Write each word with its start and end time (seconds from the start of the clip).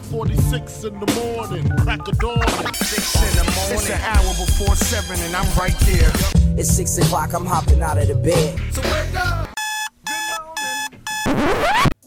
5:46 0.00 0.84
in 0.84 0.98
the 0.98 1.06
morning, 1.14 1.68
crack 1.78 2.08
of 2.08 2.18
dawn. 2.18 2.40
Six 2.74 3.14
in 3.16 3.36
the 3.36 3.44
morning. 3.44 3.74
It's 3.74 3.90
an 3.90 4.00
hour 4.00 4.34
before 4.46 4.74
seven, 4.76 5.20
and 5.20 5.36
I'm 5.36 5.58
right 5.58 5.76
there. 5.80 6.10
It's 6.58 6.70
six 6.70 6.96
o'clock, 6.98 7.32
I'm 7.34 7.44
hopping 7.44 7.82
out 7.82 7.98
of 7.98 8.08
the 8.08 8.14
bed. 8.14 8.58
So 8.72 8.82
wake 8.82 9.14
up. 9.16 9.50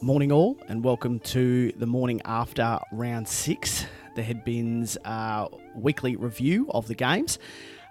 Morning, 0.01 0.31
all, 0.31 0.57
and 0.67 0.83
welcome 0.83 1.19
to 1.19 1.71
the 1.73 1.85
morning 1.85 2.21
after 2.25 2.79
round 2.91 3.27
six, 3.27 3.85
the 4.15 4.21
Headbins 4.21 4.97
uh, 5.05 5.47
weekly 5.75 6.15
review 6.15 6.69
of 6.71 6.87
the 6.87 6.95
games. 6.95 7.37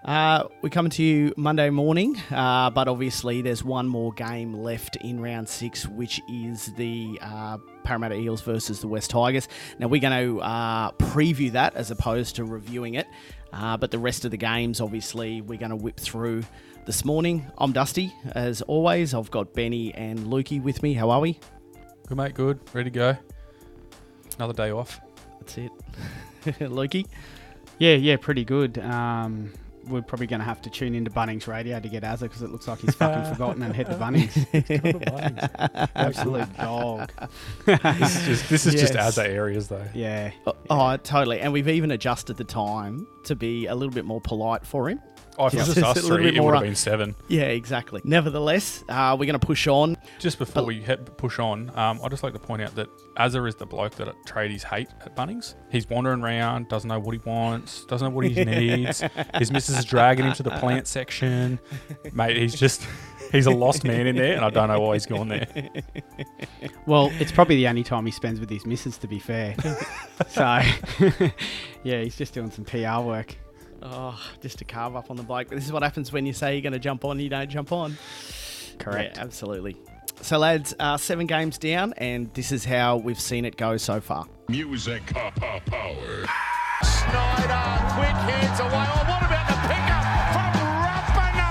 Uh, 0.04 0.48
we're 0.62 0.68
coming 0.68 0.90
to 0.90 1.02
you 1.02 1.32
Monday 1.36 1.70
morning, 1.70 2.20
uh, 2.32 2.68
but 2.70 2.88
obviously 2.88 3.40
there's 3.40 3.62
one 3.62 3.86
more 3.86 4.12
game 4.14 4.52
left 4.52 4.96
in 4.96 5.20
round 5.20 5.48
six, 5.48 5.86
which 5.86 6.20
is 6.28 6.72
the 6.74 7.16
uh, 7.22 7.56
Parramatta 7.84 8.16
Eels 8.16 8.40
versus 8.40 8.80
the 8.80 8.88
West 8.88 9.10
Tigers. 9.10 9.46
Now 9.78 9.86
we're 9.86 10.00
going 10.00 10.26
to 10.26 10.40
uh, 10.40 10.90
preview 10.92 11.52
that 11.52 11.76
as 11.76 11.92
opposed 11.92 12.34
to 12.36 12.44
reviewing 12.44 12.94
it, 12.94 13.06
uh, 13.52 13.76
but 13.76 13.92
the 13.92 13.98
rest 13.98 14.24
of 14.24 14.32
the 14.32 14.36
games, 14.36 14.80
obviously, 14.80 15.40
we're 15.40 15.58
going 15.58 15.70
to 15.70 15.76
whip 15.76 16.00
through 16.00 16.42
this 16.84 17.04
morning. 17.04 17.46
I'm 17.58 17.70
Dusty, 17.70 18.12
as 18.32 18.60
always. 18.62 19.14
I've 19.14 19.30
got 19.30 19.54
Benny 19.54 19.94
and 19.94 20.18
Lukey 20.18 20.60
with 20.60 20.82
me. 20.82 20.94
How 20.94 21.10
are 21.10 21.20
we? 21.20 21.38
Good 22.08 22.16
mate, 22.16 22.34
good. 22.34 22.58
Ready 22.72 22.90
to 22.90 22.94
go. 22.94 23.16
Another 24.36 24.52
day 24.52 24.72
off. 24.72 25.00
That's 25.38 25.58
it. 25.58 25.72
Lukey? 26.58 27.06
Yeah, 27.78 27.94
yeah, 27.94 28.16
pretty 28.16 28.44
good. 28.44 28.78
Um, 28.78 29.52
we're 29.86 30.02
probably 30.02 30.26
going 30.26 30.40
to 30.40 30.44
have 30.44 30.62
to 30.62 30.70
tune 30.70 30.94
into 30.94 31.10
Bunnings 31.10 31.46
Radio 31.46 31.80
to 31.80 31.88
get 31.88 32.02
Azza 32.02 32.22
because 32.22 32.42
it 32.42 32.50
looks 32.50 32.68
like 32.68 32.80
he's 32.80 32.94
fucking 32.94 33.32
forgotten 33.32 33.62
and 33.62 33.74
hit 33.74 33.88
the 33.88 33.94
Bunnings. 33.94 34.32
Absolute 35.94 36.56
dog. 36.56 37.10
This 37.66 38.16
is 38.16 38.26
just, 38.26 38.48
this 38.50 38.66
is 38.66 38.74
just 38.74 38.94
Azza 38.94 39.26
areas 39.26 39.68
though. 39.68 39.86
Yeah. 39.94 40.30
Oh, 40.46 40.54
oh, 40.70 40.96
totally. 40.98 41.40
And 41.40 41.52
we've 41.52 41.68
even 41.68 41.90
adjusted 41.90 42.36
the 42.36 42.44
time 42.44 43.06
to 43.24 43.34
be 43.34 43.66
a 43.66 43.74
little 43.74 43.92
bit 43.92 44.04
more 44.04 44.20
polite 44.20 44.66
for 44.66 44.88
him. 44.88 45.00
Oh, 45.38 45.46
if 45.46 45.54
it 45.54 45.58
was 45.58 45.74
just 45.74 45.78
us 45.82 45.96
a 45.96 46.00
little 46.02 46.16
three, 46.16 46.24
bit 46.24 46.36
it 46.36 46.40
would 46.40 46.44
more 46.46 46.54
have 46.54 46.62
been 46.62 46.74
seven. 46.76 47.14
Yeah, 47.28 47.44
exactly. 47.44 48.00
Nevertheless, 48.04 48.84
uh, 48.88 49.16
we're 49.18 49.26
going 49.26 49.38
to 49.38 49.46
push 49.46 49.66
on. 49.66 49.96
Just 50.18 50.38
before 50.38 50.64
we 50.64 50.80
hit, 50.80 51.16
push 51.16 51.38
on, 51.38 51.70
um, 51.76 52.00
I'd 52.02 52.10
just 52.10 52.22
like 52.22 52.32
to 52.34 52.38
point 52.38 52.62
out 52.62 52.74
that 52.74 52.88
Azza 53.16 53.46
is 53.48 53.54
the 53.54 53.66
bloke 53.66 53.94
that 53.96 54.14
tradies 54.26 54.62
hate 54.62 54.88
at 55.04 55.16
Bunnings. 55.16 55.54
He's 55.70 55.88
wandering 55.88 56.22
around, 56.22 56.68
doesn't 56.68 56.88
know 56.88 56.98
what 56.98 57.12
he 57.12 57.20
wants, 57.24 57.84
doesn't 57.86 58.08
know 58.08 58.14
what 58.14 58.26
he 58.26 58.44
needs. 58.44 59.02
His 59.38 59.50
missus 59.50 59.78
is 59.78 59.84
dragging 59.84 60.26
him 60.26 60.34
to 60.34 60.42
the 60.42 60.50
plant 60.50 60.86
section. 60.86 61.58
Mate, 62.12 62.36
he's 62.36 62.54
just, 62.54 62.86
he's 63.30 63.46
a 63.46 63.50
lost 63.50 63.84
man 63.84 64.06
in 64.06 64.16
there, 64.16 64.36
and 64.36 64.44
I 64.44 64.50
don't 64.50 64.68
know 64.68 64.80
why 64.80 64.94
he's 64.94 65.06
gone 65.06 65.28
there. 65.28 65.46
Well, 66.86 67.10
it's 67.14 67.32
probably 67.32 67.56
the 67.56 67.68
only 67.68 67.84
time 67.84 68.04
he 68.04 68.12
spends 68.12 68.38
with 68.40 68.50
his 68.50 68.66
missus, 68.66 68.98
to 68.98 69.08
be 69.08 69.18
fair. 69.18 69.54
so, 70.28 70.60
yeah, 71.84 72.02
he's 72.02 72.16
just 72.16 72.34
doing 72.34 72.50
some 72.50 72.64
PR 72.64 73.00
work. 73.00 73.36
Oh, 73.84 74.18
just 74.40 74.58
to 74.58 74.64
carve 74.64 74.94
up 74.94 75.10
on 75.10 75.16
the 75.16 75.22
bike. 75.24 75.48
But 75.48 75.56
this 75.56 75.64
is 75.64 75.72
what 75.72 75.82
happens 75.82 76.12
when 76.12 76.24
you 76.24 76.32
say 76.32 76.52
you're 76.54 76.62
going 76.62 76.72
to 76.72 76.78
jump 76.78 77.04
on, 77.04 77.18
you 77.18 77.28
don't 77.28 77.50
jump 77.50 77.72
on. 77.72 77.98
Correct. 78.78 79.16
Yeah, 79.16 79.22
absolutely. 79.22 79.76
So, 80.20 80.38
lads, 80.38 80.72
uh, 80.78 80.96
seven 80.96 81.26
games 81.26 81.58
down, 81.58 81.94
and 81.94 82.32
this 82.34 82.52
is 82.52 82.64
how 82.64 82.98
we've 82.98 83.20
seen 83.20 83.44
it 83.44 83.56
go 83.56 83.76
so 83.76 84.00
far. 84.00 84.26
Music 84.48 85.04
power. 85.06 86.26
Schneider, 86.84 87.64
quick 87.98 88.18
hands 88.22 88.60
away. 88.60 88.86
Oh, 88.86 89.02
what 89.10 89.22
about 89.22 89.46
the 89.50 89.58
pickup 89.66 90.04
from 90.30 90.52
Rapana? 90.84 91.50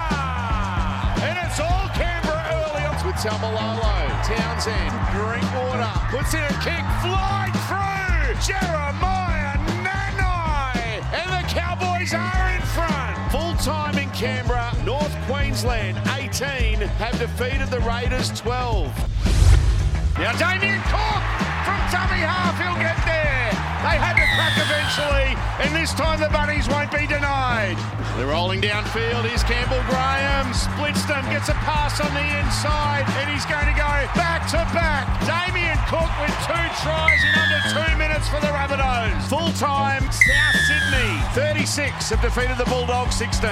And 1.27 1.35
it's 1.45 1.59
all 1.59 1.87
Canberra 1.99 2.43
early 2.55 2.83
on 2.85 2.95
with 3.05 3.15
Taumalolo. 3.15 3.95
Townsend, 4.23 4.93
Drinkwater, 5.11 5.93
puts 6.15 6.33
in 6.33 6.43
a 6.43 6.55
kick, 6.63 6.85
flying 7.03 7.51
through. 7.67 8.35
Jeremiah 8.41 8.91
Nanai. 8.91 9.30
And 9.30 9.30
the 9.30 9.30
Cowboys 11.81 12.13
are 12.13 12.49
in 12.55 12.61
front. 12.61 13.31
Full 13.31 13.55
time 13.55 13.97
in 13.97 14.09
Canberra. 14.11 14.71
North 14.85 15.15
Queensland 15.25 15.97
18 16.15 16.79
have 16.79 17.17
defeated 17.17 17.69
the 17.69 17.79
Raiders 17.79 18.29
12. 18.39 18.85
Now 20.19 20.31
Damien 20.33 20.81
Cook 20.83 21.23
from 21.65 21.81
dummy 21.91 22.21
half, 22.21 22.57
he'll 22.59 22.75
get 22.75 22.97
there. 23.05 23.20
They 23.81 23.97
had 23.97 24.13
to 24.13 24.27
crack 24.37 24.53
eventually, 24.61 25.33
and 25.65 25.73
this 25.73 25.89
time 25.97 26.21
the 26.21 26.29
Bunnies 26.29 26.69
won't 26.69 26.93
be 26.93 27.09
denied. 27.09 27.73
They're 28.13 28.29
rolling 28.29 28.61
downfield. 28.61 29.25
Here's 29.25 29.41
Campbell 29.41 29.81
Graham, 29.89 30.53
splits 30.53 31.01
them, 31.09 31.25
gets 31.33 31.49
a 31.49 31.57
pass 31.65 31.97
on 31.97 32.13
the 32.13 32.27
inside, 32.37 33.09
and 33.17 33.25
he's 33.25 33.45
going 33.49 33.65
to 33.65 33.73
go 33.73 33.93
back 34.13 34.45
to 34.53 34.61
back. 34.69 35.09
Damien 35.25 35.81
Cook 35.89 36.13
with 36.21 36.35
two 36.45 36.65
tries 36.85 37.21
in 37.25 37.33
under 37.33 37.61
two 37.73 37.91
minutes 37.97 38.29
for 38.29 38.37
the 38.37 38.53
Rabbitohs. 38.53 39.17
Full 39.25 39.49
time, 39.57 40.05
South 40.13 40.57
Sydney 40.69 41.17
36 41.33 42.13
have 42.13 42.21
defeated 42.21 42.61
the 42.61 42.69
Bulldogs 42.69 43.17
16. 43.17 43.49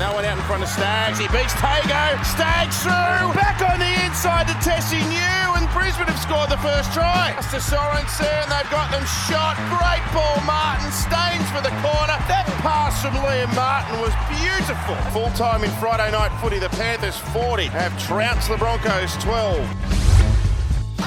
No 0.00 0.16
one 0.16 0.24
out 0.24 0.40
in 0.40 0.44
front 0.48 0.62
of 0.62 0.68
Staggs. 0.72 1.18
He 1.20 1.28
beats 1.28 1.52
Tago. 1.60 2.24
Staggs 2.24 2.80
through. 2.80 3.36
Back 3.36 3.60
on 3.60 3.78
the 3.78 3.92
inside 4.08 4.48
to 4.48 4.54
Tesi 4.64 5.04
Niu. 5.12 5.41
And 5.72 5.80
Brisbane 5.80 6.08
have 6.08 6.20
scored 6.20 6.50
the 6.50 6.60
first 6.60 6.92
try. 6.92 7.32
To 7.32 7.60
Sorensen. 7.60 8.44
They've 8.48 8.72
got 8.72 8.92
them 8.92 9.04
shot. 9.28 9.56
Great 9.72 10.04
ball, 10.12 10.36
Martin. 10.44 10.92
Staines 10.92 11.48
for 11.48 11.64
the 11.64 11.72
corner. 11.80 12.16
That 12.28 12.44
pass 12.60 13.00
from 13.00 13.16
Liam 13.24 13.48
Martin 13.56 13.96
was 14.00 14.12
beautiful. 14.28 14.96
Full 15.12 15.32
time 15.32 15.64
in 15.64 15.70
Friday 15.80 16.12
night 16.12 16.32
footy. 16.40 16.58
The 16.58 16.68
Panthers 16.76 17.16
40 17.32 17.72
have 17.72 17.92
trounced 17.96 18.48
the 18.48 18.56
Broncos 18.56 19.16
12. 19.24 19.60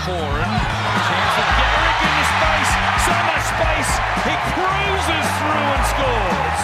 Foran. 0.01 0.49
Chance 0.49 1.33
for 1.37 1.49
Garrick 1.61 1.99
in 2.01 2.13
the 2.15 2.25
space. 2.25 2.71
So 3.05 3.13
much 3.25 3.45
space. 3.45 3.91
He 4.25 4.33
cruises 4.53 5.27
through 5.41 5.69
and 5.77 5.85
scores. 5.93 6.61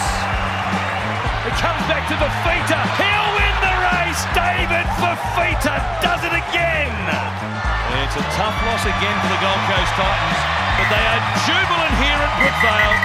It 1.50 1.54
comes 1.58 1.82
back 1.86 2.06
to 2.10 2.16
the 2.18 2.30
Fifita. 2.42 2.78
He'll 2.98 3.30
win 3.38 3.54
the 3.62 3.74
race. 3.94 4.22
David 4.34 4.86
Fifita 4.98 5.74
does 6.02 6.22
it 6.26 6.34
again. 6.34 7.61
It's 7.92 8.16
a 8.16 8.24
tough 8.32 8.56
loss 8.64 8.84
again 8.88 9.16
for 9.20 9.28
the 9.28 9.36
Gold 9.44 9.62
Coast 9.68 9.92
Titans, 10.00 10.40
but 10.80 10.88
they 10.88 11.04
are 11.12 11.20
jubilant 11.44 11.94
here 12.00 12.20
at 12.24 12.32
Brookvale. 12.40 12.96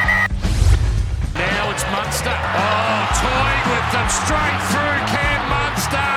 Now 1.35 1.71
it's 1.75 1.83
Munster. 1.91 2.31
Oh, 2.31 2.99
toying 3.19 3.65
with 3.67 3.87
them 3.91 4.07
straight 4.07 4.61
through 4.71 4.99
Cam 5.11 5.41
Munster. 5.51 6.11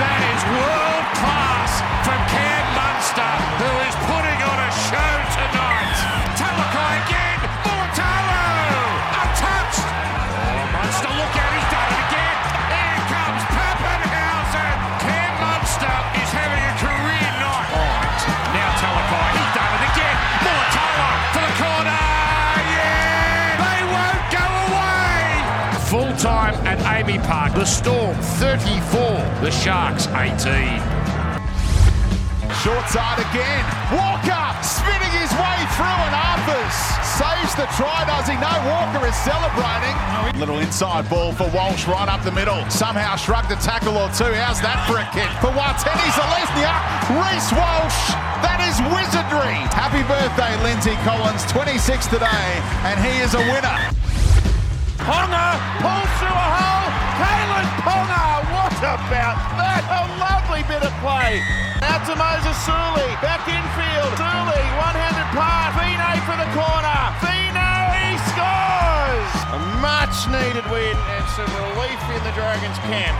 That 0.00 0.20
is 0.24 0.40
world 0.56 1.06
class 1.20 1.84
from 2.00 2.20
Cam 2.32 2.64
Munster, 2.72 3.30
who 3.60 3.70
is 3.92 3.96
putting 4.08 4.40
on 4.40 4.56
a 4.56 4.70
show 4.88 5.12
tonight. 5.36 5.96
Talakai 6.40 7.04
again. 7.04 7.33
Park. 27.18 27.54
The 27.54 27.64
Storm 27.64 28.16
34. 28.40 29.00
The 29.42 29.50
Sharks 29.50 30.06
18. 30.08 30.34
Short 32.62 32.86
side 32.88 33.20
again. 33.20 33.64
Walker 33.92 34.46
spinning 34.64 35.12
his 35.20 35.30
way 35.36 35.58
through 35.76 36.00
and 36.06 36.14
Arthurs 36.14 36.94
saves 37.14 37.54
the 37.54 37.66
try, 37.78 38.02
does 38.06 38.26
he? 38.26 38.34
No, 38.42 38.50
Walker 38.66 39.06
is 39.06 39.14
celebrating. 39.22 39.94
Little 40.38 40.58
inside 40.58 41.08
ball 41.08 41.32
for 41.32 41.46
Walsh 41.54 41.86
right 41.86 42.08
up 42.08 42.24
the 42.24 42.32
middle. 42.32 42.58
Somehow 42.68 43.14
shrugged 43.16 43.52
a 43.52 43.56
tackle 43.62 43.96
or 43.96 44.10
two. 44.10 44.34
How's 44.34 44.60
that 44.62 44.82
for 44.90 44.98
a 44.98 45.06
kick? 45.14 45.30
For 45.38 45.54
Wateni 45.54 46.08
Zalesnia, 46.10 46.74
Reece 47.14 47.54
Walsh. 47.54 48.00
That 48.42 48.58
is 48.66 48.76
wizardry. 48.90 49.54
Happy 49.70 50.02
birthday, 50.10 50.52
Lindsay 50.66 50.98
Collins. 51.06 51.46
26 51.52 52.06
today, 52.08 52.46
and 52.82 52.98
he 52.98 53.22
is 53.22 53.34
a 53.34 53.42
winner. 53.54 54.03
Ponga 55.04 55.60
pulls 55.84 56.12
through 56.16 56.32
a 56.32 56.48
hole. 56.56 56.88
Kalyn 57.20 57.68
Ponga, 57.84 58.24
what 58.56 58.72
about 58.80 59.36
that? 59.60 59.84
A 59.84 60.02
lovely 60.16 60.64
bit 60.64 60.80
of 60.80 60.92
play. 61.04 61.44
Out 61.84 62.08
to 62.08 62.16
Moses 62.16 62.56
Suli, 62.64 63.12
back 63.20 63.44
infield. 63.44 64.16
Suli, 64.16 64.64
one-handed 64.80 65.28
pass. 65.36 65.76
Vino 65.76 66.08
for 66.24 66.36
the 66.40 66.48
corner. 66.56 67.00
Vino, 67.20 67.70
he 67.92 68.16
scores. 68.32 69.32
A 69.52 69.60
much-needed 69.84 70.64
win 70.72 70.96
and 70.96 71.24
some 71.36 71.52
relief 71.52 72.00
in 72.08 72.24
the 72.24 72.32
Dragons 72.32 72.78
camp. 72.88 73.16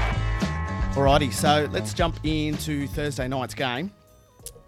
Alrighty, 0.96 1.32
so 1.32 1.68
let's 1.70 1.92
jump 1.92 2.18
into 2.24 2.86
Thursday 2.86 3.28
night's 3.28 3.52
game. 3.52 3.92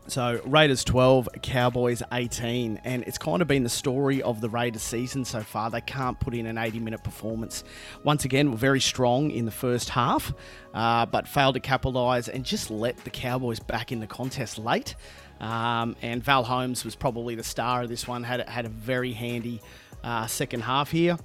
So 0.09 0.41
Raiders 0.45 0.85
12, 0.85 1.29
Cowboys 1.43 2.01
18, 2.13 2.81
and 2.85 3.03
it's 3.03 3.19
kind 3.19 3.43
of 3.43 3.49
been 3.49 3.65
the 3.65 3.69
story 3.69 4.23
of 4.23 4.41
the 4.41 4.49
Raiders 4.49 4.83
season 4.83 5.25
so 5.25 5.41
far. 5.41 5.69
They 5.69 5.81
can't 5.81 6.19
put 6.21 6.33
in 6.33 6.47
an 6.47 6.57
80-minute 6.57 7.03
performance. 7.03 7.65
Once 8.05 8.25
again, 8.25 8.53
were 8.53 8.57
very 8.57 8.81
strong 8.81 9.33
in 9.33 9.47
the 9.47 9.51
first 9.51 9.89
half, 9.89 10.33
uh, 10.75 11.07
but 11.07 11.27
failed 11.27 11.55
to 11.55 11.61
capitalise 11.61 12.29
and 12.29 12.45
just 12.45 12.71
let 12.71 12.97
the 12.99 13.11
Cowboys 13.11 13.59
back 13.59 13.91
in 13.91 13.99
the 13.99 14.07
contest 14.07 14.59
late. 14.59 14.95
Um, 15.41 15.97
and 16.03 16.23
Val 16.23 16.45
Holmes 16.45 16.85
was 16.85 16.95
probably 16.95 17.35
the 17.35 17.45
star 17.45 17.83
of 17.83 17.89
this 17.89 18.07
one. 18.07 18.23
had 18.23 18.49
had 18.49 18.65
a 18.65 18.71
very 18.71 19.13
handy 19.13 19.61
uh, 20.05 20.29
second 20.29 20.61
half 20.61 20.93
here. 20.93 21.19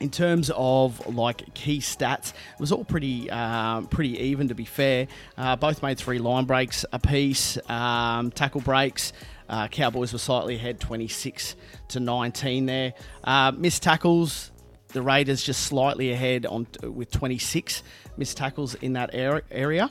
In 0.00 0.10
terms 0.10 0.50
of 0.54 1.14
like 1.14 1.54
key 1.54 1.78
stats, 1.78 2.28
it 2.30 2.60
was 2.60 2.70
all 2.70 2.84
pretty 2.84 3.28
um, 3.30 3.86
pretty 3.88 4.18
even 4.18 4.48
to 4.48 4.54
be 4.54 4.64
fair. 4.64 5.08
Uh, 5.36 5.56
both 5.56 5.82
made 5.82 5.98
three 5.98 6.18
line 6.18 6.44
breaks 6.44 6.84
apiece, 6.92 7.58
um, 7.68 8.30
tackle 8.30 8.60
breaks. 8.60 9.12
Uh, 9.48 9.66
Cowboys 9.66 10.12
were 10.12 10.18
slightly 10.18 10.56
ahead, 10.56 10.78
26 10.78 11.56
to 11.88 12.00
19 12.00 12.66
there. 12.66 12.92
Uh, 13.24 13.50
missed 13.56 13.82
tackles, 13.82 14.50
the 14.88 15.02
Raiders 15.02 15.42
just 15.42 15.62
slightly 15.62 16.12
ahead 16.12 16.46
on 16.46 16.66
with 16.82 17.10
26 17.10 17.82
missed 18.16 18.36
tackles 18.36 18.74
in 18.74 18.92
that 18.92 19.10
area. 19.12 19.90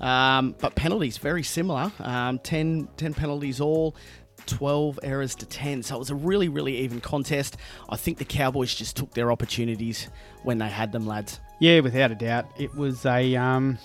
Um, 0.00 0.54
but 0.60 0.74
penalties 0.74 1.18
very 1.18 1.42
similar. 1.42 1.90
Um, 2.00 2.38
10, 2.38 2.88
10 2.96 3.14
penalties 3.14 3.60
all. 3.60 3.96
12 4.46 4.98
errors 5.02 5.34
to 5.36 5.46
10. 5.46 5.82
So 5.82 5.96
it 5.96 5.98
was 5.98 6.10
a 6.10 6.14
really, 6.14 6.48
really 6.48 6.78
even 6.78 7.00
contest. 7.00 7.56
I 7.88 7.96
think 7.96 8.18
the 8.18 8.24
Cowboys 8.24 8.74
just 8.74 8.96
took 8.96 9.12
their 9.14 9.30
opportunities 9.32 10.08
when 10.42 10.58
they 10.58 10.68
had 10.68 10.92
them, 10.92 11.06
lads. 11.06 11.40
Yeah, 11.58 11.80
without 11.80 12.10
a 12.10 12.14
doubt. 12.14 12.46
It 12.58 12.74
was 12.74 13.06
a 13.06 13.34
um, 13.36 13.78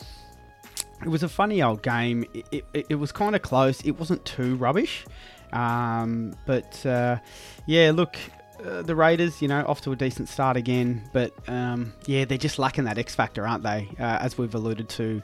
it 1.03 1.09
was 1.09 1.23
a 1.23 1.29
funny 1.29 1.61
old 1.61 1.81
game. 1.81 2.25
It, 2.33 2.65
it, 2.73 2.85
it 2.89 2.95
was 2.95 3.11
kind 3.11 3.35
of 3.35 3.41
close. 3.41 3.81
It 3.81 3.91
wasn't 3.91 4.23
too 4.25 4.55
rubbish. 4.55 5.05
Um, 5.53 6.35
but 6.45 6.85
uh, 6.85 7.17
yeah, 7.65 7.91
look, 7.91 8.15
uh, 8.63 8.81
the 8.81 8.95
Raiders, 8.95 9.41
you 9.41 9.47
know, 9.47 9.65
off 9.67 9.81
to 9.81 9.91
a 9.91 9.95
decent 9.95 10.29
start 10.29 10.57
again. 10.57 11.09
But 11.13 11.33
um, 11.47 11.93
yeah, 12.05 12.25
they're 12.25 12.37
just 12.37 12.59
lacking 12.59 12.85
that 12.85 12.97
X 12.97 13.15
factor, 13.15 13.47
aren't 13.47 13.63
they? 13.63 13.89
Uh, 13.99 14.19
as 14.21 14.37
we've 14.37 14.53
alluded 14.53 14.89
to 14.89 15.21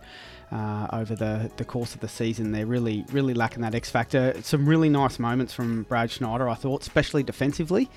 uh, 0.52 0.88
over 0.94 1.16
the, 1.16 1.52
the 1.58 1.66
course 1.66 1.94
of 1.94 2.02
the 2.02 2.08
season. 2.08 2.52
They're 2.52 2.66
really, 2.66 3.06
really 3.12 3.34
lacking 3.34 3.62
that 3.62 3.76
X 3.76 3.90
factor. 3.90 4.34
Some 4.42 4.68
really 4.68 4.90
nice 4.90 5.20
moments 5.20 5.54
from 5.54 5.84
Brad 5.84 6.12
Schneider, 6.12 6.48
I 6.48 6.56
thought, 6.56 6.82
especially 6.82 7.24
defensively. 7.24 7.90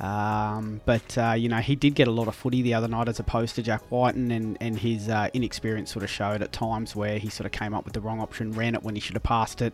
Um, 0.00 0.80
but, 0.84 1.16
uh, 1.16 1.34
you 1.36 1.48
know, 1.48 1.58
he 1.58 1.76
did 1.76 1.94
get 1.94 2.08
a 2.08 2.10
lot 2.10 2.26
of 2.26 2.34
footy 2.34 2.60
the 2.62 2.74
other 2.74 2.88
night 2.88 3.08
as 3.08 3.20
opposed 3.20 3.54
to 3.54 3.62
Jack 3.62 3.82
Wighton, 3.90 4.32
and, 4.32 4.56
and 4.60 4.78
his 4.78 5.08
uh, 5.08 5.28
inexperience 5.32 5.92
sort 5.92 6.02
of 6.02 6.10
showed 6.10 6.42
at 6.42 6.50
times 6.50 6.96
where 6.96 7.18
he 7.18 7.28
sort 7.28 7.46
of 7.46 7.52
came 7.52 7.72
up 7.72 7.84
with 7.84 7.94
the 7.94 8.00
wrong 8.00 8.20
option, 8.20 8.52
ran 8.52 8.74
it 8.74 8.82
when 8.82 8.96
he 8.96 9.00
should 9.00 9.14
have 9.14 9.22
passed 9.22 9.62
it 9.62 9.72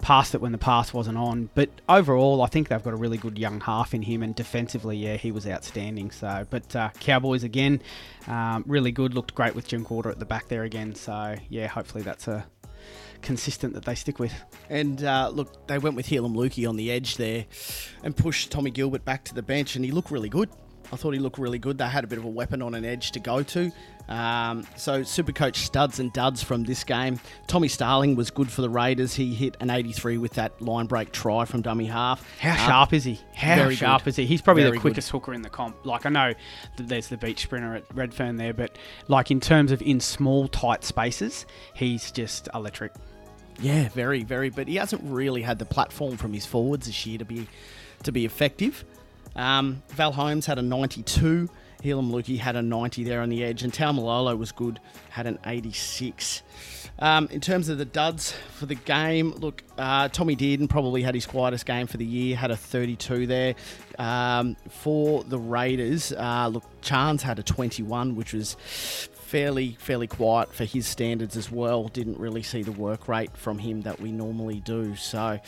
passed 0.00 0.34
it 0.34 0.40
when 0.40 0.52
the 0.52 0.58
pass 0.58 0.92
wasn't 0.92 1.18
on. 1.18 1.50
But 1.54 1.70
overall, 1.88 2.42
I 2.42 2.46
think 2.46 2.68
they've 2.68 2.82
got 2.82 2.92
a 2.92 2.96
really 2.96 3.18
good 3.18 3.38
young 3.38 3.60
half 3.60 3.94
in 3.94 4.02
him, 4.02 4.22
and 4.22 4.34
defensively, 4.34 4.96
yeah, 4.96 5.16
he 5.16 5.32
was 5.32 5.46
outstanding. 5.46 6.10
So, 6.10 6.46
but 6.50 6.74
uh, 6.74 6.90
Cowboys 7.00 7.44
again, 7.44 7.82
um, 8.26 8.64
really 8.66 8.92
good. 8.92 9.14
Looked 9.14 9.34
great 9.34 9.54
with 9.54 9.68
Jim 9.68 9.84
Quarter 9.84 10.10
at 10.10 10.18
the 10.18 10.24
back 10.24 10.48
there 10.48 10.64
again. 10.64 10.94
So, 10.94 11.36
yeah, 11.48 11.66
hopefully 11.66 12.02
that's 12.02 12.28
a 12.28 12.46
consistent 13.22 13.74
that 13.74 13.84
they 13.84 13.94
stick 13.94 14.18
with. 14.18 14.32
And 14.68 15.04
uh, 15.04 15.30
look, 15.32 15.66
they 15.66 15.78
went 15.78 15.96
with 15.96 16.06
Heilum 16.06 16.34
Luki 16.34 16.68
on 16.68 16.76
the 16.76 16.90
edge 16.90 17.16
there 17.16 17.46
and 18.02 18.16
pushed 18.16 18.50
Tommy 18.50 18.70
Gilbert 18.70 19.04
back 19.04 19.24
to 19.24 19.34
the 19.34 19.42
bench, 19.42 19.76
and 19.76 19.84
he 19.84 19.90
looked 19.90 20.10
really 20.10 20.28
good. 20.28 20.48
I 20.92 20.96
thought 20.96 21.12
he 21.12 21.20
looked 21.20 21.38
really 21.38 21.58
good. 21.58 21.78
They 21.78 21.86
had 21.86 22.04
a 22.04 22.06
bit 22.06 22.18
of 22.18 22.24
a 22.24 22.28
weapon 22.28 22.62
on 22.62 22.74
an 22.74 22.84
edge 22.84 23.12
to 23.12 23.20
go 23.20 23.42
to. 23.42 23.70
Um, 24.08 24.66
so, 24.76 25.04
super 25.04 25.30
coach 25.30 25.58
studs 25.58 26.00
and 26.00 26.12
duds 26.12 26.42
from 26.42 26.64
this 26.64 26.82
game. 26.82 27.20
Tommy 27.46 27.68
Starling 27.68 28.16
was 28.16 28.30
good 28.30 28.50
for 28.50 28.60
the 28.60 28.68
Raiders. 28.68 29.14
He 29.14 29.34
hit 29.34 29.56
an 29.60 29.70
83 29.70 30.18
with 30.18 30.32
that 30.32 30.60
line 30.60 30.86
break 30.86 31.12
try 31.12 31.44
from 31.44 31.62
dummy 31.62 31.86
half. 31.86 32.26
How 32.40 32.52
uh, 32.52 32.56
sharp 32.56 32.92
is 32.92 33.04
he? 33.04 33.20
How 33.34 33.70
sharp 33.70 34.04
good. 34.04 34.10
is 34.10 34.16
he? 34.16 34.26
He's 34.26 34.42
probably 34.42 34.64
very 34.64 34.78
the 34.78 34.80
quickest 34.80 35.12
good. 35.12 35.18
hooker 35.18 35.32
in 35.32 35.42
the 35.42 35.50
comp. 35.50 35.86
Like, 35.86 36.06
I 36.06 36.10
know 36.10 36.34
that 36.76 36.88
there's 36.88 37.06
the 37.06 37.16
beach 37.16 37.42
sprinter 37.42 37.76
at 37.76 37.84
Redfern 37.94 38.36
there, 38.36 38.52
but 38.52 38.76
like 39.06 39.30
in 39.30 39.40
terms 39.40 39.70
of 39.70 39.80
in 39.82 40.00
small, 40.00 40.48
tight 40.48 40.82
spaces, 40.82 41.46
he's 41.74 42.10
just 42.10 42.48
electric. 42.52 42.92
Yeah, 43.60 43.90
very, 43.90 44.24
very. 44.24 44.50
But 44.50 44.66
he 44.66 44.76
hasn't 44.76 45.02
really 45.04 45.42
had 45.42 45.58
the 45.58 45.66
platform 45.66 46.16
from 46.16 46.32
his 46.32 46.46
forwards 46.46 46.86
this 46.86 47.06
year 47.06 47.18
to 47.18 47.24
be 47.24 47.46
to 48.02 48.12
be 48.12 48.24
effective. 48.24 48.84
Um, 49.36 49.82
Val 49.90 50.12
Holmes 50.12 50.46
had 50.46 50.58
a 50.58 50.62
92. 50.62 51.48
Heilum 51.82 52.10
Luki 52.10 52.38
had 52.38 52.56
a 52.56 52.62
90 52.62 53.04
there 53.04 53.22
on 53.22 53.30
the 53.30 53.42
edge, 53.42 53.62
and 53.62 53.72
Taumalolo 53.72 54.36
was 54.36 54.52
good, 54.52 54.80
had 55.08 55.26
an 55.26 55.38
86. 55.46 56.42
Um, 56.98 57.28
in 57.30 57.40
terms 57.40 57.70
of 57.70 57.78
the 57.78 57.86
duds 57.86 58.32
for 58.58 58.66
the 58.66 58.74
game, 58.74 59.32
look, 59.32 59.62
uh, 59.78 60.08
Tommy 60.08 60.36
Dearden 60.36 60.68
probably 60.68 61.02
had 61.02 61.14
his 61.14 61.26
quietest 61.26 61.64
game 61.64 61.86
for 61.86 61.96
the 61.96 62.04
year, 62.04 62.36
had 62.36 62.50
a 62.50 62.56
32 62.56 63.26
there. 63.26 63.54
Um, 63.98 64.56
for 64.68 65.24
the 65.24 65.38
Raiders, 65.38 66.12
uh, 66.12 66.48
look, 66.48 66.64
Chance 66.82 67.22
had 67.22 67.38
a 67.38 67.42
21, 67.42 68.16
which 68.16 68.34
was 68.34 68.56
fairly 69.30 69.76
fairly 69.78 70.08
quiet 70.08 70.52
for 70.52 70.64
his 70.64 70.86
standards 70.86 71.36
as 71.36 71.50
well. 71.50 71.88
Didn't 71.88 72.18
really 72.18 72.42
see 72.42 72.62
the 72.62 72.72
work 72.72 73.06
rate 73.06 73.36
from 73.36 73.58
him 73.58 73.82
that 73.82 74.00
we 74.00 74.10
normally 74.10 74.60
do. 74.60 74.96
So 74.96 75.38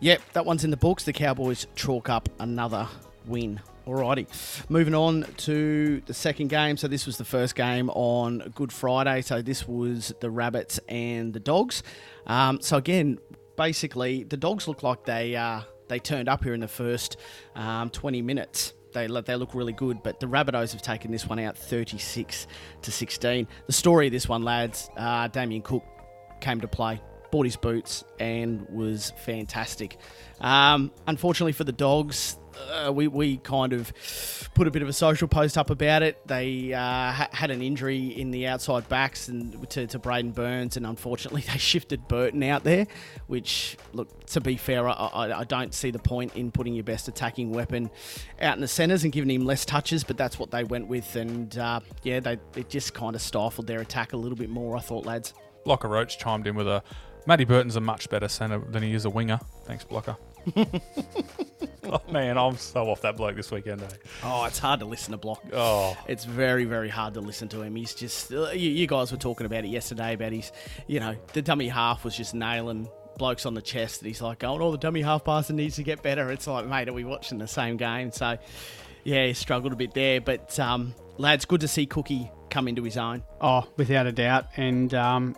Yep, 0.00 0.20
that 0.34 0.44
one's 0.44 0.62
in 0.62 0.70
the 0.70 0.76
books. 0.76 1.04
The 1.04 1.12
Cowboys 1.12 1.66
chalk 1.74 2.10
up 2.10 2.28
another 2.38 2.86
win. 3.26 3.60
Alrighty, 3.86 4.26
moving 4.68 4.94
on 4.94 5.24
to 5.38 6.02
the 6.06 6.12
second 6.12 6.48
game. 6.48 6.76
So 6.76 6.86
this 6.86 7.06
was 7.06 7.16
the 7.16 7.24
first 7.24 7.54
game 7.54 7.88
on 7.90 8.52
Good 8.54 8.72
Friday. 8.72 9.22
So 9.22 9.40
this 9.40 9.66
was 9.66 10.12
the 10.20 10.28
Rabbits 10.28 10.80
and 10.88 11.32
the 11.32 11.40
Dogs. 11.40 11.82
Um, 12.26 12.60
so 12.60 12.76
again, 12.76 13.18
basically, 13.56 14.24
the 14.24 14.36
Dogs 14.36 14.68
look 14.68 14.82
like 14.82 15.04
they 15.04 15.34
uh, 15.34 15.62
they 15.88 15.98
turned 15.98 16.28
up 16.28 16.44
here 16.44 16.52
in 16.52 16.60
the 16.60 16.68
first 16.68 17.16
um, 17.54 17.88
20 17.88 18.20
minutes. 18.20 18.74
They, 18.92 19.06
they 19.06 19.36
look 19.36 19.54
really 19.54 19.72
good, 19.72 20.02
but 20.02 20.20
the 20.20 20.26
Rabbitohs 20.26 20.72
have 20.72 20.82
taken 20.82 21.10
this 21.10 21.26
one 21.26 21.38
out 21.38 21.56
36 21.56 22.46
to 22.82 22.90
16. 22.90 23.46
The 23.66 23.72
story 23.72 24.06
of 24.06 24.12
this 24.12 24.28
one, 24.28 24.42
lads, 24.42 24.90
uh, 24.96 25.28
Damien 25.28 25.62
Cook 25.62 25.84
came 26.40 26.60
to 26.60 26.68
play 26.68 27.00
bought 27.30 27.46
his 27.46 27.56
boots 27.56 28.04
and 28.18 28.68
was 28.68 29.12
fantastic. 29.24 29.98
Um, 30.40 30.92
unfortunately 31.06 31.52
for 31.52 31.64
the 31.64 31.72
dogs, 31.72 32.36
uh, 32.70 32.92
we, 32.92 33.08
we 33.08 33.36
kind 33.38 33.72
of 33.72 33.92
put 34.54 34.66
a 34.66 34.70
bit 34.70 34.82
of 34.82 34.88
a 34.88 34.92
social 34.92 35.28
post 35.28 35.58
up 35.58 35.70
about 35.70 36.02
it. 36.02 36.26
They 36.26 36.72
uh, 36.72 36.78
ha- 36.78 37.28
had 37.32 37.50
an 37.50 37.62
injury 37.62 38.06
in 38.06 38.30
the 38.30 38.46
outside 38.46 38.88
backs 38.88 39.28
and 39.28 39.68
to, 39.70 39.86
to 39.86 39.98
Braidon 39.98 40.34
Burns, 40.34 40.76
and 40.76 40.86
unfortunately 40.86 41.42
they 41.52 41.58
shifted 41.58 42.08
Burton 42.08 42.42
out 42.42 42.64
there. 42.64 42.86
Which, 43.26 43.76
look, 43.92 44.26
to 44.26 44.40
be 44.40 44.56
fair, 44.56 44.88
I, 44.88 45.32
I, 45.40 45.44
don't 45.44 45.74
see 45.74 45.90
the 45.90 45.98
point 45.98 46.34
in 46.34 46.50
putting 46.50 46.74
your 46.74 46.84
best 46.84 47.08
attacking 47.08 47.52
weapon 47.52 47.90
out 48.40 48.54
in 48.54 48.60
the 48.60 48.68
centres 48.68 49.04
and 49.04 49.12
giving 49.12 49.30
him 49.30 49.44
less 49.44 49.64
touches, 49.64 50.04
but 50.04 50.16
that's 50.16 50.38
what 50.38 50.50
they 50.50 50.64
went 50.64 50.88
with, 50.88 51.16
and 51.16 51.56
uh, 51.58 51.80
yeah, 52.02 52.20
they 52.20 52.38
it 52.56 52.68
just 52.68 52.94
kind 52.94 53.14
of 53.14 53.22
stifled 53.22 53.66
their 53.66 53.80
attack 53.80 54.12
a 54.12 54.16
little 54.16 54.36
bit 54.36 54.50
more. 54.50 54.76
I 54.76 54.80
thought, 54.80 55.06
lads. 55.06 55.34
Blocker 55.64 55.88
Roach 55.88 56.18
chimed 56.18 56.46
in 56.46 56.54
with 56.54 56.68
a 56.68 56.82
Matty 57.26 57.44
Burton's 57.44 57.76
a 57.76 57.80
much 57.80 58.08
better 58.08 58.28
centre 58.28 58.58
than 58.58 58.82
he 58.82 58.94
is 58.94 59.04
a 59.04 59.10
winger. 59.10 59.40
Thanks, 59.64 59.84
Blocker. 59.84 60.16
oh 60.56 62.00
man, 62.08 62.38
I'm 62.38 62.56
so 62.56 62.88
off 62.88 63.02
that 63.02 63.16
bloke 63.16 63.34
this 63.34 63.50
weekend. 63.50 63.82
Eh? 63.82 63.88
Oh, 64.22 64.44
it's 64.44 64.60
hard 64.60 64.78
to 64.80 64.86
listen 64.86 65.10
to 65.10 65.18
Block. 65.18 65.42
Oh, 65.52 65.96
it's 66.06 66.24
very, 66.24 66.64
very 66.64 66.88
hard 66.88 67.14
to 67.14 67.20
listen 67.20 67.48
to 67.48 67.62
him. 67.62 67.74
He's 67.74 67.94
just 67.94 68.32
uh, 68.32 68.50
you, 68.50 68.70
you, 68.70 68.86
guys 68.86 69.10
were 69.10 69.18
talking 69.18 69.46
about 69.46 69.64
it 69.64 69.68
yesterday 69.68 70.14
about 70.14 70.32
his, 70.32 70.52
you 70.86 71.00
know, 71.00 71.16
the 71.32 71.42
dummy 71.42 71.68
half 71.68 72.04
was 72.04 72.16
just 72.16 72.32
nailing 72.32 72.88
blokes 73.18 73.44
on 73.44 73.54
the 73.54 73.62
chest. 73.62 74.00
That 74.00 74.08
he's 74.08 74.22
like, 74.22 74.38
going, 74.38 74.60
oh, 74.62 74.70
the 74.70 74.78
dummy 74.78 75.02
half 75.02 75.24
passer 75.24 75.52
needs 75.52 75.76
to 75.76 75.82
get 75.82 76.02
better. 76.02 76.30
It's 76.30 76.46
like, 76.46 76.66
mate, 76.66 76.88
are 76.88 76.92
we 76.92 77.04
watching 77.04 77.38
the 77.38 77.48
same 77.48 77.76
game? 77.76 78.12
So, 78.12 78.38
yeah, 79.02 79.26
he 79.26 79.32
struggled 79.32 79.72
a 79.72 79.76
bit 79.76 79.94
there, 79.94 80.20
but 80.20 80.58
um, 80.60 80.94
lads, 81.18 81.44
good 81.44 81.62
to 81.62 81.68
see 81.68 81.86
Cookie 81.86 82.30
come 82.50 82.68
into 82.68 82.84
his 82.84 82.96
own. 82.96 83.24
Oh, 83.40 83.66
without 83.76 84.06
a 84.06 84.12
doubt, 84.12 84.46
and 84.56 84.94
um, 84.94 85.36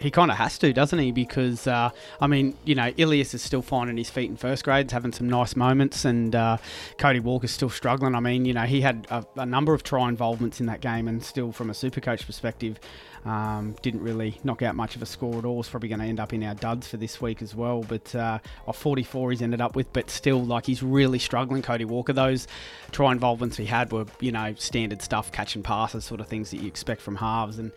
he 0.00 0.10
kind 0.10 0.30
of 0.30 0.38
has 0.38 0.58
to, 0.58 0.72
doesn't 0.72 0.98
he? 0.98 1.12
Because 1.12 1.66
uh, 1.66 1.90
I 2.20 2.26
mean, 2.26 2.56
you 2.64 2.74
know, 2.74 2.92
Ilias 2.96 3.34
is 3.34 3.42
still 3.42 3.62
finding 3.62 3.96
his 3.96 4.08
feet 4.08 4.30
in 4.30 4.36
first 4.36 4.64
grade, 4.64 4.90
having 4.90 5.12
some 5.12 5.28
nice 5.28 5.54
moments, 5.54 6.04
and 6.04 6.34
uh, 6.34 6.56
Cody 6.96 7.20
Walker's 7.20 7.50
still 7.50 7.68
struggling. 7.68 8.14
I 8.14 8.20
mean, 8.20 8.46
you 8.46 8.54
know, 8.54 8.62
he 8.62 8.80
had 8.80 9.06
a, 9.10 9.24
a, 9.36 9.46
number 9.46 9.74
of 9.74 9.82
try 9.82 10.08
involvements 10.08 10.58
in 10.58 10.66
that 10.66 10.80
game, 10.80 11.06
and 11.06 11.22
still, 11.22 11.52
from 11.52 11.68
a 11.68 11.74
super 11.74 12.00
coach 12.00 12.24
perspective, 12.24 12.80
um, 13.26 13.76
didn't 13.82 14.00
really 14.02 14.38
knock 14.42 14.62
out 14.62 14.74
much 14.74 14.96
of 14.96 15.02
a 15.02 15.06
score 15.06 15.36
at 15.36 15.44
all. 15.44 15.60
It's 15.60 15.68
probably 15.68 15.90
going 15.90 16.00
to 16.00 16.06
end 16.06 16.18
up 16.18 16.32
in 16.32 16.42
our 16.44 16.54
duds 16.54 16.88
for 16.88 16.96
this 16.96 17.20
week 17.20 17.42
as 17.42 17.54
well. 17.54 17.82
But 17.82 18.14
uh, 18.14 18.38
44 18.72 19.32
he's 19.32 19.42
ended 19.42 19.60
up 19.60 19.76
with, 19.76 19.92
but 19.92 20.08
still, 20.08 20.42
like 20.42 20.64
he's 20.64 20.82
really 20.82 21.18
struggling. 21.18 21.60
Cody 21.60 21.84
Walker, 21.84 22.14
those 22.14 22.48
try 22.90 23.12
involvements 23.12 23.58
he 23.58 23.66
had 23.66 23.92
were, 23.92 24.06
you 24.20 24.32
know, 24.32 24.54
standard 24.56 25.02
stuff, 25.02 25.30
catching 25.30 25.62
passes, 25.62 26.06
sort 26.06 26.20
of 26.20 26.28
things 26.28 26.50
that 26.52 26.62
you 26.62 26.68
expect 26.68 27.02
from 27.02 27.16
halves, 27.16 27.58
and 27.58 27.72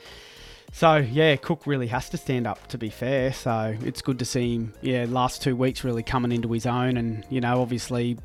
so 0.72 0.96
yeah, 0.98 1.36
Cook 1.36 1.67
really 1.67 1.88
has 1.88 2.10
to 2.10 2.17
stand 2.17 2.48
up. 2.48 2.67
To 2.67 2.77
be 2.77 2.89
fair, 2.89 3.34
so 3.34 3.75
it's 3.84 4.01
good 4.01 4.20
to 4.20 4.25
see 4.25 4.55
him. 4.55 4.74
Yeah, 4.82 5.05
last 5.08 5.41
two 5.41 5.55
weeks 5.55 5.84
really 5.84 6.03
coming 6.03 6.32
into 6.32 6.51
his 6.51 6.65
own, 6.65 6.98
and 6.98 7.25
you 7.29 7.41
know, 7.41 7.62
obviously 7.62 8.17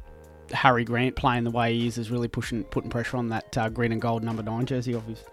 Harry 0.53 0.85
Grant 0.85 1.17
playing 1.17 1.45
the 1.45 1.51
way 1.51 1.75
he 1.77 1.87
is 1.87 1.99
is 1.99 2.11
really 2.11 2.29
pushing 2.29 2.65
putting 2.65 2.91
pressure 2.91 3.17
on 3.17 3.29
that 3.29 3.57
uh, 3.59 3.69
green 3.69 3.93
and 3.93 4.01
gold 4.01 4.23
number 4.23 4.43
nine 4.43 4.67
jersey. 4.67 4.95
Obviously. 4.95 5.27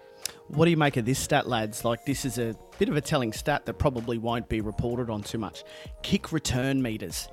What 0.47 0.65
do 0.65 0.71
you 0.71 0.77
make 0.77 0.97
of 0.97 1.05
this 1.05 1.19
stat, 1.19 1.47
lads? 1.47 1.83
Like 1.83 2.05
this 2.05 2.25
is 2.25 2.37
a 2.37 2.55
bit 2.77 2.89
of 2.89 2.95
a 2.95 3.01
telling 3.01 3.33
stat 3.33 3.65
that 3.65 3.75
probably 3.75 4.17
won't 4.17 4.47
be 4.47 4.61
reported 4.61 5.09
on 5.09 5.23
too 5.23 5.37
much. 5.37 5.63
Kick 6.03 6.31
return 6.31 6.81
meters. 6.81 7.29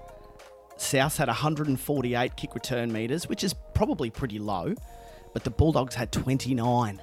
South 0.76 1.16
had 1.16 1.28
148 1.28 2.36
kick 2.36 2.54
return 2.54 2.92
meters, 2.92 3.28
which 3.28 3.44
is 3.44 3.54
probably 3.74 4.10
pretty 4.10 4.38
low, 4.38 4.74
but 5.32 5.44
the 5.44 5.50
Bulldogs 5.50 5.94
had 5.94 6.10
29. 6.10 7.00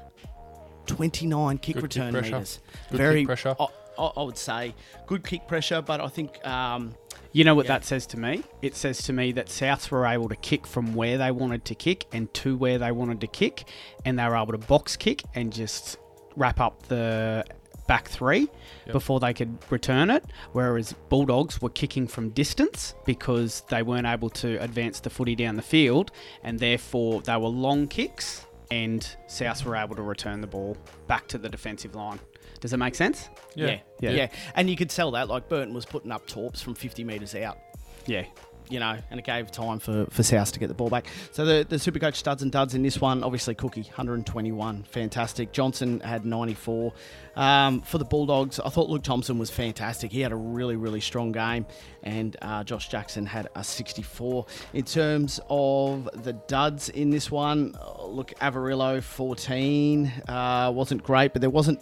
29 0.96 1.58
kick 1.60 1.76
Good 1.76 1.84
return 1.84 2.14
kick 2.14 2.24
meters. 2.26 2.60
Good 2.92 2.98
Very 2.98 3.20
kick 3.22 3.28
pressure. 3.28 3.56
I, 3.60 3.68
I, 3.98 4.12
I 4.18 4.24
would 4.24 4.38
say 4.38 4.74
good 5.08 5.24
kick 5.26 5.48
pressure, 5.48 5.82
but 5.82 6.02
I 6.02 6.08
think 6.08 6.46
um, 6.48 6.96
You 7.32 7.44
know 7.44 7.56
what 7.56 7.66
Yeah. 7.66 7.74
that 7.74 7.86
says 7.86 8.06
to 8.08 8.20
me? 8.20 8.44
It 8.62 8.76
says 8.76 9.04
to 9.04 9.14
me 9.14 9.32
that 9.34 9.48
Souths 9.48 9.92
were 9.92 10.06
able 10.06 10.30
to 10.30 10.36
kick 10.36 10.66
from 10.66 10.94
where 10.96 11.18
they 11.18 11.32
wanted 11.32 11.66
to 11.66 11.76
kick 11.76 12.06
and 12.12 12.34
to 12.36 12.56
where 12.58 12.78
they 12.78 12.92
wanted 12.92 13.22
to 13.22 13.28
kick, 13.28 13.66
and 14.06 14.18
they 14.18 14.24
were 14.26 14.36
able 14.36 14.54
to 14.54 14.58
box 14.58 14.96
kick 14.96 15.24
and 15.36 15.52
just 15.54 15.98
wrap 16.36 16.60
up 16.60 16.84
the 16.88 17.44
back 17.88 18.08
three 18.08 18.48
before 18.92 19.20
they 19.20 19.34
could 19.34 19.58
return 19.72 20.12
it. 20.12 20.24
Whereas 20.54 20.94
Bulldogs 21.10 21.60
were 21.60 21.70
kicking 21.72 22.08
from 22.08 22.30
distance 22.30 22.94
because 23.06 23.62
they 23.70 23.82
weren't 23.82 24.06
able 24.06 24.30
to 24.30 24.58
advance 24.58 25.00
the 25.00 25.10
footy 25.10 25.36
down 25.36 25.56
the 25.56 25.64
field, 25.64 26.12
and 26.44 26.60
therefore 26.60 27.22
they 27.22 27.36
were 27.36 27.48
long 27.48 27.88
kicks, 27.88 28.46
and 28.72 29.16
Souths 29.28 29.64
were 29.64 29.76
able 29.76 29.96
to 29.96 30.02
return 30.02 30.42
the 30.42 30.48
ball 30.48 30.78
back 31.08 31.28
to 31.28 31.38
the 31.38 31.50
defensive 31.50 31.96
line. 31.96 32.20
Does 32.60 32.72
that 32.72 32.78
make 32.78 32.96
sense? 32.96 33.30
yeah. 33.56 33.80
Yeah. 34.02 34.12
yeah, 34.12 34.28
And 34.56 34.70
you 34.70 34.76
could 34.76 34.90
tell 34.90 35.12
that 35.12 35.28
like 35.28 35.50
Burton 35.50 35.74
was 35.74 35.86
putting 35.86 36.12
up 36.12 36.26
torps 36.28 36.62
from 36.62 36.76
50 36.76 37.04
metres 37.04 37.36
out. 37.36 37.58
Yeah. 38.06 38.26
You 38.70 38.80
know, 38.80 38.98
and 39.10 39.20
it 39.20 39.26
gave 39.26 39.52
time 39.52 39.80
for, 39.80 40.06
for 40.12 40.24
South 40.24 40.52
to 40.52 40.60
get 40.60 40.68
the 40.68 40.76
ball 40.76 40.90
back. 40.90 41.08
So 41.32 41.44
the, 41.44 41.66
the 41.68 41.78
Supercoach 41.78 42.16
studs 42.16 42.44
and 42.44 42.52
duds 42.52 42.76
in 42.76 42.84
this 42.84 43.02
one, 43.02 43.24
obviously 43.24 43.56
Cookie, 43.56 43.82
121, 43.82 44.84
fantastic. 44.84 45.52
Johnson 45.52 46.00
had 46.02 46.24
94. 46.26 46.94
Um, 47.36 47.82
for 47.82 47.98
the 47.98 48.06
Bulldogs, 48.06 48.60
I 48.60 48.70
thought 48.70 48.90
Luke 48.90 49.04
Thompson 49.04 49.38
was 49.38 49.50
fantastic. 49.50 50.12
He 50.12 50.22
had 50.22 50.32
a 50.32 50.36
really, 50.36 50.76
really 50.76 51.00
strong 51.00 51.32
game, 51.32 51.66
and 52.04 52.36
uh, 52.42 52.64
Josh 52.64 52.90
Jackson 52.90 53.26
had 53.26 53.48
a 53.56 53.64
64. 53.64 54.46
In 54.74 54.84
terms 54.84 55.40
of 55.50 56.10
the 56.24 56.34
duds 56.34 56.90
in 56.90 57.10
this 57.10 57.32
one, 57.32 57.76
uh, 57.80 58.06
look, 58.06 58.34
Averillo, 58.42 59.02
14, 59.02 60.12
uh, 60.28 60.72
wasn't 60.76 61.02
great, 61.02 61.34
but 61.34 61.42
there 61.42 61.50
wasn't 61.50 61.82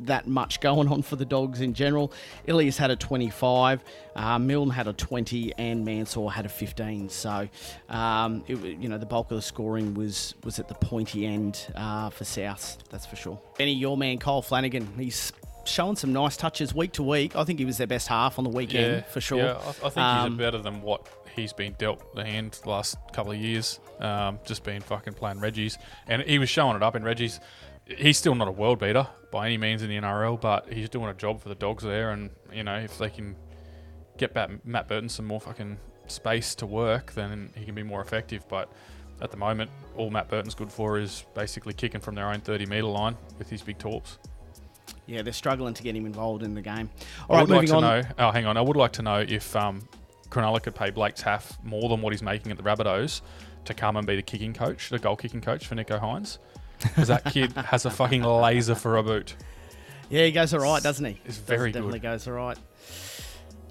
that 0.00 0.26
much 0.26 0.60
going 0.60 0.88
on 0.88 1.02
for 1.02 1.16
the 1.16 1.24
dogs 1.24 1.60
in 1.60 1.74
general. 1.74 2.12
Ilias 2.46 2.76
had 2.76 2.90
a 2.90 2.96
25, 2.96 3.82
uh, 4.16 4.38
Milne 4.38 4.70
had 4.70 4.86
a 4.86 4.92
20, 4.92 5.52
and 5.58 5.84
Mansour 5.84 6.28
had 6.30 6.46
a 6.46 6.48
15. 6.48 7.08
So, 7.08 7.48
um, 7.88 8.44
it, 8.46 8.58
you 8.58 8.88
know, 8.88 8.98
the 8.98 9.06
bulk 9.06 9.30
of 9.30 9.36
the 9.36 9.42
scoring 9.42 9.94
was 9.94 10.34
was 10.44 10.58
at 10.58 10.68
the 10.68 10.74
pointy 10.74 11.26
end 11.26 11.66
uh, 11.74 12.10
for 12.10 12.24
South. 12.24 12.78
That's 12.90 13.06
for 13.06 13.16
sure. 13.16 13.40
Benny, 13.56 13.74
your 13.74 13.96
man 13.96 14.18
Kyle 14.18 14.42
Flanagan, 14.42 14.88
he's 14.96 15.32
showing 15.64 15.96
some 15.96 16.12
nice 16.12 16.36
touches 16.36 16.74
week 16.74 16.92
to 16.92 17.02
week. 17.02 17.36
I 17.36 17.44
think 17.44 17.58
he 17.58 17.64
was 17.64 17.78
their 17.78 17.86
best 17.86 18.08
half 18.08 18.38
on 18.38 18.44
the 18.44 18.50
weekend 18.50 19.04
for 19.06 19.20
sure. 19.20 19.38
Yeah, 19.38 19.58
I, 19.62 19.68
I 19.68 19.72
think 19.90 19.98
Um, 19.98 20.30
he's 20.30 20.38
better 20.38 20.58
than 20.58 20.80
what 20.82 21.06
he's 21.34 21.52
been 21.52 21.74
dealt 21.78 22.14
the 22.14 22.24
hand 22.24 22.58
the 22.62 22.70
last 22.70 22.96
couple 23.12 23.32
of 23.32 23.38
years. 23.38 23.78
Um, 24.00 24.38
just 24.44 24.62
been 24.64 24.80
fucking 24.80 25.14
playing 25.14 25.40
Reggie's, 25.40 25.76
and 26.06 26.22
he 26.22 26.38
was 26.38 26.48
showing 26.48 26.76
it 26.76 26.82
up 26.82 26.94
in 26.96 27.02
Reggie's. 27.02 27.40
He's 27.88 28.18
still 28.18 28.34
not 28.34 28.48
a 28.48 28.52
world 28.52 28.78
beater 28.78 29.06
by 29.30 29.46
any 29.46 29.56
means 29.58 29.82
in 29.82 29.88
the 29.88 29.96
NRL, 29.96 30.40
but 30.40 30.70
he's 30.72 30.88
doing 30.88 31.08
a 31.08 31.14
job 31.14 31.40
for 31.40 31.48
the 31.48 31.54
dogs 31.54 31.82
there. 31.82 32.10
And 32.10 32.30
you 32.52 32.62
know, 32.64 32.76
if 32.76 32.98
they 32.98 33.10
can 33.10 33.34
get 34.18 34.34
back 34.34 34.50
Matt 34.64 34.88
Burton 34.88 35.08
some 35.08 35.26
more 35.26 35.40
fucking 35.40 35.78
space 36.06 36.54
to 36.56 36.66
work, 36.66 37.12
then 37.12 37.50
he 37.54 37.64
can 37.64 37.74
be 37.74 37.82
more 37.82 38.00
effective. 38.00 38.46
But 38.48 38.70
at 39.20 39.30
the 39.30 39.36
moment, 39.36 39.70
all 39.96 40.10
Matt 40.10 40.28
Burton's 40.28 40.54
good 40.54 40.70
for 40.70 40.98
is 40.98 41.24
basically 41.34 41.72
kicking 41.72 42.00
from 42.00 42.14
their 42.14 42.28
own 42.28 42.40
30 42.40 42.66
metre 42.66 42.86
line 42.86 43.16
with 43.38 43.48
his 43.48 43.62
big 43.62 43.78
torps. 43.78 44.18
Yeah, 45.06 45.22
they're 45.22 45.32
struggling 45.32 45.72
to 45.74 45.82
get 45.82 45.96
him 45.96 46.04
involved 46.04 46.42
in 46.42 46.54
the 46.54 46.60
game. 46.60 46.90
I 47.28 47.32
All 47.32 47.36
right, 47.36 47.48
would 47.48 47.50
like 47.50 47.68
moving 47.68 47.68
to 47.68 47.74
on. 47.76 47.82
know. 47.82 48.08
Oh, 48.18 48.30
hang 48.30 48.44
on. 48.44 48.56
I 48.58 48.60
would 48.60 48.76
like 48.76 48.92
to 48.92 49.02
know 49.02 49.24
if 49.26 49.56
um, 49.56 49.88
Cronulla 50.28 50.62
could 50.62 50.74
pay 50.74 50.90
Blake 50.90 51.14
Taaffe 51.14 51.56
more 51.64 51.88
than 51.88 52.02
what 52.02 52.12
he's 52.12 52.22
making 52.22 52.52
at 52.52 52.58
the 52.58 52.62
Rabbitohs 52.62 53.22
to 53.64 53.74
come 53.74 53.96
and 53.96 54.06
be 54.06 54.16
the 54.16 54.22
kicking 54.22 54.52
coach, 54.52 54.90
the 54.90 54.98
goal 54.98 55.16
kicking 55.16 55.40
coach 55.40 55.66
for 55.66 55.74
Nicho 55.74 55.98
Hynes, 56.00 56.38
because 56.82 57.08
that 57.08 57.24
kid 57.26 57.52
has 57.52 57.84
a 57.84 57.90
fucking 57.90 58.22
laser 58.22 58.74
for 58.74 58.96
a 58.96 59.02
boot. 59.02 59.34
Yeah, 60.10 60.24
he 60.24 60.32
goes 60.32 60.54
all 60.54 60.60
right, 60.60 60.82
doesn't 60.82 61.04
he? 61.04 61.20
It's 61.24 61.36
Does- 61.36 61.44
very 61.44 61.72
definitely 61.72 61.98
good. 61.98 62.08
goes 62.08 62.26
all 62.26 62.34
right. 62.34 62.58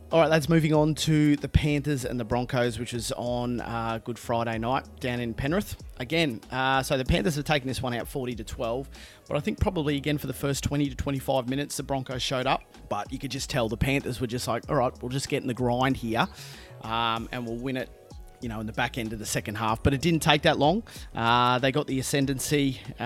All 0.09 0.21
right, 0.21 0.29
lads, 0.29 0.47
moving 0.47 0.73
on 0.73 0.95
to 0.95 1.35
the 1.35 1.49
Panthers 1.49 2.05
and 2.05 2.17
the 2.17 2.23
Broncos, 2.23 2.79
which 2.79 2.93
is 2.93 3.11
on 3.17 3.59
uh, 3.59 3.99
Good 4.05 4.17
Friday 4.17 4.57
night 4.57 4.85
down 5.01 5.19
in 5.19 5.33
Penrith. 5.33 5.75
Again, 5.99 6.39
uh, 6.49 6.81
so 6.81 6.97
the 6.97 7.03
Panthers 7.03 7.35
have 7.35 7.43
taken 7.43 7.67
this 7.67 7.81
one 7.81 7.93
out 7.93 8.07
40 8.07 8.35
to 8.35 8.45
12, 8.45 8.87
but 9.27 9.35
I 9.35 9.41
think 9.41 9.59
probably 9.59 9.97
again 9.97 10.17
for 10.17 10.27
the 10.27 10.33
first 10.33 10.63
20 10.63 10.91
to 10.91 10.95
25 10.95 11.49
minutes, 11.49 11.75
the 11.75 11.83
Broncos 11.83 12.21
showed 12.21 12.47
up, 12.47 12.61
but 12.87 13.11
you 13.11 13.19
could 13.19 13.31
just 13.31 13.49
tell 13.49 13.67
the 13.67 13.75
Panthers 13.75 14.21
were 14.21 14.27
just 14.27 14.47
like, 14.47 14.63
all 14.69 14.77
right, 14.77 14.93
we'll 15.01 15.09
just 15.09 15.27
get 15.27 15.41
in 15.41 15.47
the 15.49 15.53
grind 15.53 15.97
here 15.97 16.25
um, 16.83 17.27
and 17.33 17.45
we'll 17.45 17.57
win 17.57 17.75
it 17.75 17.89
you 18.41 18.49
know, 18.49 18.59
in 18.59 18.67
the 18.67 18.73
back 18.73 18.97
end 18.97 19.13
of 19.13 19.19
the 19.19 19.25
second 19.25 19.55
half. 19.55 19.81
But 19.81 19.93
it 19.93 20.01
didn't 20.01 20.21
take 20.21 20.43
that 20.43 20.59
long. 20.59 20.83
Uh, 21.15 21.59
they 21.59 21.71
got 21.71 21.87
the 21.87 21.99
ascendancy, 21.99 22.79
uh, 22.99 23.03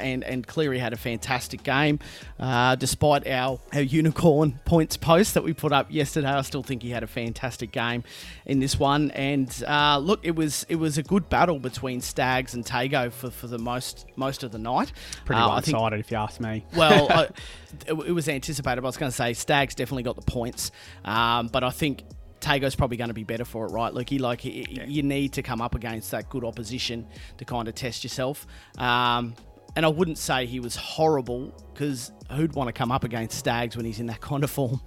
and 0.00 0.24
and 0.24 0.46
Cleary 0.46 0.78
had 0.78 0.92
a 0.92 0.96
fantastic 0.96 1.62
game. 1.62 1.98
Uh, 2.38 2.74
despite 2.76 3.26
our 3.28 3.60
our 3.72 3.80
unicorn 3.82 4.58
points 4.64 4.96
post 4.96 5.34
that 5.34 5.44
we 5.44 5.52
put 5.52 5.72
up 5.72 5.86
yesterday, 5.90 6.28
I 6.28 6.42
still 6.42 6.62
think 6.62 6.82
he 6.82 6.90
had 6.90 7.02
a 7.02 7.06
fantastic 7.06 7.72
game 7.72 8.04
in 8.46 8.60
this 8.60 8.78
one. 8.78 9.10
And 9.12 9.48
uh, 9.66 9.98
look, 9.98 10.20
it 10.24 10.34
was 10.34 10.64
it 10.68 10.76
was 10.76 10.98
a 10.98 11.02
good 11.02 11.28
battle 11.28 11.58
between 11.58 12.00
Staggs 12.00 12.54
and 12.54 12.64
Tago 12.64 13.12
for, 13.12 13.30
for 13.30 13.46
the 13.46 13.58
most 13.58 14.06
most 14.16 14.42
of 14.42 14.52
the 14.52 14.58
night. 14.58 14.92
Pretty 15.24 15.40
Uh, 15.40 15.50
I 15.50 15.60
think- 15.60 15.76
one-sided, 15.76 16.00
if 16.00 16.10
you 16.10 16.16
ask 16.16 16.40
me. 16.40 16.64
well, 16.76 17.10
I, 17.10 17.22
it, 17.86 17.92
it 17.92 18.12
was 18.12 18.28
anticipated. 18.28 18.78
I 18.82 18.86
was 18.86 18.96
going 18.96 19.10
to 19.10 19.16
say 19.16 19.32
Staggs 19.34 19.74
definitely 19.74 20.02
got 20.02 20.16
the 20.16 20.22
points, 20.22 20.70
um, 21.04 21.48
but 21.48 21.62
I 21.64 21.70
think 21.70 22.02
Tago's 22.40 22.74
probably 22.74 22.96
going 22.96 23.08
to 23.08 23.14
be 23.14 23.24
better 23.24 23.44
for 23.44 23.66
it, 23.66 23.70
right? 23.70 23.92
Like 23.92 24.08
he 24.08 24.18
like 24.18 24.40
he, 24.40 24.66
you 24.86 25.02
need 25.02 25.32
to 25.34 25.42
come 25.42 25.60
up 25.60 25.74
against 25.74 26.10
that 26.12 26.28
good 26.28 26.44
opposition 26.44 27.06
to 27.38 27.44
kind 27.44 27.68
of 27.68 27.74
test 27.74 28.04
yourself. 28.04 28.46
Um, 28.78 29.34
and 29.76 29.84
I 29.84 29.88
wouldn't 29.88 30.18
say 30.18 30.46
he 30.46 30.60
was 30.60 30.76
horrible 30.76 31.52
because 31.72 32.10
who'd 32.32 32.54
want 32.54 32.68
to 32.68 32.72
come 32.72 32.90
up 32.90 33.04
against 33.04 33.38
Staggs 33.38 33.76
when 33.76 33.86
he's 33.86 34.00
in 34.00 34.06
that 34.06 34.20
kind 34.22 34.44
of 34.44 34.50
form? 34.50 34.80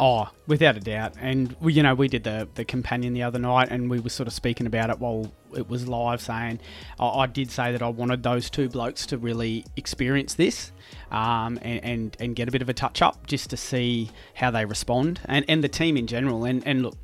Oh, 0.00 0.30
without 0.46 0.76
a 0.76 0.80
doubt. 0.80 1.14
And 1.20 1.56
we, 1.60 1.72
you 1.72 1.82
know, 1.82 1.94
we 1.94 2.06
did 2.06 2.22
the 2.22 2.48
the 2.54 2.64
companion 2.64 3.14
the 3.14 3.24
other 3.24 3.40
night, 3.40 3.68
and 3.70 3.90
we 3.90 3.98
were 3.98 4.10
sort 4.10 4.28
of 4.28 4.32
speaking 4.32 4.66
about 4.66 4.90
it 4.90 5.00
while 5.00 5.32
it 5.56 5.68
was 5.68 5.88
live, 5.88 6.20
saying 6.20 6.60
I, 7.00 7.08
I 7.08 7.26
did 7.26 7.50
say 7.50 7.72
that 7.72 7.82
I 7.82 7.88
wanted 7.88 8.22
those 8.22 8.48
two 8.48 8.68
blokes 8.68 9.06
to 9.06 9.18
really 9.18 9.64
experience 9.76 10.34
this, 10.34 10.70
um, 11.10 11.58
and, 11.62 11.84
and 11.84 12.16
and 12.20 12.36
get 12.36 12.48
a 12.48 12.50
bit 12.50 12.62
of 12.62 12.68
a 12.68 12.74
touch 12.74 13.02
up 13.02 13.26
just 13.26 13.50
to 13.50 13.56
see 13.56 14.10
how 14.34 14.50
they 14.50 14.64
respond, 14.64 15.20
and 15.26 15.44
and 15.48 15.62
the 15.62 15.68
team 15.68 15.96
in 15.96 16.06
general. 16.06 16.44
And 16.44 16.66
and 16.66 16.82
look. 16.82 16.96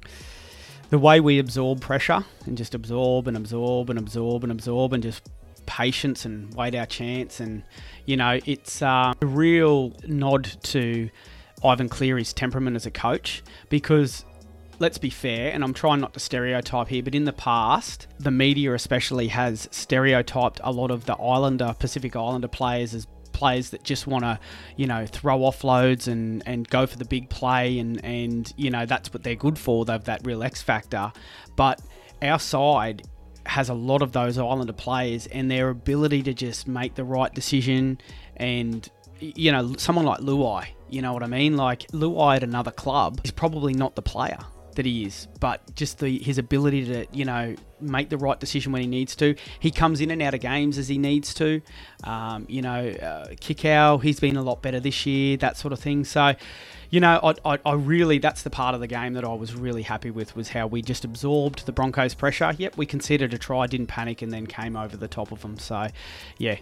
The 0.90 0.98
way 0.98 1.18
we 1.18 1.40
absorb 1.40 1.80
pressure 1.80 2.24
and 2.46 2.56
just 2.56 2.72
absorb 2.72 3.26
and 3.26 3.36
absorb 3.36 3.90
and 3.90 3.98
absorb 3.98 4.44
and 4.44 4.52
absorb 4.52 4.92
and 4.92 5.02
just 5.02 5.28
patience 5.66 6.24
and 6.24 6.52
wait 6.54 6.74
our 6.74 6.86
chance 6.86 7.40
and 7.40 7.62
you 8.04 8.16
know 8.16 8.38
it's 8.44 8.82
uh, 8.82 9.12
a 9.20 9.26
real 9.26 9.92
nod 10.06 10.44
to 10.62 11.08
Ivan 11.64 11.88
Cleary's 11.88 12.32
temperament 12.32 12.76
as 12.76 12.86
a 12.86 12.90
coach 12.90 13.42
because 13.68 14.24
let's 14.78 14.98
be 14.98 15.10
fair 15.10 15.52
and 15.52 15.64
I'm 15.64 15.74
trying 15.74 16.00
not 16.00 16.14
to 16.14 16.20
stereotype 16.20 16.88
here 16.88 17.02
but 17.02 17.14
in 17.14 17.24
the 17.24 17.32
past 17.32 18.06
the 18.18 18.30
media 18.30 18.74
especially 18.74 19.28
has 19.28 19.68
stereotyped 19.70 20.60
a 20.62 20.72
lot 20.72 20.90
of 20.90 21.06
the 21.06 21.14
Islander 21.14 21.74
Pacific 21.78 22.14
Islander 22.16 22.48
players 22.48 22.94
as 22.94 23.06
players 23.34 23.70
that 23.70 23.84
just 23.84 24.06
want 24.06 24.24
to 24.24 24.38
you 24.76 24.86
know 24.86 25.04
throw 25.06 25.40
offloads 25.40 26.08
and 26.08 26.42
and 26.46 26.68
go 26.68 26.86
for 26.86 26.96
the 26.96 27.04
big 27.04 27.28
play 27.28 27.78
and 27.78 28.02
and 28.04 28.52
you 28.56 28.70
know 28.70 28.86
that's 28.86 29.12
what 29.12 29.22
they're 29.22 29.34
good 29.34 29.58
for 29.58 29.84
they've 29.84 30.04
that 30.04 30.24
real 30.24 30.42
X 30.42 30.62
factor. 30.62 31.12
But 31.56 31.82
our 32.22 32.38
side 32.38 33.02
has 33.46 33.68
a 33.68 33.74
lot 33.74 34.00
of 34.00 34.12
those 34.12 34.38
Islander 34.38 34.72
players 34.72 35.26
and 35.26 35.50
their 35.50 35.68
ability 35.68 36.22
to 36.22 36.32
just 36.32 36.66
make 36.66 36.94
the 36.94 37.04
right 37.04 37.32
decision 37.34 37.98
and 38.36 38.88
you 39.20 39.52
know 39.52 39.74
someone 39.76 40.06
like 40.06 40.20
Luai 40.20 40.68
you 40.94 41.02
know 41.02 41.12
what 41.12 41.24
I 41.24 41.26
mean? 41.26 41.56
Like 41.56 41.88
Luai 41.88 42.36
at 42.36 42.44
another 42.44 42.70
club 42.70 43.20
is 43.24 43.32
probably 43.32 43.74
not 43.74 43.96
the 43.96 44.02
player 44.02 44.38
that 44.76 44.86
he 44.86 45.04
is 45.04 45.28
but 45.40 45.74
just 45.74 45.98
the 45.98 46.18
his 46.18 46.38
ability 46.38 46.84
to 46.84 47.06
you 47.12 47.24
know 47.24 47.54
make 47.80 48.08
the 48.08 48.18
right 48.18 48.40
decision 48.40 48.72
when 48.72 48.80
he 48.80 48.88
needs 48.88 49.14
to 49.14 49.34
he 49.60 49.70
comes 49.70 50.00
in 50.00 50.10
and 50.10 50.22
out 50.22 50.34
of 50.34 50.40
games 50.40 50.78
as 50.78 50.88
he 50.88 50.98
needs 50.98 51.34
to 51.34 51.60
um, 52.04 52.46
you 52.48 52.62
know 52.62 52.88
uh, 52.88 53.26
Kikau 53.40 54.02
he's 54.02 54.20
been 54.20 54.36
a 54.36 54.42
lot 54.42 54.62
better 54.62 54.80
this 54.80 55.06
year 55.06 55.36
that 55.38 55.56
sort 55.56 55.72
of 55.72 55.80
thing 55.80 56.04
so 56.04 56.34
you 56.94 57.00
know, 57.00 57.18
I, 57.24 57.54
I, 57.54 57.58
I 57.66 57.72
really, 57.72 58.18
that's 58.18 58.42
the 58.42 58.50
part 58.50 58.76
of 58.76 58.80
the 58.80 58.86
game 58.86 59.14
that 59.14 59.24
I 59.24 59.34
was 59.34 59.56
really 59.56 59.82
happy 59.82 60.12
with 60.12 60.36
was 60.36 60.50
how 60.50 60.68
we 60.68 60.80
just 60.80 61.04
absorbed 61.04 61.66
the 61.66 61.72
Broncos' 61.72 62.14
pressure. 62.14 62.54
Yep, 62.56 62.76
we 62.76 62.86
conceded 62.86 63.34
a 63.34 63.38
try, 63.38 63.66
didn't 63.66 63.88
panic, 63.88 64.22
and 64.22 64.30
then 64.30 64.46
came 64.46 64.76
over 64.76 64.96
the 64.96 65.08
top 65.08 65.32
of 65.32 65.42
them. 65.42 65.58
So, 65.58 65.88
yeah, 66.38 66.58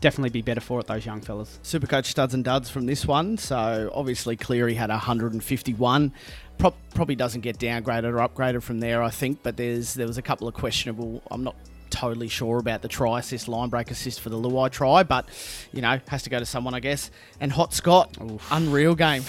definitely 0.00 0.30
be 0.30 0.42
better 0.42 0.60
for 0.60 0.80
it, 0.80 0.86
those 0.86 1.06
young 1.06 1.20
fellas. 1.20 1.58
Supercoach 1.62 2.06
studs 2.06 2.34
and 2.34 2.44
duds 2.44 2.70
from 2.70 2.86
this 2.86 3.06
one. 3.06 3.38
So 3.38 3.90
obviously 3.94 4.36
Cleary 4.36 4.74
had 4.74 4.90
151. 4.90 6.12
Pro- 6.58 6.74
probably 6.94 7.16
doesn't 7.16 7.42
get 7.42 7.58
downgraded 7.58 8.04
or 8.04 8.26
upgraded 8.28 8.62
from 8.62 8.80
there, 8.80 9.02
I 9.02 9.10
think. 9.10 9.42
But 9.42 9.56
there's 9.56 9.94
there 9.94 10.06
was 10.06 10.18
a 10.18 10.22
couple 10.22 10.48
of 10.48 10.54
questionable. 10.54 11.22
I'm 11.30 11.44
not 11.44 11.56
totally 11.90 12.28
sure 12.28 12.58
about 12.58 12.82
the 12.82 12.88
try 12.88 13.18
assist, 13.18 13.48
line 13.48 13.68
break 13.68 13.90
assist 13.90 14.20
for 14.20 14.28
the 14.28 14.36
Luai 14.36 14.70
try, 14.70 15.02
but 15.02 15.28
you 15.72 15.82
know 15.82 15.98
has 16.08 16.22
to 16.24 16.30
go 16.30 16.38
to 16.38 16.46
someone, 16.46 16.74
I 16.74 16.80
guess. 16.80 17.10
And 17.40 17.52
Hot 17.52 17.74
Scott, 17.74 18.16
unreal 18.50 18.94
game, 18.94 19.22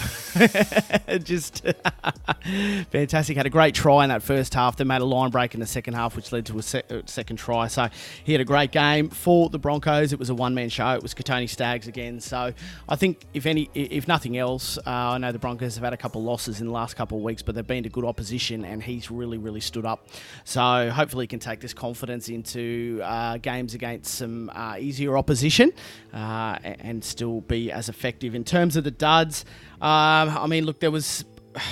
just 1.22 1.64
fantastic. 2.90 3.36
Had 3.36 3.46
a 3.46 3.50
great 3.50 3.74
try 3.74 4.04
in 4.04 4.08
that 4.10 4.22
first 4.22 4.54
half. 4.54 4.76
They 4.76 4.84
made 4.84 5.00
a 5.00 5.04
line 5.04 5.30
break 5.30 5.54
in 5.54 5.60
the 5.60 5.66
second 5.66 5.94
half, 5.94 6.16
which 6.16 6.32
led 6.32 6.46
to 6.46 6.58
a 6.58 6.62
se- 6.62 6.82
uh, 6.90 7.02
second 7.06 7.36
try. 7.36 7.68
So 7.68 7.88
he 8.24 8.32
had 8.32 8.40
a 8.40 8.44
great 8.44 8.72
game 8.72 9.10
for 9.10 9.50
the 9.50 9.58
Broncos. 9.58 10.12
It 10.12 10.18
was 10.18 10.30
a 10.30 10.34
one 10.34 10.54
man 10.54 10.68
show. 10.68 10.90
It 10.94 11.02
was 11.02 11.14
Kotoni 11.14 11.48
Staggs 11.48 11.86
again. 11.86 12.20
So 12.20 12.52
I 12.88 12.96
think 12.96 13.24
if 13.34 13.46
any, 13.46 13.70
if 13.74 14.08
nothing 14.08 14.36
else, 14.38 14.78
uh, 14.78 14.82
I 14.86 15.18
know 15.18 15.32
the 15.32 15.38
Broncos 15.38 15.74
have 15.74 15.84
had 15.84 15.92
a 15.92 15.96
couple 15.96 16.22
losses 16.22 16.60
in 16.60 16.66
the 16.66 16.72
last 16.72 16.96
couple 16.96 17.18
of 17.18 17.24
weeks, 17.24 17.42
but 17.42 17.54
they've 17.54 17.66
been 17.66 17.82
to 17.82 17.88
good 17.88 18.04
opposition, 18.04 18.64
and 18.64 18.82
he's 18.82 19.10
really, 19.10 19.38
really 19.38 19.60
stood 19.60 19.84
up. 19.84 20.06
So 20.44 20.90
hopefully, 20.90 21.24
he 21.24 21.28
can 21.28 21.40
take 21.40 21.60
this 21.60 21.74
confidence 21.74 22.28
into 22.28 22.47
uh, 22.56 23.38
games 23.38 23.74
against 23.74 24.14
some 24.14 24.50
uh, 24.50 24.76
easier 24.78 25.16
opposition 25.16 25.72
uh, 26.12 26.58
and 26.62 27.04
still 27.04 27.40
be 27.42 27.70
as 27.72 27.88
effective 27.88 28.34
in 28.34 28.44
terms 28.44 28.76
of 28.76 28.84
the 28.84 28.90
duds. 28.90 29.44
Um, 29.80 30.30
I 30.30 30.46
mean, 30.46 30.64
look, 30.64 30.80
there 30.80 30.90
was. 30.90 31.24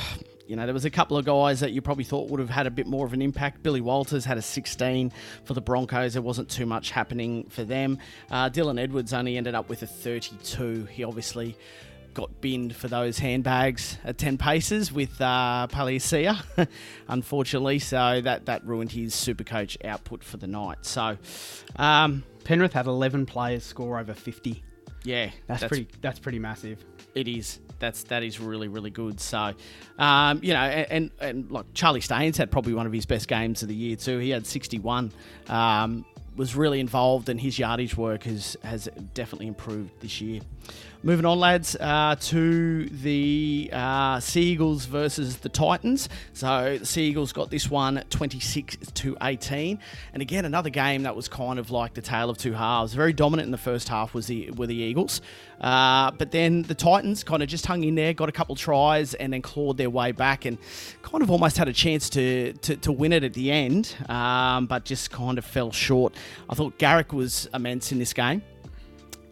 You 0.48 0.54
know, 0.54 0.64
there 0.64 0.74
was 0.74 0.84
a 0.84 0.90
couple 0.90 1.16
of 1.16 1.24
guys 1.24 1.58
that 1.58 1.72
you 1.72 1.82
probably 1.82 2.04
thought 2.04 2.30
would 2.30 2.38
have 2.38 2.50
had 2.50 2.68
a 2.68 2.70
bit 2.70 2.86
more 2.86 3.04
of 3.04 3.12
an 3.12 3.20
impact. 3.20 3.64
Billy 3.64 3.80
Walters 3.80 4.24
had 4.24 4.38
a 4.38 4.42
16 4.42 5.10
for 5.42 5.54
the 5.54 5.60
Broncos. 5.60 6.12
There 6.12 6.22
wasn't 6.22 6.48
too 6.48 6.66
much 6.66 6.92
happening 6.92 7.48
for 7.48 7.64
them. 7.64 7.98
Uh, 8.30 8.48
Dylan 8.48 8.80
Edwards 8.80 9.12
only 9.12 9.36
ended 9.36 9.56
up 9.56 9.68
with 9.68 9.82
a 9.82 9.88
32. 9.88 10.84
He 10.84 11.02
obviously 11.02 11.56
got 12.16 12.40
binned 12.40 12.74
for 12.74 12.88
those 12.88 13.18
handbags 13.18 13.98
at 14.02 14.16
10 14.16 14.38
paces 14.38 14.90
with 14.90 15.20
uh, 15.20 15.66
Paliasia, 15.70 16.42
unfortunately. 17.08 17.78
So 17.78 18.22
that, 18.22 18.46
that 18.46 18.64
ruined 18.64 18.90
his 18.92 19.14
super 19.14 19.44
coach 19.44 19.76
output 19.84 20.24
for 20.24 20.38
the 20.38 20.46
night. 20.46 20.78
So, 20.86 21.18
um, 21.76 22.24
Penrith 22.44 22.72
had 22.72 22.86
11 22.86 23.26
players 23.26 23.64
score 23.64 23.98
over 23.98 24.14
50. 24.14 24.64
yeah, 25.04 25.30
That's, 25.46 25.64
pretty. 25.64 25.88
That's 26.00 26.18
pretty 26.18 26.38
massive. 26.38 26.82
It 27.14 27.28
is. 27.28 27.60
That's 27.78 28.04
that 28.04 28.22
is 28.22 28.40
really 28.40 28.68
really 28.68 28.90
good. 28.90 29.20
So, 29.20 29.52
um, 29.98 30.40
you 30.42 30.54
know, 30.54 30.60
and, 30.60 30.86
and 30.90 31.10
and 31.20 31.50
like 31.50 31.66
Charlie 31.74 32.00
Staines 32.00 32.38
had 32.38 32.50
probably 32.50 32.72
one 32.72 32.86
of 32.86 32.92
his 32.92 33.04
best 33.04 33.28
games 33.28 33.62
of 33.62 33.68
the 33.68 33.74
year 33.74 33.96
too. 33.96 34.18
He 34.18 34.30
had 34.30 34.46
61. 34.46 35.12
Um, 35.48 36.06
was 36.36 36.54
really 36.54 36.80
involved, 36.80 37.28
and 37.28 37.40
his 37.40 37.58
yardage 37.58 37.96
work 37.96 38.24
has 38.24 38.56
has 38.62 38.88
definitely 39.14 39.46
improved 39.48 39.90
this 40.00 40.20
year. 40.20 40.40
Moving 41.02 41.26
on, 41.26 41.38
lads, 41.38 41.76
uh, 41.78 42.16
to 42.18 42.86
the 42.88 43.70
uh, 43.72 44.18
Seagulls 44.18 44.86
versus 44.86 45.36
the 45.36 45.48
Titans. 45.48 46.08
So 46.32 46.78
the 46.78 46.86
Seagulls 46.86 47.32
got 47.32 47.50
this 47.50 47.70
one 47.70 48.02
26 48.10 48.78
to 48.94 49.16
18, 49.22 49.78
and 50.14 50.22
again 50.22 50.44
another 50.44 50.70
game 50.70 51.02
that 51.02 51.14
was 51.14 51.28
kind 51.28 51.58
of 51.58 51.70
like 51.70 51.94
the 51.94 52.00
tale 52.00 52.30
of 52.30 52.38
two 52.38 52.54
halves. 52.54 52.94
Very 52.94 53.12
dominant 53.12 53.46
in 53.46 53.52
the 53.52 53.58
first 53.58 53.88
half 53.88 54.14
was 54.14 54.26
the 54.26 54.50
were 54.52 54.66
the 54.66 54.74
Eagles, 54.74 55.20
uh, 55.60 56.10
but 56.12 56.30
then 56.30 56.62
the 56.62 56.74
Titans 56.74 57.22
kind 57.22 57.42
of 57.42 57.48
just 57.48 57.66
hung 57.66 57.84
in 57.84 57.94
there, 57.94 58.14
got 58.14 58.28
a 58.28 58.32
couple 58.32 58.56
tries, 58.56 59.14
and 59.14 59.32
then 59.32 59.42
clawed 59.42 59.76
their 59.76 59.90
way 59.90 60.12
back, 60.12 60.44
and 60.44 60.56
kind 61.02 61.22
of 61.22 61.30
almost 61.30 61.58
had 61.58 61.68
a 61.68 61.72
chance 61.72 62.08
to 62.10 62.54
to, 62.54 62.76
to 62.76 62.90
win 62.90 63.12
it 63.12 63.22
at 63.22 63.34
the 63.34 63.52
end, 63.52 63.94
um, 64.08 64.66
but 64.66 64.84
just 64.84 65.10
kind 65.10 65.36
of 65.36 65.44
fell 65.44 65.70
short. 65.70 66.14
I 66.48 66.54
thought 66.54 66.78
Garrick 66.78 67.12
was 67.12 67.48
immense 67.52 67.92
in 67.92 67.98
this 67.98 68.12
game 68.12 68.42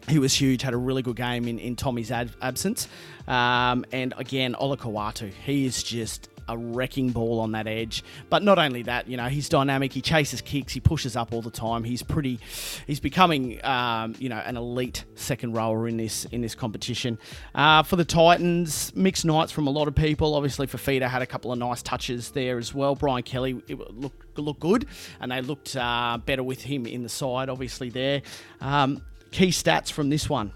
he 0.09 0.19
was 0.19 0.35
huge, 0.35 0.63
had 0.63 0.75
a 0.75 0.79
really 0.79 1.03
good 1.03 1.17
game 1.17 1.49
in, 1.49 1.59
in 1.59 1.77
Tommy's 1.77 2.11
ad- 2.11 2.35
absence. 2.43 2.89
Um, 3.27 3.85
and 3.93 4.13
again, 4.17 4.55
Olakau'atu, 4.55 5.33
he 5.33 5.65
is 5.65 5.83
just 5.83 6.29
a 6.49 6.57
wrecking 6.57 7.11
ball 7.11 7.41
on 7.41 7.53
that 7.53 7.67
edge. 7.67 8.05
But 8.31 8.43
not 8.43 8.59
only 8.59 8.83
that, 8.83 9.09
you 9.09 9.17
know, 9.17 9.29
he's 9.29 9.49
dynamic. 9.49 9.93
He 9.93 10.01
chases 10.01 10.41
kicks. 10.41 10.73
He 10.73 10.81
pushes 10.81 11.17
up 11.17 11.33
all 11.33 11.43
the 11.43 11.51
time. 11.51 11.85
He's 11.85 12.03
pretty. 12.03 12.39
He's 12.87 13.01
becoming, 13.01 13.65
um, 13.65 14.15
you 14.19 14.29
know, 14.29 14.37
an 14.37 14.57
elite 14.57 15.05
second 15.15 15.53
rower 15.55 15.89
in 15.89 15.97
this 15.97 16.25
in 16.27 16.41
this 16.41 16.55
competition. 16.55 17.19
Uh, 17.55 17.83
for 17.83 17.97
the 17.97 18.05
Titans, 18.05 18.95
mixed 18.95 19.25
nights 19.25 19.53
from 19.53 19.67
a 19.67 19.71
lot 19.71 19.89
of 19.89 19.95
people. 19.95 20.35
Obviously, 20.35 20.67
Fifita 20.67 21.09
had 21.09 21.23
a 21.23 21.27
couple 21.27 21.53
of 21.53 21.59
nice 21.59 21.83
touches 21.83 22.31
there 22.31 22.59
as 22.59 22.75
well. 22.75 22.95
Brian 22.95 23.23
Kelly 23.23 23.63
looked 23.69 24.39
looked 24.39 24.61
good, 24.61 24.87
and 25.21 25.33
they 25.33 25.41
looked 25.41 25.77
uh, 25.77 26.19
better 26.25 26.43
with 26.43 26.63
him 26.63 26.87
in 26.87 27.03
the 27.03 27.09
side. 27.09 27.49
Obviously, 27.49 27.89
there. 27.89 28.23
Um, 28.61 29.03
key 29.35 29.49
stats 29.49 29.90
from 29.90 30.11
this 30.11 30.31
one. 30.31 30.53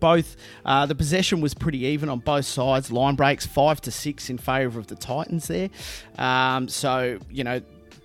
Both 0.00 0.36
uh, 0.64 0.86
the 0.86 0.94
possession 0.94 1.40
was 1.40 1.54
pretty 1.54 1.84
even 1.86 2.08
on 2.08 2.18
both 2.18 2.46
sides. 2.46 2.90
Line 2.90 3.14
breaks 3.14 3.46
five 3.46 3.80
to 3.82 3.90
six 3.90 4.28
in 4.28 4.38
favour 4.38 4.80
of 4.80 4.88
the 4.88 4.96
Titans 4.96 5.46
there. 5.46 5.70
Um, 6.18 6.68
so 6.68 7.18
you 7.30 7.44
know 7.44 7.60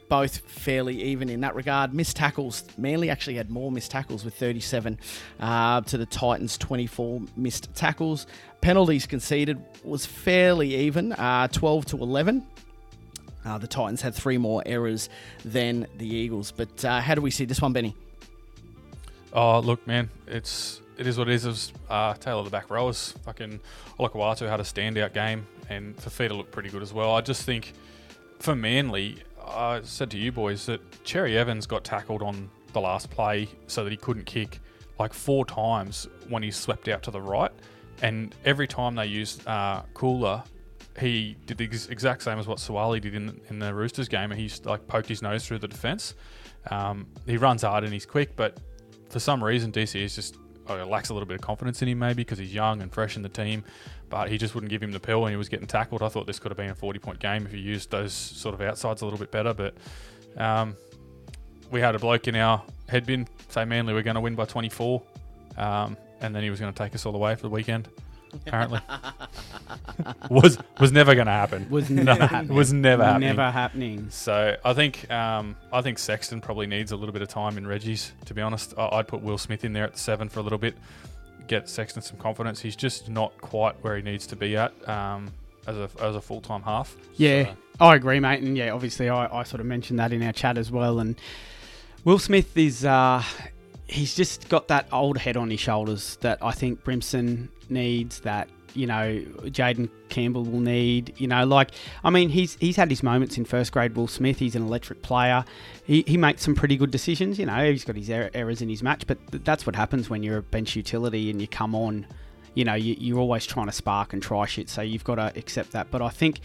both 0.07 0.37
fairly 0.37 1.01
even 1.01 1.29
in 1.29 1.41
that 1.41 1.55
regard. 1.55 1.93
Missed 1.95 2.15
tackles. 2.15 2.63
Manly 2.77 3.09
actually 3.09 3.35
had 3.35 3.49
more 3.49 3.71
missed 3.71 3.89
tackles 3.89 4.23
with 4.23 4.35
37 4.35 4.99
uh, 5.39 5.81
to 5.81 5.97
the 5.97 6.05
Titans 6.05 6.59
24 6.59 7.21
missed 7.35 7.73
tackles. 7.73 8.27
Penalties 8.61 9.07
conceded 9.07 9.59
was 9.83 10.05
fairly 10.05 10.75
even, 10.75 11.11
uh, 11.13 11.47
12 11.47 11.85
to 11.87 11.97
11. 11.97 12.45
Uh, 13.43 13.57
the 13.57 13.67
Titans 13.67 14.01
had 14.01 14.13
three 14.13 14.37
more 14.37 14.61
errors 14.65 15.09
than 15.43 15.87
the 15.97 16.07
Eagles. 16.07 16.51
But 16.51 16.85
uh, 16.85 16.99
how 16.99 17.15
do 17.15 17.21
we 17.21 17.31
see 17.31 17.45
this 17.45 17.61
one, 17.61 17.73
Benny? 17.73 17.95
Oh, 19.37 19.59
look, 19.59 19.85
man, 19.85 20.09
it's 20.27 20.81
it 20.97 21.07
is 21.07 21.17
what 21.17 21.27
it 21.27 21.33
is. 21.33 21.43
It 21.43 21.49
was 21.49 21.73
uh, 21.89 22.13
tail 22.13 22.39
of 22.39 22.45
the 22.45 22.51
back 22.51 22.69
rowers. 22.69 23.13
Fucking 23.25 23.59
Olakau'atu 23.99 24.47
had 24.47 24.61
a 24.61 24.63
standout 24.63 25.13
game, 25.13 25.45
and 25.69 25.93
Fifita 25.97 26.31
looked 26.31 26.53
pretty 26.53 26.69
good 26.69 26.81
as 26.81 26.93
well. 26.93 27.13
I 27.13 27.19
just 27.19 27.43
think 27.43 27.73
for 28.39 28.55
Manly, 28.55 29.17
I 29.45 29.81
said 29.83 30.09
to 30.11 30.17
you 30.17 30.31
boys 30.31 30.65
that 30.67 31.03
Cherry 31.03 31.37
Evans 31.37 31.67
got 31.67 31.83
tackled 31.83 32.21
on 32.21 32.49
the 32.71 32.79
last 32.79 33.09
play 33.09 33.49
so 33.67 33.83
that 33.83 33.91
he 33.91 33.97
couldn't 33.97 34.25
kick 34.25 34.61
like 34.99 35.13
four 35.13 35.45
times 35.45 36.07
when 36.29 36.41
he 36.41 36.49
swept 36.49 36.87
out 36.87 37.03
to 37.03 37.11
the 37.11 37.21
right, 37.21 37.51
and 38.01 38.33
every 38.45 38.67
time 38.67 38.95
they 38.95 39.05
used 39.05 39.45
uh, 39.47 39.81
Koula. 39.93 40.45
He 40.97 41.35
did 41.45 41.57
the 41.57 41.65
ex- 41.65 41.87
exact 41.87 42.23
same 42.23 42.39
as 42.39 42.47
what 42.47 42.57
Suaalii 42.57 43.01
did 43.01 43.15
in, 43.15 43.41
in 43.49 43.59
the 43.59 43.73
Roosters 43.73 44.07
game, 44.07 44.31
and 44.31 44.39
he 44.39 44.49
like 44.63 44.87
poked 44.87 45.09
his 45.09 45.21
nose 45.21 45.45
through 45.45 45.59
the 45.59 45.67
defence. 45.67 46.13
Um, 46.71 47.07
he 47.25 47.35
runs 47.35 47.63
hard 47.63 47.83
and 47.83 47.91
he's 47.91 48.05
quick, 48.05 48.37
but 48.37 48.61
for 49.15 49.21
some 49.21 49.41
reason, 49.41 49.71
DC 49.71 49.95
is 49.95 50.13
just 50.13 50.35
uh, 50.69 50.85
lacks 50.85 51.07
a 51.07 51.13
little 51.13 51.25
bit 51.25 51.35
of 51.35 51.41
confidence 51.41 51.81
in 51.81 51.87
him, 51.87 51.99
maybe 51.99 52.15
because 52.15 52.37
he's 52.37 52.53
young 52.53 52.81
and 52.81 52.91
fresh 52.91 53.15
in 53.15 53.21
the 53.21 53.29
team. 53.29 53.63
But 54.09 54.29
he 54.29 54.37
just 54.37 54.53
wouldn't 54.53 54.69
give 54.69 54.83
him 54.83 54.91
the 54.91 54.99
pill 54.99 55.21
when 55.21 55.31
he 55.31 55.37
was 55.37 55.47
getting 55.47 55.67
tackled. 55.67 56.03
I 56.03 56.09
thought 56.09 56.27
this 56.27 56.37
could 56.37 56.51
have 56.51 56.57
been 56.57 56.69
a 56.69 56.75
40 56.75 56.99
point 56.99 57.19
game 57.19 57.45
if 57.45 57.53
he 57.53 57.59
used 57.59 57.91
those 57.91 58.11
sort 58.11 58.53
of 58.53 58.59
outsides 58.59 59.03
a 59.03 59.05
little 59.05 59.17
bit 59.17 59.31
better. 59.31 59.53
But 59.53 59.75
um, 60.35 60.75
we 61.71 61.79
had 61.79 61.95
a 61.95 61.99
bloke 61.99 62.27
in 62.27 62.35
our 62.35 62.61
head 62.89 63.05
bin 63.05 63.25
say, 63.47 63.63
Manly, 63.63 63.93
we're 63.93 64.03
going 64.03 64.15
to 64.15 64.21
win 64.21 64.35
by 64.35 64.43
24. 64.43 65.01
Um, 65.55 65.95
and 66.19 66.35
then 66.35 66.43
he 66.43 66.49
was 66.49 66.59
going 66.59 66.73
to 66.73 66.77
take 66.77 66.93
us 66.93 67.05
all 67.05 67.13
the 67.13 67.17
way 67.17 67.35
for 67.35 67.43
the 67.43 67.49
weekend. 67.49 67.87
Apparently, 68.47 68.79
was 70.29 70.57
was 70.79 70.91
never 70.91 71.15
going 71.15 71.27
to 71.27 71.31
happen. 71.33 71.69
Was 71.69 71.89
never 71.89 72.25
happening. 72.27 72.55
was 72.55 72.73
never 72.73 73.03
happening. 73.03 73.29
Never 73.29 73.51
happening. 73.51 74.07
So 74.09 74.55
I 74.63 74.73
think 74.73 75.09
um, 75.11 75.55
I 75.71 75.81
think 75.81 75.97
Sexton 75.99 76.41
probably 76.41 76.67
needs 76.67 76.91
a 76.91 76.95
little 76.95 77.13
bit 77.13 77.21
of 77.21 77.27
time 77.27 77.57
in 77.57 77.65
Reggie's. 77.67 78.11
To 78.25 78.33
be 78.33 78.41
honest, 78.41 78.73
I- 78.77 78.89
I'd 78.97 79.07
put 79.07 79.21
Will 79.21 79.37
Smith 79.37 79.63
in 79.63 79.73
there 79.73 79.85
at 79.85 79.93
the 79.93 79.99
seven 79.99 80.29
for 80.29 80.39
a 80.39 80.43
little 80.43 80.57
bit, 80.59 80.75
get 81.47 81.69
Sexton 81.69 82.01
some 82.01 82.17
confidence. 82.17 82.59
He's 82.61 82.75
just 82.75 83.09
not 83.09 83.35
quite 83.41 83.75
where 83.83 83.95
he 83.95 84.01
needs 84.01 84.27
to 84.27 84.35
be 84.35 84.57
at 84.57 84.73
um, 84.87 85.31
as 85.67 85.77
a 85.77 85.89
as 86.01 86.15
a 86.15 86.21
full 86.21 86.41
time 86.41 86.61
half. 86.61 86.95
Yeah, 87.15 87.45
So- 87.45 87.55
I 87.79 87.95
agree, 87.95 88.19
mate. 88.19 88.41
And 88.41 88.55
yeah, 88.57 88.71
obviously, 88.71 89.09
I, 89.09 89.27
I 89.39 89.43
sort 89.43 89.59
of 89.59 89.65
mentioned 89.65 89.99
that 89.99 90.13
in 90.13 90.23
our 90.23 90.31
chat 90.33 90.57
as 90.57 90.71
well. 90.71 90.99
And 90.99 91.15
Will 92.05 92.19
Smith 92.19 92.55
is, 92.57 92.85
uh, 92.85 93.21
he's 93.87 94.15
just 94.15 94.47
got 94.47 94.69
that 94.69 94.87
old 94.93 95.17
head 95.17 95.35
on 95.35 95.49
his 95.49 95.59
shoulders 95.59 96.17
that 96.21 96.37
I 96.41 96.51
think 96.51 96.83
Brimson 96.85 97.49
needs, 97.69 98.19
that, 98.21 98.49
you 98.73 98.87
know, 98.87 99.23
Jayden 99.43 99.89
Campbell 100.09 100.43
will 100.43 100.59
need. 100.59 101.13
You 101.17 101.27
know, 101.27 101.45
like, 101.45 101.71
I 102.03 102.09
mean, 102.09 102.29
he's 102.29 102.55
he's 102.59 102.75
had 102.75 102.89
his 102.89 103.03
moments 103.03 103.37
in 103.37 103.45
first 103.45 103.71
grade, 103.71 103.95
Will 103.95 104.07
Smith. 104.07 104.39
He's 104.39 104.55
an 104.55 104.63
electric 104.63 105.01
player. 105.01 105.45
He, 105.85 106.03
he 106.07 106.17
makes 106.17 106.43
some 106.43 106.55
pretty 106.55 106.77
good 106.77 106.91
decisions. 106.91 107.39
You 107.39 107.45
know, 107.45 107.71
he's 107.71 107.85
got 107.85 107.95
his 107.95 108.09
er- 108.09 108.31
errors 108.33 108.61
in 108.61 108.69
his 108.69 108.83
match, 108.83 109.07
but 109.07 109.17
th- 109.31 109.43
that's 109.43 109.65
what 109.65 109.75
happens 109.75 110.09
when 110.09 110.23
you're 110.23 110.37
a 110.37 110.43
bench 110.43 110.75
utility 110.75 111.29
and 111.29 111.41
you 111.41 111.47
come 111.47 111.75
on. 111.75 112.05
You 112.53 112.63
know, 112.63 112.75
you, 112.75 112.95
you're 112.97 113.19
always 113.19 113.45
trying 113.45 113.65
to 113.65 113.73
spark 113.73 114.13
and 114.13 114.21
try 114.21 114.45
shit, 114.45 114.69
so 114.69 114.81
you've 114.81 115.03
got 115.03 115.15
to 115.15 115.33
accept 115.37 115.71
that. 115.71 115.91
But 115.91 116.01
I 116.01 116.09
think 116.09 116.39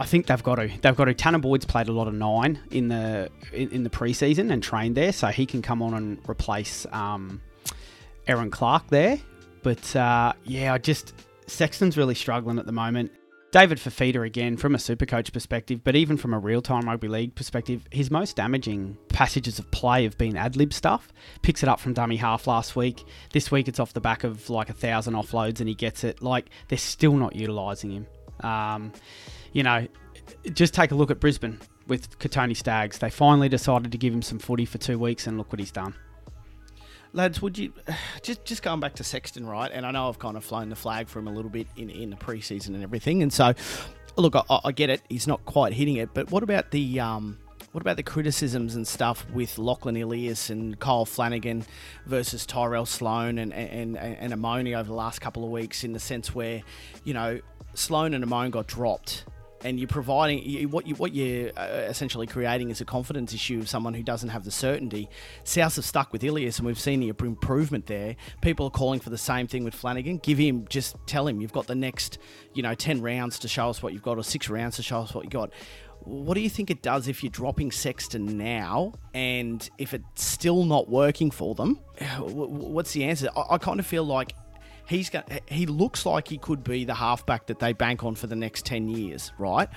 I 0.00 0.06
think 0.06 0.26
they've 0.26 0.42
got 0.42 0.54
to. 0.54 0.68
They've 0.68 0.96
got 0.96 1.04
to. 1.04 1.14
Tanah 1.14 1.42
Boyd's 1.42 1.66
played 1.66 1.88
a 1.88 1.92
lot 1.92 2.08
of 2.08 2.14
nine 2.14 2.58
in 2.70 2.88
the 2.88 3.30
in, 3.52 3.68
in 3.68 3.84
the 3.84 3.90
preseason 3.90 4.50
and 4.50 4.62
trained 4.62 4.96
there, 4.96 5.12
so 5.12 5.26
he 5.26 5.44
can 5.44 5.60
come 5.60 5.82
on 5.82 5.92
and 5.92 6.18
replace 6.28 6.86
um, 6.90 7.42
Erin 8.26 8.50
Clark 8.50 8.86
there. 8.88 9.18
But 9.62 9.94
uh, 9.96 10.32
yeah, 10.44 10.72
I 10.74 10.78
just 10.78 11.14
Sexton's 11.46 11.96
really 11.96 12.14
struggling 12.14 12.58
at 12.58 12.66
the 12.66 12.72
moment. 12.72 13.12
David 13.52 13.78
Fifita 13.78 14.24
again 14.24 14.56
from 14.56 14.76
a 14.76 14.78
super 14.78 15.06
coach 15.06 15.32
perspective, 15.32 15.82
but 15.82 15.96
even 15.96 16.16
from 16.16 16.32
a 16.32 16.38
real 16.38 16.62
time 16.62 16.88
rugby 16.88 17.08
league 17.08 17.34
perspective, 17.34 17.84
his 17.90 18.08
most 18.08 18.36
damaging 18.36 18.96
passages 19.08 19.58
of 19.58 19.68
play 19.72 20.04
have 20.04 20.16
been 20.16 20.36
ad 20.36 20.54
lib 20.54 20.72
stuff. 20.72 21.12
Picks 21.42 21.64
it 21.64 21.68
up 21.68 21.80
from 21.80 21.92
dummy 21.92 22.14
half 22.16 22.46
last 22.46 22.76
week. 22.76 23.04
This 23.32 23.50
week 23.50 23.66
it's 23.66 23.80
off 23.80 23.92
the 23.92 24.00
back 24.00 24.22
of 24.22 24.48
like 24.50 24.70
a 24.70 24.72
thousand 24.72 25.14
offloads 25.14 25.58
and 25.58 25.68
he 25.68 25.74
gets 25.74 26.04
it. 26.04 26.22
Like 26.22 26.50
they're 26.68 26.78
still 26.78 27.14
not 27.14 27.34
utilising 27.34 27.90
him. 27.90 28.06
Um, 28.48 28.92
you 29.52 29.64
know, 29.64 29.88
just 30.52 30.72
take 30.72 30.92
a 30.92 30.94
look 30.94 31.10
at 31.10 31.18
Brisbane. 31.18 31.58
with 31.90 32.18
Kotoni 32.20 32.56
Staggs. 32.56 32.98
They 32.98 33.10
finally 33.10 33.50
decided 33.50 33.92
to 33.92 33.98
give 33.98 34.14
him 34.14 34.22
some 34.22 34.38
footy 34.38 34.64
for 34.64 34.78
two 34.78 34.98
weeks, 34.98 35.26
and 35.26 35.36
look 35.36 35.52
what 35.52 35.58
he's 35.58 35.72
done. 35.72 35.94
Lads, 37.12 37.42
would 37.42 37.58
you 37.58 37.72
just 38.22 38.44
just 38.44 38.62
going 38.62 38.80
back 38.80 38.94
to 38.96 39.04
Sexton, 39.04 39.46
right? 39.46 39.70
And 39.72 39.84
I 39.84 39.90
know 39.90 40.08
I've 40.08 40.18
kind 40.18 40.36
of 40.36 40.44
flown 40.44 40.68
the 40.68 40.76
flag 40.76 41.08
for 41.08 41.18
him 41.18 41.28
a 41.28 41.32
little 41.32 41.50
bit 41.50 41.66
in, 41.76 41.90
in 41.90 42.10
the 42.10 42.16
preseason 42.16 42.68
and 42.68 42.82
everything, 42.82 43.22
and 43.22 43.32
so 43.32 43.54
look, 44.16 44.34
I, 44.36 44.60
I 44.64 44.72
get 44.72 44.90
it. 44.90 45.02
He's 45.08 45.26
not 45.26 45.44
quite 45.44 45.72
hitting 45.72 45.96
it, 45.96 46.10
but 46.14 46.30
what 46.30 46.42
about 46.42 46.70
the 46.70 47.00
um, 47.00 47.38
what 47.72 47.80
about 47.82 47.96
the 47.96 48.02
criticisms 48.02 48.74
and 48.74 48.86
stuff 48.86 49.26
with 49.30 49.58
Lachlan 49.58 49.96
Ilias 49.96 50.50
and 50.50 50.78
Kyle 50.78 51.04
Flanagan 51.04 51.64
versus 52.06 52.46
Tyrell 52.46 52.86
Sloan 52.86 53.38
and 53.38 53.52
and, 53.52 53.96
and 53.96 54.32
Amone 54.32 54.76
over 54.76 54.88
the 54.88 54.94
last 54.94 55.20
couple 55.20 55.44
of 55.44 55.50
weeks 55.50 55.84
in 55.84 55.92
the 55.92 56.00
sense 56.00 56.34
where, 56.34 56.62
you 57.04 57.14
know, 57.14 57.40
Sloan 57.74 58.14
and 58.14 58.24
Amone 58.24 58.50
got 58.50 58.66
dropped 58.66 59.24
and 59.62 59.78
you're 59.78 59.88
providing 59.88 60.42
you, 60.42 60.68
what 60.68 60.86
you 60.86 60.94
what 60.94 61.14
you're 61.14 61.50
uh, 61.56 61.86
essentially 61.88 62.26
creating 62.26 62.70
is 62.70 62.80
a 62.80 62.84
confidence 62.84 63.34
issue 63.34 63.58
of 63.58 63.68
someone 63.68 63.94
who 63.94 64.02
doesn't 64.02 64.30
have 64.30 64.44
the 64.44 64.50
certainty. 64.50 65.08
South 65.44 65.76
have 65.76 65.84
stuck 65.84 66.12
with 66.12 66.24
Ilias, 66.24 66.58
and 66.58 66.66
we've 66.66 66.78
seen 66.78 67.00
the 67.00 67.08
improvement 67.08 67.86
there. 67.86 68.16
People 68.40 68.66
are 68.66 68.70
calling 68.70 69.00
for 69.00 69.10
the 69.10 69.18
same 69.18 69.46
thing 69.46 69.64
with 69.64 69.74
Flanagan. 69.74 70.18
Give 70.18 70.38
him, 70.38 70.66
just 70.68 70.96
tell 71.06 71.26
him 71.26 71.40
you've 71.40 71.52
got 71.52 71.66
the 71.66 71.74
next, 71.74 72.18
you 72.54 72.62
know, 72.62 72.74
ten 72.74 73.02
rounds 73.02 73.38
to 73.40 73.48
show 73.48 73.68
us 73.68 73.82
what 73.82 73.92
you've 73.92 74.02
got, 74.02 74.18
or 74.18 74.24
six 74.24 74.48
rounds 74.48 74.76
to 74.76 74.82
show 74.82 75.00
us 75.00 75.14
what 75.14 75.24
you 75.24 75.30
got. 75.30 75.52
What 76.02 76.34
do 76.34 76.40
you 76.40 76.48
think 76.48 76.70
it 76.70 76.80
does 76.80 77.08
if 77.08 77.22
you're 77.22 77.30
dropping 77.30 77.72
Sexton 77.72 78.38
now, 78.38 78.94
and 79.12 79.68
if 79.76 79.92
it's 79.92 80.24
still 80.24 80.64
not 80.64 80.88
working 80.88 81.30
for 81.30 81.54
them? 81.54 81.74
What's 82.18 82.92
the 82.92 83.04
answer? 83.04 83.28
I, 83.36 83.54
I 83.54 83.58
kind 83.58 83.78
of 83.78 83.86
feel 83.86 84.04
like 84.04 84.34
he's 84.90 85.08
going 85.08 85.24
he 85.46 85.66
looks 85.66 86.04
like 86.04 86.28
he 86.28 86.36
could 86.36 86.62
be 86.62 86.84
the 86.84 86.94
halfback 86.94 87.46
that 87.46 87.58
they 87.60 87.72
bank 87.72 88.04
on 88.04 88.14
for 88.14 88.26
the 88.26 88.36
next 88.36 88.66
10 88.66 88.88
years, 88.88 89.32
right? 89.38 89.68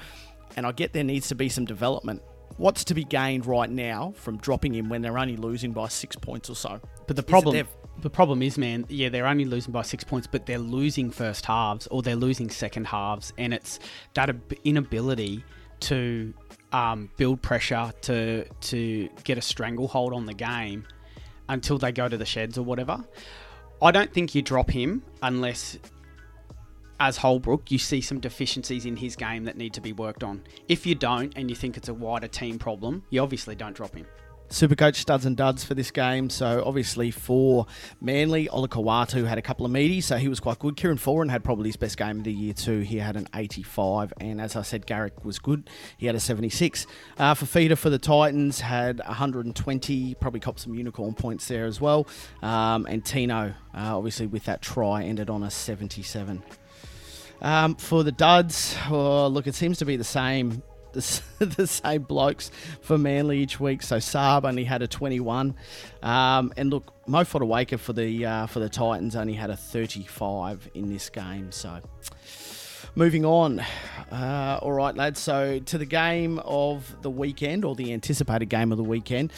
And 0.58 0.66
I 0.66 0.72
get 0.72 0.94
there 0.94 1.04
needs 1.04 1.30
to 1.30 1.36
be 1.36 1.50
some 1.50 1.66
development. 1.66 2.22
What's 2.58 2.84
to 2.86 2.94
be 2.94 3.04
gained 3.04 3.46
right 3.46 3.70
now 3.70 4.14
from 4.16 4.38
dropping 4.38 4.76
him 4.76 4.90
when 4.90 5.02
they're 5.02 5.18
only 5.18 5.38
losing 5.38 5.72
by 5.72 5.88
6 5.88 6.16
points 6.18 6.50
or 6.50 6.56
so? 6.56 6.80
But 7.08 7.16
the 7.16 7.24
problem 7.24 7.66
the 8.02 8.10
problem 8.10 8.42
is, 8.42 8.58
man, 8.58 8.86
yeah, 8.90 9.10
they're 9.10 9.28
only 9.28 9.46
losing 9.46 9.72
by 9.72 9.84
six 9.84 10.04
points, 10.04 10.28
but 10.28 10.46
they're 10.46 10.58
losing 10.58 11.12
first 11.12 11.46
halves 11.46 11.88
or 11.88 12.02
they're 12.02 12.16
losing 12.16 12.50
second 12.50 12.88
halves, 12.88 13.34
and 13.38 13.54
it's 13.54 13.80
that 14.16 14.36
inability 14.64 15.44
to 15.82 16.34
um, 16.72 17.12
build 17.18 17.42
pressure 17.42 17.94
to 18.02 18.46
to 18.46 19.10
get 19.24 19.38
a 19.38 19.42
stranglehold 19.42 20.14
on 20.14 20.26
the 20.26 20.34
game 20.34 20.86
until 21.50 21.78
they 21.78 21.92
go 21.92 22.10
to 22.10 22.18
the 22.18 22.26
sheds 22.26 22.58
or 22.58 22.64
whatever. 22.64 23.04
I 23.84 23.92
don't 23.92 24.14
think 24.14 24.34
you 24.34 24.42
drop 24.42 24.72
him 24.72 25.04
unless, 25.22 25.78
as 27.02 27.18
Holbrook, 27.18 27.70
you 27.70 27.78
see 27.78 28.00
some 28.00 28.22
deficiencies 28.22 28.86
in 28.86 28.96
his 28.96 29.18
game 29.18 29.44
that 29.44 29.58
need 29.58 29.74
to 29.74 29.82
be 29.82 29.92
worked 29.92 30.24
on. 30.24 30.42
If 30.70 30.86
you 30.86 30.96
don't, 30.96 31.34
and 31.36 31.50
you 31.50 31.56
think 31.56 31.76
it's 31.76 31.90
a 31.90 31.94
wider 31.94 32.30
team 32.30 32.58
problem, 32.58 33.04
you 33.10 33.22
obviously 33.22 33.56
don't 33.56 33.76
drop 33.76 33.94
him. 33.94 34.06
Supercoach 34.50 34.96
studs 34.96 35.26
and 35.26 35.36
duds 35.36 35.64
for 35.64 35.74
this 35.74 35.90
game. 35.92 36.30
So 36.30 36.64
obviously 36.66 37.12
for 37.12 37.66
Manly, 38.02 38.48
Olakau'atu 38.50 39.26
had 39.26 39.38
a 39.38 39.42
couple 39.42 39.66
of 39.66 39.72
meaties, 39.72 40.04
so 40.04 40.18
he 40.18 40.28
was 40.28 40.40
quite 40.40 40.60
good. 40.60 40.78
Kieran 40.78 40.98
Foran 40.98 41.30
had 41.30 41.44
probably 41.44 41.70
his 41.70 41.76
best 41.76 41.98
game 41.98 42.20
of 42.20 42.24
the 42.24 42.32
year 42.32 42.54
too. 42.54 42.80
He 42.80 42.98
had 42.98 43.16
an 43.16 43.28
85, 43.34 44.14
and 44.20 44.40
as 44.40 44.56
I 44.56 44.62
said, 44.62 44.86
Garrick 44.86 45.26
was 45.26 45.40
good. 45.40 45.70
He 45.98 46.06
had 46.06 46.16
a 46.16 46.20
76. 46.20 46.86
Uh, 47.18 47.34
Fifita 47.34 47.78
for 47.78 47.90
the 47.90 47.98
Titans 47.98 48.60
had 48.60 49.00
120, 49.00 50.16
probably 50.16 50.40
copped 50.40 50.60
some 50.60 50.76
unicorn 50.76 51.14
points 51.14 51.48
there 51.48 51.66
as 51.66 51.82
well. 51.82 52.08
Um, 52.42 52.86
and 52.86 53.04
Tino, 53.04 53.54
uh, 53.76 53.98
obviously 53.98 54.28
with 54.28 54.46
that 54.46 54.62
try, 54.62 55.04
ended 55.04 55.30
on 55.30 55.44
a 55.44 55.50
77. 55.50 56.44
Um, 57.42 57.76
for 57.76 58.04
the 58.04 58.12
duds, 58.12 58.78
oh, 58.90 59.28
look, 59.28 59.48
it 59.48 59.56
seems 59.56 59.78
to 59.80 59.86
be 59.86 59.98
the 59.98 60.04
same 60.04 60.64
the, 60.94 61.22
the 61.46 61.68
same 61.68 62.04
blokes 62.04 62.52
for 62.82 62.98
Manly 62.98 63.40
each 63.40 63.60
week. 63.60 63.82
So 63.82 63.98
Saab 63.98 64.46
only 64.46 64.64
had 64.64 64.82
a 64.82 64.88
21, 64.88 65.56
um, 66.02 66.54
and 66.56 66.70
look, 66.70 66.94
Mo 67.08 67.22
Fotuaika 67.24 67.80
for 67.80 67.94
the 67.94 68.26
uh, 68.26 68.46
for 68.48 68.60
the 68.60 68.70
Titans 68.70 69.16
only 69.16 69.34
had 69.34 69.50
a 69.50 69.58
35 69.58 70.70
in 70.74 70.90
this 70.90 71.10
game. 71.10 71.52
So. 71.52 71.80
Moving 72.96 73.26
on. 73.26 73.60
Uh, 74.12 74.60
all 74.62 74.72
right, 74.72 74.96
lads. 74.96 75.20
So, 75.20 75.58
to 75.58 75.80
the 75.80 75.86
game 75.86 76.38
of 76.46 76.96
the 77.02 77.10
weekend, 77.10 77.66
or 77.66 77.74
the 77.74 77.92
anticipated 77.92 78.50
game 78.50 78.72
of 78.72 78.78
the 78.78 78.84
weekend 78.84 79.34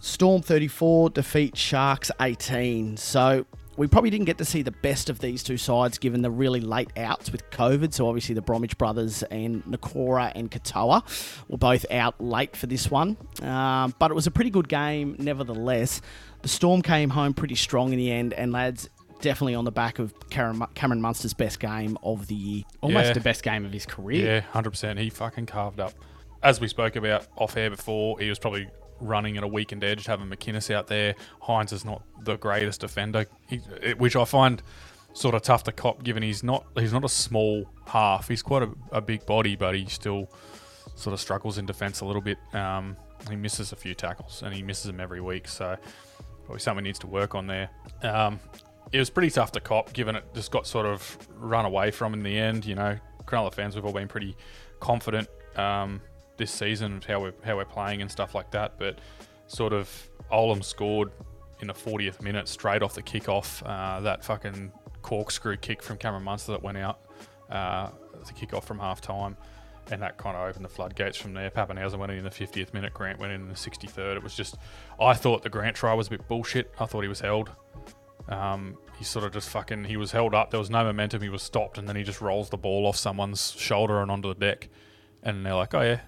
Storm 0.00 0.40
34 0.40 1.10
defeat 1.10 1.56
Sharks 1.56 2.10
18. 2.20 2.96
So, 2.96 3.44
we 3.76 3.86
probably 3.86 4.10
didn't 4.10 4.26
get 4.26 4.38
to 4.38 4.44
see 4.44 4.62
the 4.62 4.70
best 4.70 5.10
of 5.10 5.18
these 5.18 5.42
two 5.42 5.56
sides 5.56 5.98
given 5.98 6.22
the 6.22 6.30
really 6.30 6.60
late 6.60 6.90
outs 6.96 7.30
with 7.30 7.48
COVID. 7.50 7.92
So 7.92 8.08
obviously 8.08 8.34
the 8.34 8.42
Bromwich 8.42 8.78
brothers 8.78 9.22
and 9.24 9.64
Nikora 9.64 10.32
and 10.34 10.50
Katoa 10.50 11.02
were 11.48 11.58
both 11.58 11.84
out 11.90 12.20
late 12.20 12.56
for 12.56 12.66
this 12.66 12.90
one. 12.90 13.16
Um, 13.42 13.94
but 13.98 14.10
it 14.10 14.14
was 14.14 14.26
a 14.26 14.30
pretty 14.30 14.50
good 14.50 14.68
game 14.68 15.16
nevertheless. 15.18 16.00
The 16.42 16.48
Storm 16.48 16.82
came 16.82 17.10
home 17.10 17.34
pretty 17.34 17.54
strong 17.56 17.92
in 17.92 17.98
the 17.98 18.12
end, 18.12 18.32
and 18.32 18.52
lads, 18.52 18.88
definitely 19.20 19.54
on 19.54 19.64
the 19.64 19.72
back 19.72 19.98
of 19.98 20.14
Cameron 20.30 21.00
Munster's 21.00 21.34
best 21.34 21.58
game 21.58 21.98
of 22.02 22.26
the 22.28 22.34
year. 22.34 22.62
Almost 22.82 23.08
yeah. 23.08 23.12
the 23.14 23.20
best 23.20 23.42
game 23.42 23.64
of 23.64 23.72
his 23.72 23.86
career. 23.86 24.44
Yeah, 24.54 24.60
100%. 24.60 24.98
He 24.98 25.10
fucking 25.10 25.46
carved 25.46 25.80
up. 25.80 25.92
As 26.42 26.60
we 26.60 26.68
spoke 26.68 26.94
about 26.96 27.26
off 27.36 27.56
air 27.56 27.70
before, 27.70 28.20
he 28.20 28.28
was 28.28 28.38
probably 28.38 28.68
running 29.00 29.36
at 29.36 29.42
a 29.42 29.48
weakened 29.48 29.84
edge, 29.84 30.06
having 30.06 30.28
McInnes 30.28 30.72
out 30.74 30.86
there. 30.86 31.14
Hynes 31.42 31.72
is 31.72 31.84
not 31.84 32.02
the 32.22 32.36
greatest 32.36 32.80
defender, 32.80 33.26
which 33.98 34.16
I 34.16 34.24
find 34.24 34.62
sort 35.12 35.34
of 35.34 35.42
tough 35.42 35.64
to 35.64 35.72
cop, 35.72 36.02
given 36.04 36.22
he's 36.22 36.42
not 36.42 36.66
he's 36.78 36.92
not 36.92 37.04
a 37.04 37.08
small 37.08 37.68
half. 37.86 38.28
He's 38.28 38.42
quite 38.42 38.62
a, 38.62 38.70
a 38.92 39.00
big 39.00 39.24
body, 39.26 39.56
but 39.56 39.74
he 39.74 39.86
still 39.86 40.30
sort 40.94 41.14
of 41.14 41.20
struggles 41.20 41.58
in 41.58 41.66
defence 41.66 42.00
a 42.00 42.04
little 42.04 42.22
bit. 42.22 42.38
Um, 42.52 42.96
he 43.28 43.36
misses 43.36 43.72
a 43.72 43.76
few 43.76 43.94
tackles, 43.94 44.42
and 44.42 44.54
he 44.54 44.62
misses 44.62 44.84
them 44.84 45.00
every 45.00 45.20
week. 45.20 45.48
So 45.48 45.76
probably 46.44 46.60
something 46.60 46.84
needs 46.84 46.98
to 47.00 47.06
work 47.06 47.34
on 47.34 47.46
there. 47.46 47.70
Um, 48.02 48.38
it 48.92 48.98
was 48.98 49.10
pretty 49.10 49.30
tough 49.30 49.52
to 49.52 49.60
cop, 49.60 49.92
given 49.92 50.14
it 50.16 50.24
just 50.34 50.50
got 50.50 50.66
sort 50.66 50.86
of 50.86 51.18
run 51.36 51.64
away 51.64 51.90
from 51.90 52.14
in 52.14 52.22
the 52.22 52.38
end. 52.38 52.64
You 52.64 52.76
know, 52.76 52.98
Cronulla 53.24 53.52
fans, 53.52 53.74
we've 53.74 53.84
all 53.84 53.92
been 53.92 54.08
pretty 54.08 54.36
confident 54.80 55.28
um, 55.56 56.00
this 56.36 56.50
season, 56.50 57.02
how 57.06 57.20
we're 57.20 57.34
how 57.44 57.56
we're 57.56 57.64
playing 57.64 58.02
and 58.02 58.10
stuff 58.10 58.34
like 58.34 58.50
that. 58.52 58.78
But 58.78 58.98
sort 59.46 59.72
of 59.72 60.08
Olam 60.32 60.62
scored 60.64 61.10
in 61.60 61.68
the 61.68 61.74
40th 61.74 62.20
minute 62.20 62.48
straight 62.48 62.82
off 62.82 62.94
the 62.94 63.02
kickoff. 63.02 63.62
Uh, 63.64 64.00
that 64.00 64.24
fucking 64.24 64.72
corkscrew 65.02 65.56
kick 65.56 65.82
from 65.82 65.96
Cameron 65.96 66.24
Munster 66.24 66.52
that 66.52 66.62
went 66.62 66.78
out 66.78 67.00
uh, 67.50 67.88
the 68.26 68.32
kickoff 68.32 68.64
from 68.64 68.78
half 68.78 69.00
time. 69.00 69.36
And 69.88 70.02
that 70.02 70.16
kind 70.16 70.36
of 70.36 70.48
opened 70.48 70.64
the 70.64 70.68
floodgates 70.68 71.16
from 71.16 71.32
there. 71.32 71.48
Papenhuyzen 71.48 71.96
went 71.98 72.10
in, 72.10 72.18
in 72.18 72.24
the 72.24 72.30
50th 72.30 72.74
minute. 72.74 72.92
Grant 72.92 73.20
went 73.20 73.32
in, 73.32 73.42
in 73.42 73.48
the 73.48 73.54
63rd. 73.54 74.16
It 74.16 74.22
was 74.22 74.34
just, 74.34 74.56
I 75.00 75.14
thought 75.14 75.42
the 75.42 75.48
Grant 75.48 75.76
try 75.76 75.94
was 75.94 76.08
a 76.08 76.10
bit 76.10 76.26
bullshit. 76.26 76.72
I 76.80 76.86
thought 76.86 77.02
he 77.02 77.08
was 77.08 77.20
held. 77.20 77.52
Um, 78.28 78.78
he 78.98 79.04
sort 79.04 79.24
of 79.24 79.32
just 79.32 79.48
fucking, 79.48 79.84
he 79.84 79.96
was 79.96 80.10
held 80.10 80.34
up. 80.34 80.50
There 80.50 80.58
was 80.58 80.70
no 80.70 80.82
momentum. 80.82 81.22
He 81.22 81.28
was 81.28 81.42
stopped, 81.42 81.78
and 81.78 81.88
then 81.88 81.94
he 81.94 82.02
just 82.02 82.20
rolls 82.20 82.50
the 82.50 82.56
ball 82.56 82.84
off 82.84 82.96
someone's 82.96 83.52
shoulder 83.52 84.02
and 84.02 84.10
onto 84.10 84.28
the 84.28 84.34
deck. 84.34 84.68
And 85.22 85.46
they're 85.46 85.54
like, 85.54 85.72
oh 85.72 85.82
yeah, 85.82 86.00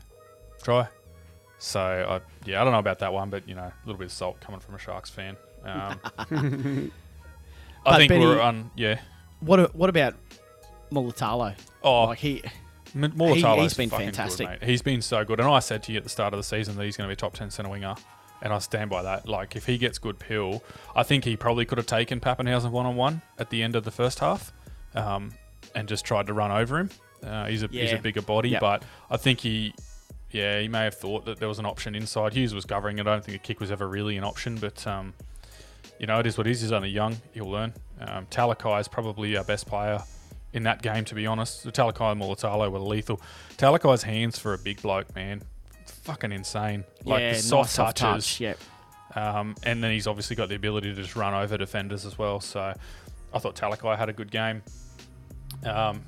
try. 0.62 0.88
So 1.59 1.81
I, 1.81 2.21
yeah, 2.49 2.61
I 2.61 2.64
don't 2.64 2.73
know 2.73 2.79
about 2.79 3.01
that 3.01 3.12
one, 3.12 3.31
but 3.31 3.49
you 3.49 3.55
know, 3.55 3.62
a 3.62 3.75
little 3.85 3.99
bit 3.99 4.07
of 4.07 4.12
salt 4.12 4.40
coming 4.40 4.61
from 4.61 4.75
a 4.77 4.79
Sharks 4.79 5.11
fan. 5.11 5.37
Um, 5.64 6.01
I 7.87 7.97
think 7.99 8.11
Benny, 8.11 8.25
we're 8.25 8.40
on. 8.40 8.71
Yeah. 8.77 9.01
What 9.40 9.75
what 9.75 9.90
about 9.90 10.14
Mulitalo? 10.90 11.55
Oh, 11.83 12.05
like 12.05 12.18
he. 12.18 12.42
Mulitalo's 12.97 13.57
he, 13.57 13.62
has 13.62 13.75
been 13.75 13.90
fantastic. 13.90 14.49
Good, 14.49 14.68
He's 14.68 14.81
been 14.81 15.03
so 15.03 15.23
good, 15.23 15.40
and 15.40 15.49
I 15.49 15.59
said 15.59 15.83
to 15.85 15.92
you 15.92 15.99
at 15.99 16.05
the 16.05 16.11
start 16.11 16.33
of 16.33 16.38
the 16.38 16.44
season 16.44 16.75
that 16.77 16.85
he's 16.85 16.97
going 16.97 17.07
to 17.07 17.11
be 17.11 17.12
a 17.12 17.16
top 17.16 17.35
ten 17.35 17.51
centre 17.51 17.71
winger, 17.71 17.94
and 18.40 18.53
I 18.53 18.59
stand 18.61 18.88
by 18.88 19.03
that. 19.03 19.29
Like 19.29 19.57
if 19.57 19.66
he 19.66 19.77
gets 19.77 19.99
good 19.99 20.18
pill, 20.18 20.62
I 20.97 21.03
think 21.03 21.25
he 21.25 21.37
probably 21.37 21.66
could 21.66 21.77
have 21.79 21.87
taken 21.87 22.18
Papenhuyzen 22.18 22.71
one 22.71 22.87
on 22.87 22.97
one 22.97 23.21
at 23.38 23.51
the 23.51 23.62
end 23.62 23.77
of 23.77 23.85
the 23.85 23.90
first 23.90 24.21
half, 24.21 24.53
um, 24.94 25.33
and 25.75 25.87
just 25.87 26.05
tried 26.05 26.29
to 26.29 26.33
run 26.33 26.51
over 26.51 26.79
him. 26.79 26.90
Uh, 27.23 27.47
he's 27.47 27.62
a 27.62 27.68
yeah. 27.71 27.83
he's 27.83 27.92
a 27.92 27.99
bigger 27.99 28.23
body, 28.23 28.51
yep. 28.51 28.61
but 28.61 28.83
I 29.11 29.18
think 29.18 29.40
he 29.40 29.75
yeah, 30.30 30.60
he 30.60 30.68
may 30.68 30.84
have 30.84 30.94
thought 30.94 31.24
that 31.24 31.38
there 31.38 31.48
was 31.48 31.58
an 31.58 31.66
option 31.66 31.94
inside. 31.94 32.34
Hughes 32.34 32.54
was 32.54 32.64
covering 32.64 32.98
it. 32.98 33.02
I 33.02 33.04
don't 33.04 33.24
think 33.24 33.36
a 33.36 33.40
kick 33.40 33.60
was 33.60 33.70
ever 33.70 33.88
really 33.88 34.16
an 34.16 34.24
option, 34.24 34.56
but 34.56 34.86
um, 34.86 35.14
you 35.98 36.06
know, 36.06 36.18
it 36.18 36.26
is 36.26 36.36
what 36.36 36.46
it 36.46 36.50
is. 36.50 36.60
He's 36.60 36.72
only 36.72 36.90
young. 36.90 37.16
He'll 37.32 37.50
learn. 37.50 37.72
Um, 38.00 38.26
Talakai 38.26 38.80
is 38.80 38.88
probably 38.88 39.36
our 39.36 39.44
best 39.44 39.66
player 39.66 40.00
in 40.52 40.62
that 40.64 40.82
game, 40.82 41.04
to 41.06 41.14
be 41.14 41.26
honest. 41.26 41.66
Talakai 41.66 42.12
and 42.12 42.20
Mulitalo 42.20 42.70
were 42.70 42.78
lethal. 42.78 43.20
Talakai's 43.56 44.02
hands 44.02 44.38
for 44.38 44.54
a 44.54 44.58
big 44.58 44.82
bloke, 44.82 45.14
man, 45.14 45.42
fucking 45.86 46.32
insane. 46.32 46.84
Like 47.04 47.20
yeah, 47.20 47.32
the 47.32 47.38
soft 47.38 47.78
nice 47.78 47.94
touches. 47.94 48.26
Touch, 48.26 48.40
yep. 48.40 48.58
Um, 49.14 49.56
and 49.62 49.82
then 49.82 49.90
he's 49.92 50.06
obviously 50.06 50.36
got 50.36 50.48
the 50.48 50.54
ability 50.54 50.94
to 50.94 51.02
just 51.02 51.16
run 51.16 51.34
over 51.34 51.56
defenders 51.56 52.04
as 52.04 52.18
well. 52.18 52.40
So 52.40 52.74
I 53.32 53.38
thought 53.38 53.56
Talakai 53.56 53.96
had 53.96 54.08
a 54.08 54.12
good 54.12 54.30
game. 54.30 54.62
Um, 55.64 56.02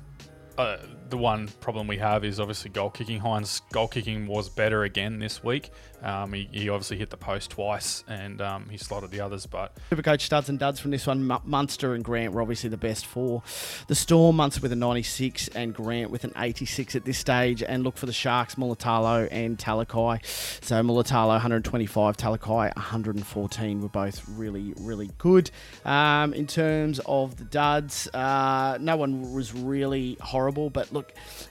uh, 0.57 0.77
the 1.11 1.17
one 1.17 1.49
problem 1.59 1.87
we 1.87 1.97
have 1.97 2.23
is 2.23 2.39
obviously 2.39 2.71
goal 2.71 2.89
kicking. 2.89 3.19
Hynes' 3.19 3.61
goal 3.71 3.87
kicking 3.87 4.25
was 4.25 4.49
better 4.49 4.83
again 4.83 5.19
this 5.19 5.43
week. 5.43 5.69
Um, 6.01 6.33
he, 6.33 6.49
he 6.51 6.69
obviously 6.69 6.97
hit 6.97 7.11
the 7.11 7.17
post 7.17 7.51
twice 7.51 8.03
and 8.07 8.41
um, 8.41 8.67
he 8.69 8.77
slotted 8.77 9.11
the 9.11 9.19
others, 9.19 9.45
but 9.45 9.77
Supercoach 9.91 10.21
studs 10.21 10.49
and 10.49 10.57
duds 10.57 10.79
from 10.79 10.89
this 10.89 11.05
one. 11.05 11.25
Mu- 11.25 11.37
Munster 11.43 11.93
and 11.93 12.03
Grant 12.03 12.33
were 12.33 12.41
obviously 12.41 12.69
the 12.69 12.77
best 12.77 13.05
four. 13.05 13.43
The 13.87 13.93
Storm, 13.93 14.37
Munster 14.37 14.61
with 14.61 14.71
a 14.71 14.75
96 14.75 15.49
and 15.49 15.75
Grant 15.75 16.09
with 16.09 16.23
an 16.23 16.33
86 16.35 16.95
at 16.95 17.05
this 17.05 17.19
stage. 17.19 17.61
And 17.61 17.83
look 17.83 17.97
for 17.97 18.07
the 18.07 18.13
Sharks, 18.13 18.55
Mulitalo 18.55 19.27
and 19.31 19.59
Talakai. 19.59 20.25
So 20.63 20.81
Mulitalo 20.81 21.27
125, 21.27 22.17
Talakai 22.17 22.75
114 22.75 23.81
were 23.81 23.89
both 23.89 24.27
really, 24.29 24.73
really 24.79 25.11
good. 25.19 25.51
Um, 25.85 26.33
in 26.33 26.47
terms 26.47 26.99
of 27.05 27.37
the 27.37 27.45
duds, 27.45 28.07
uh, 28.13 28.77
no 28.81 28.95
one 28.95 29.33
was 29.33 29.53
really 29.53 30.17
horrible. 30.19 30.71
But 30.71 30.91
look, 30.91 31.00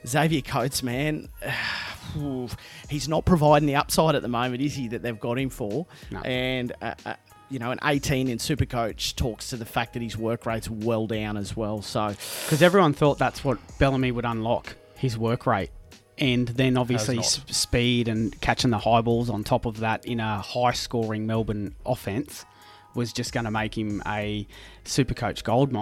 Xavier 0.06 0.40
Coates, 0.42 0.82
man. 0.82 1.28
he's 2.88 3.08
not 3.08 3.24
providing 3.24 3.66
the 3.66 3.76
upside 3.76 4.14
at 4.14 4.22
the 4.22 4.28
moment, 4.28 4.60
is 4.62 4.74
he? 4.74 4.88
That 4.88 5.02
they've 5.02 5.18
got 5.18 5.38
him 5.38 5.50
for, 5.50 5.86
No. 6.10 6.20
and 6.20 6.72
uh, 6.82 6.94
uh, 7.06 7.14
you 7.48 7.58
know, 7.58 7.70
an 7.70 7.78
18 7.84 8.28
in 8.28 8.38
Supercoach 8.38 9.16
talks 9.16 9.50
to 9.50 9.56
the 9.56 9.64
fact 9.64 9.94
that 9.94 10.02
his 10.02 10.16
work 10.16 10.46
rate's 10.46 10.68
well 10.70 11.06
down 11.06 11.36
as 11.36 11.56
well. 11.56 11.82
So 11.82 12.08
Because 12.44 12.62
everyone 12.62 12.92
thought 12.92 13.18
that's 13.18 13.44
what 13.44 13.58
Bellamy 13.78 14.12
would 14.12 14.24
unlock 14.24 14.76
his 14.96 15.18
work 15.18 15.46
rate. 15.46 15.70
And 16.18 16.46
then 16.48 16.76
obviously 16.76 17.18
s- 17.18 17.40
speed 17.48 18.06
and 18.06 18.38
catching 18.40 18.70
the 18.70 18.78
high 18.78 19.00
balls 19.00 19.30
on 19.30 19.42
top 19.42 19.64
of 19.66 19.78
that 19.80 20.04
in 20.04 20.20
a 20.20 20.38
high 20.38 20.72
scoring 20.72 21.26
Melbourne 21.26 21.74
offense 21.86 22.44
was 22.94 23.12
just 23.12 23.32
going 23.32 23.44
to 23.44 23.50
make 23.50 23.76
him 23.76 24.02
a 24.06 24.46
super 24.84 25.14
coach 25.14 25.42
gold. 25.42 25.72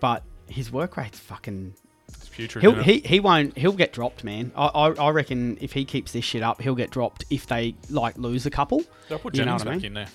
But 0.00 0.24
his 0.48 0.72
work 0.72 0.96
rate's 0.96 1.18
fucking. 1.18 1.74
Putrid. 2.32 2.62
He'll, 2.62 2.82
he, 2.82 3.00
he 3.00 3.20
won't. 3.20 3.56
He'll 3.56 3.72
get 3.72 3.92
dropped, 3.92 4.24
man. 4.24 4.52
I, 4.56 4.66
I, 4.66 4.88
I 5.06 5.10
reckon 5.10 5.58
if 5.60 5.72
he 5.72 5.84
keeps 5.84 6.12
this 6.12 6.24
shit 6.24 6.42
up, 6.42 6.60
he'll 6.60 6.74
get 6.74 6.90
dropped 6.90 7.24
if 7.30 7.46
they 7.46 7.74
like 7.90 8.16
lose 8.18 8.46
a 8.46 8.50
couple. 8.50 8.82
They'll 9.08 9.18
put 9.18 9.34
you 9.34 9.44
know 9.44 9.56
Jennings 9.58 9.64
what 9.64 9.68
I 9.68 9.74
back 9.74 9.82
mean? 9.82 9.86
in 9.86 9.94
there. 9.94 10.08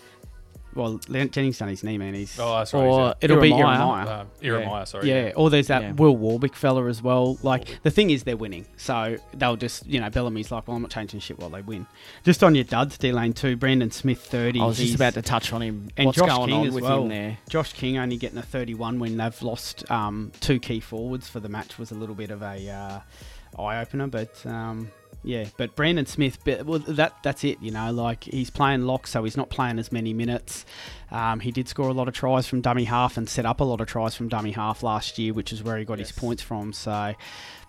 Well, 0.77 1.01
Len- 1.09 1.29
Jennings 1.31 1.57
done 1.57 1.69
his 1.69 1.83
knee, 1.83 1.97
man. 1.97 2.13
He's 2.13 2.39
Oh, 2.39 2.57
that's 2.57 2.73
right. 2.73 2.81
or 2.83 3.07
he's 3.07 3.13
it'll 3.21 3.41
be 3.41 3.49
Ieremia. 3.51 3.77
Ieremia. 3.77 4.05
a- 4.05 4.09
uh, 4.09 4.25
Ieremia, 4.41 4.87
sorry. 4.87 5.09
Yeah, 5.09 5.31
or 5.35 5.49
there's 5.49 5.67
that 5.67 5.81
Yeah. 5.81 5.91
Will 5.93 6.15
Warbrick 6.15 6.55
fella 6.55 6.85
as 6.87 7.01
well. 7.01 7.37
Like 7.43 7.79
the 7.83 7.91
thing 7.91 8.09
is, 8.11 8.23
they're 8.23 8.37
winning, 8.37 8.65
so 8.77 9.17
they'll 9.33 9.55
just 9.57 9.85
you 9.87 9.99
know 9.99 10.09
Bellamy's 10.09 10.51
like, 10.51 10.67
well, 10.67 10.75
I'm 10.77 10.83
not 10.83 10.91
changing 10.91 11.19
shit 11.19 11.39
while 11.39 11.49
they 11.49 11.61
win. 11.61 11.85
Just 12.23 12.43
on 12.43 12.55
your 12.55 12.63
duds, 12.63 12.97
D 12.97 13.11
Lane 13.11 13.33
too. 13.33 13.55
Brandon 13.57 13.91
Smith 13.91 14.21
thirty. 14.21 14.59
I 14.61 14.65
was 14.65 14.77
just 14.77 14.85
he's- 14.89 14.95
about 14.95 15.15
to 15.15 15.21
touch 15.21 15.51
on 15.51 15.61
him. 15.61 15.89
and 15.97 16.05
What's 16.05 16.17
Josh 16.17 16.29
going 16.29 16.49
King 16.49 16.67
on 16.67 16.73
with 16.73 16.83
well. 16.83 17.01
him 17.03 17.09
there? 17.09 17.37
Josh 17.49 17.73
King 17.73 17.97
only 17.97 18.17
getting 18.17 18.37
a 18.37 18.41
31 18.43 18.99
when 18.99 19.17
they've 19.17 19.41
lost 19.41 19.89
um, 19.91 20.31
two 20.39 20.59
key 20.59 20.79
forwards 20.79 21.27
for 21.27 21.39
the 21.39 21.49
match 21.49 21.77
was 21.79 21.91
a 21.91 21.95
little 21.95 22.15
bit 22.15 22.29
of 22.31 22.41
a 22.41 22.69
uh, 22.69 23.61
eye 23.61 23.81
opener, 23.81 24.07
but. 24.07 24.45
Um, 24.45 24.91
yeah, 25.23 25.45
but 25.57 25.75
Brandon 25.75 26.05
Smith, 26.05 26.37
but, 26.45 26.65
well, 26.65 26.79
that 26.79 27.13
that's 27.23 27.43
it. 27.43 27.57
You 27.61 27.71
know, 27.71 27.91
like 27.91 28.23
he's 28.23 28.49
playing 28.49 28.83
lock, 28.83 29.07
so 29.07 29.23
he's 29.23 29.37
not 29.37 29.49
playing 29.49 29.79
as 29.79 29.91
many 29.91 30.13
minutes. 30.13 30.65
Um, 31.11 31.39
he 31.39 31.51
did 31.51 31.67
score 31.67 31.89
a 31.89 31.93
lot 31.93 32.07
of 32.07 32.13
tries 32.13 32.47
from 32.47 32.61
dummy 32.61 32.83
half 32.85 33.17
and 33.17 33.27
set 33.27 33.45
up 33.45 33.59
a 33.59 33.63
lot 33.63 33.81
of 33.81 33.87
tries 33.87 34.15
from 34.15 34.29
dummy 34.29 34.51
half 34.51 34.83
last 34.83 35.17
year, 35.17 35.33
which 35.33 35.51
is 35.51 35.63
where 35.63 35.77
he 35.77 35.85
got 35.85 35.99
his 35.99 36.11
points 36.11 36.43
from. 36.43 36.71
So, 36.73 37.13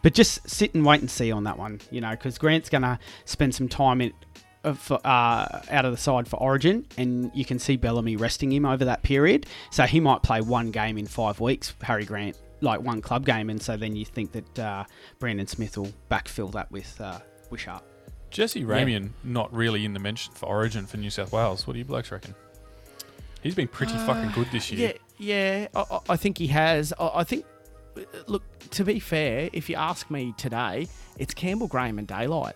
but 0.02 0.14
just 0.14 0.48
sit 0.48 0.74
and 0.74 0.84
wait 0.84 1.00
and 1.00 1.11
see 1.11 1.32
on 1.32 1.44
that 1.44 1.58
one, 1.58 1.80
you 1.90 2.00
know, 2.00 2.11
because 2.11 2.38
Grant's 2.38 2.68
gonna 2.68 2.98
spend 3.24 3.54
some 3.54 3.68
time 3.68 4.00
in 4.00 4.12
uh, 4.64 4.74
for, 4.74 5.00
uh, 5.04 5.61
out 5.70 5.84
of 5.84 5.92
the 5.92 5.96
side 5.96 6.28
for 6.28 6.37
Origin, 6.37 6.84
and 6.96 7.30
you 7.34 7.44
can 7.44 7.58
see 7.58 7.76
Bellamy 7.76 8.16
resting 8.16 8.52
him 8.52 8.66
over 8.66 8.84
that 8.84 9.02
period. 9.02 9.46
So 9.70 9.84
he 9.84 10.00
might 10.00 10.22
play 10.22 10.40
one 10.40 10.70
game 10.70 10.98
in 10.98 11.06
five 11.06 11.40
weeks, 11.40 11.74
Harry 11.82 12.04
Grant, 12.04 12.37
like 12.61 12.80
one 12.80 13.00
club 13.00 13.24
game, 13.24 13.50
and 13.50 13.62
so 13.62 13.76
then 13.76 13.94
you 13.94 14.04
think 14.04 14.32
that 14.32 14.58
uh, 14.58 14.84
Brandon 15.20 15.46
Smith 15.46 15.78
will 15.78 15.92
backfill 16.11 16.50
that 16.52 16.70
with 16.72 17.00
uh, 17.00 17.20
Wishart. 17.50 17.82
Jesse 18.30 18.62
Ramien 18.64 19.11
not 19.24 19.52
really 19.54 19.84
in 19.84 19.94
the 19.94 20.00
mention 20.00 20.34
for 20.34 20.46
Origin 20.46 20.87
for 20.87 20.98
New 20.98 21.11
South 21.11 21.32
Wales. 21.32 21.66
What 21.66 21.72
do 21.72 21.78
you 21.78 21.84
blokes 21.84 22.11
reckon? 22.12 22.34
He's 23.42 23.54
been 23.54 23.68
pretty 23.68 23.94
uh, 23.94 24.06
fucking 24.06 24.32
good 24.32 24.48
this 24.52 24.70
year. 24.70 24.94
Yeah, 25.18 25.34
yeah, 25.64 25.68
I, 25.74 25.84
I- 25.96 26.00
I 26.11 26.16
think 26.16 26.38
he 26.38 26.48
has. 26.48 26.92
I, 26.98 27.11
I 27.16 27.24
think, 27.24 27.44
look, 28.26 28.42
to 28.70 28.84
be 28.84 28.98
fair, 29.00 29.48
if 29.52 29.70
you 29.70 29.76
ask 29.76 30.11
me 30.11 30.34
today, 30.37 30.88
it's 31.18 31.32
Campbell, 31.34 31.68
Graham, 31.68 31.98
and 31.98 32.06
Daylight. 32.06 32.54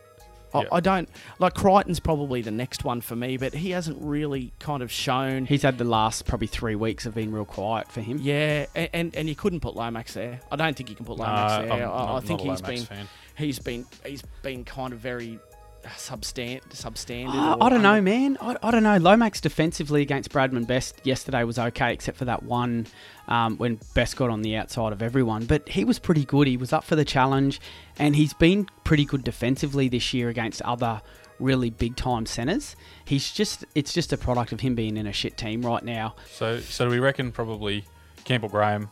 I, 0.54 0.60
Yeah. 0.62 0.68
I 0.72 0.80
don't 0.80 1.08
like 1.38 1.54
Crichton's 1.54 2.00
probably 2.00 2.42
the 2.42 2.50
next 2.50 2.84
one 2.84 3.00
for 3.00 3.16
me, 3.16 3.38
but 3.38 3.54
he 3.54 3.70
hasn't 3.70 3.96
really 4.02 4.52
kind 4.58 4.82
of 4.82 4.92
shown. 4.92 5.46
He's 5.46 5.62
had 5.62 5.78
the 5.78 5.84
last 5.84 6.26
probably 6.26 6.48
three 6.48 6.74
weeks 6.74 7.04
have 7.04 7.14
been 7.14 7.32
real 7.32 7.46
quiet 7.46 7.90
for 7.90 8.02
him. 8.02 8.18
yeah, 8.20 8.66
and, 8.74 8.88
and 8.92 9.16
and 9.16 9.28
you 9.30 9.34
couldn't 9.34 9.60
put 9.60 9.74
Lomax 9.76 10.12
there. 10.12 10.40
I 10.50 10.56
don't 10.56 10.76
think 10.76 10.90
you 10.90 10.96
can 10.96 11.06
put 11.06 11.16
Lomax 11.16 11.52
Nah, 11.52 11.62
there. 11.62 11.72
I'm 11.72 11.80
I, 11.80 11.84
I 11.84 12.06
not- 12.06 12.24
think 12.24 12.40
not 12.40 12.48
a 12.48 12.50
he's 12.50 12.62
Lomax 12.62 12.80
been 12.80 12.84
fan. 12.98 13.08
He's 13.36 13.58
been 13.58 13.86
he's 14.04 14.22
been 14.42 14.64
kind 14.64 14.92
of 14.92 14.98
very 14.98 15.38
substan 15.84 16.60
substandard. 16.70 17.34
I, 17.34 17.52
or 17.54 17.64
I 17.64 17.68
don't 17.68 17.82
know, 17.82 17.94
under- 17.94 18.02
man. 18.02 18.38
I, 18.40 18.56
I 18.62 18.70
don't 18.70 18.82
know. 18.82 18.96
Lomax 18.98 19.40
defensively 19.40 20.02
against 20.02 20.30
Bradman 20.30 20.66
Best 20.66 21.00
yesterday 21.04 21.44
was 21.44 21.58
okay, 21.58 21.92
except 21.92 22.16
for 22.18 22.24
that 22.26 22.42
one 22.42 22.86
um, 23.28 23.56
when 23.58 23.80
Best 23.94 24.16
got 24.16 24.30
on 24.30 24.42
the 24.42 24.56
outside 24.56 24.92
of 24.92 25.02
everyone. 25.02 25.46
But 25.46 25.68
he 25.68 25.84
was 25.84 25.98
pretty 25.98 26.24
good. 26.24 26.46
He 26.46 26.56
was 26.56 26.72
up 26.72 26.84
for 26.84 26.96
the 26.96 27.04
challenge, 27.04 27.60
and 27.98 28.14
he's 28.14 28.34
been 28.34 28.68
pretty 28.84 29.04
good 29.04 29.24
defensively 29.24 29.88
this 29.88 30.12
year 30.14 30.28
against 30.28 30.62
other 30.62 31.00
really 31.38 31.70
big 31.70 31.96
time 31.96 32.26
centers. 32.26 32.76
He's 33.04 33.32
just 33.32 33.64
it's 33.74 33.92
just 33.92 34.12
a 34.12 34.16
product 34.16 34.52
of 34.52 34.60
him 34.60 34.74
being 34.74 34.96
in 34.96 35.06
a 35.06 35.12
shit 35.12 35.36
team 35.36 35.62
right 35.62 35.82
now. 35.82 36.14
So, 36.30 36.60
so 36.60 36.84
do 36.84 36.90
we 36.90 37.00
reckon 37.00 37.32
probably 37.32 37.84
Campbell 38.24 38.48
Graham 38.48 38.88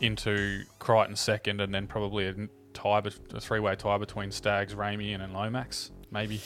into 0.00 0.64
Crichton 0.80 1.14
second, 1.16 1.60
and 1.60 1.72
then 1.72 1.86
probably 1.86 2.26
a 2.26 2.34
tie, 2.72 3.02
a 3.34 3.40
three-way 3.40 3.76
tie 3.76 3.98
between 3.98 4.30
Staggs, 4.30 4.74
Ramien, 4.74 5.22
and 5.22 5.32
Lomax, 5.32 5.90
maybe. 6.10 6.40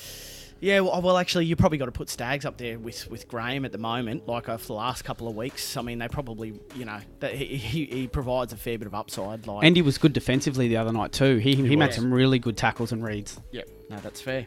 Yeah, 0.58 0.80
well, 0.80 1.02
well, 1.02 1.18
actually, 1.18 1.44
you 1.44 1.54
probably 1.54 1.76
got 1.76 1.86
to 1.86 1.92
put 1.92 2.08
Staggs 2.08 2.46
up 2.46 2.56
there 2.56 2.78
with, 2.78 3.10
with 3.10 3.28
Graham 3.28 3.64
at 3.66 3.72
the 3.72 3.78
moment. 3.78 4.26
Like 4.26 4.48
over 4.48 4.64
the 4.64 4.72
last 4.72 5.04
couple 5.04 5.28
of 5.28 5.36
weeks, 5.36 5.76
I 5.76 5.82
mean, 5.82 5.98
they 5.98 6.08
probably, 6.08 6.58
you 6.74 6.86
know, 6.86 6.98
that 7.20 7.34
he, 7.34 7.56
he, 7.56 7.84
he 7.84 8.06
provides 8.06 8.52
a 8.52 8.56
fair 8.56 8.78
bit 8.78 8.86
of 8.86 8.94
upside. 8.94 9.46
Like, 9.46 9.64
And 9.64 9.76
he 9.76 9.82
was 9.82 9.98
good 9.98 10.14
defensively 10.14 10.68
the 10.68 10.78
other 10.78 10.92
night 10.92 11.12
too. 11.12 11.36
He, 11.36 11.54
he, 11.54 11.76
made 11.76 11.92
some 11.92 12.12
really 12.12 12.38
good 12.38 12.56
tackles 12.56 12.92
and 12.92 13.04
reads. 13.04 13.38
Yep, 13.52 13.68
no, 13.90 13.96
that's 13.98 14.20
fair. 14.20 14.46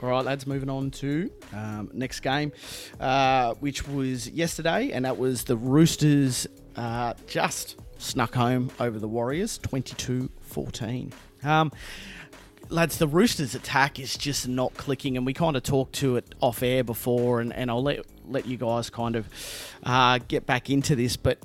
All 0.00 0.08
right, 0.08 0.24
lads, 0.24 0.46
moving 0.46 0.70
on 0.70 0.92
to 0.92 1.28
um, 1.52 1.90
next 1.92 2.20
game, 2.20 2.52
uh, 3.00 3.54
which 3.54 3.86
was 3.88 4.28
yesterday, 4.28 4.92
and 4.92 5.04
that 5.04 5.18
was 5.18 5.42
the 5.42 5.56
Roosters 5.56 6.46
uh, 6.76 7.14
just 7.26 7.76
snuck 7.98 8.34
home 8.34 8.70
over 8.80 8.98
the 8.98 9.08
Warriors 9.08 9.58
22 9.58 10.30
14. 10.42 11.12
Um, 11.44 11.72
lads, 12.68 12.98
the 12.98 13.06
Roosters' 13.06 13.54
attack 13.54 13.98
is 13.98 14.16
just 14.16 14.48
not 14.48 14.74
clicking, 14.74 15.16
and 15.16 15.26
we 15.26 15.34
kind 15.34 15.56
of 15.56 15.62
talked 15.62 15.94
to 15.96 16.16
it 16.16 16.34
off 16.40 16.62
air 16.62 16.84
before, 16.84 17.40
and, 17.40 17.52
and 17.52 17.70
I'll 17.70 17.82
let, 17.82 18.00
let 18.26 18.46
you 18.46 18.56
guys 18.56 18.90
kind 18.90 19.16
of 19.16 19.28
uh, 19.84 20.18
get 20.26 20.46
back 20.46 20.70
into 20.70 20.96
this, 20.96 21.16
but 21.16 21.38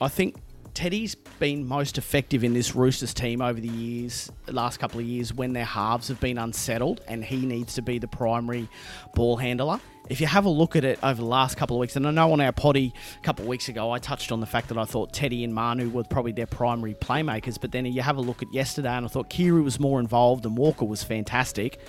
I 0.00 0.08
think 0.08 0.36
Teddy's 0.74 1.14
been 1.14 1.66
most 1.66 1.98
effective 1.98 2.44
in 2.44 2.54
this 2.54 2.74
Roosters 2.74 3.12
team 3.12 3.42
over 3.42 3.60
the 3.60 3.68
years, 3.68 4.30
the 4.46 4.52
last 4.52 4.78
couple 4.78 5.00
of 5.00 5.06
years, 5.06 5.32
when 5.34 5.52
their 5.52 5.64
halves 5.64 6.08
have 6.08 6.20
been 6.20 6.38
unsettled, 6.38 7.00
and 7.08 7.24
he 7.24 7.44
needs 7.44 7.74
to 7.74 7.82
be 7.82 7.98
the 7.98 8.08
primary 8.08 8.68
ball 9.14 9.36
handler. 9.36 9.80
If 10.08 10.20
you 10.20 10.26
have 10.26 10.44
a 10.44 10.50
look 10.50 10.76
at 10.76 10.84
it 10.84 10.98
over 11.02 11.20
the 11.20 11.28
last 11.28 11.56
couple 11.56 11.76
of 11.76 11.80
weeks, 11.80 11.96
and 11.96 12.06
I 12.06 12.10
know 12.10 12.32
on 12.32 12.40
our 12.40 12.52
potty 12.52 12.92
a 13.16 13.22
couple 13.22 13.44
of 13.44 13.48
weeks 13.48 13.68
ago, 13.68 13.90
I 13.90 13.98
touched 13.98 14.32
on 14.32 14.40
the 14.40 14.46
fact 14.46 14.68
that 14.68 14.78
I 14.78 14.84
thought 14.84 15.12
Teddy 15.12 15.44
and 15.44 15.54
Manu 15.54 15.88
were 15.90 16.04
probably 16.04 16.32
their 16.32 16.46
primary 16.46 16.94
playmakers, 16.94 17.60
but 17.60 17.72
then 17.72 17.86
you 17.86 18.02
have 18.02 18.16
a 18.16 18.20
look 18.20 18.42
at 18.42 18.52
yesterday, 18.52 18.90
and 18.90 19.04
I 19.04 19.08
thought 19.08 19.28
Keary 19.30 19.62
was 19.62 19.78
more 19.78 20.00
involved, 20.00 20.46
and 20.46 20.56
Walker 20.56 20.84
was 20.84 21.02
fantastic, 21.02 21.80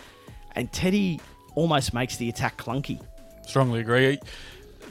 and 0.55 0.71
Teddy 0.71 1.19
almost 1.55 1.93
makes 1.93 2.17
the 2.17 2.29
attack 2.29 2.57
clunky. 2.57 3.01
Strongly 3.45 3.79
agree. 3.79 4.19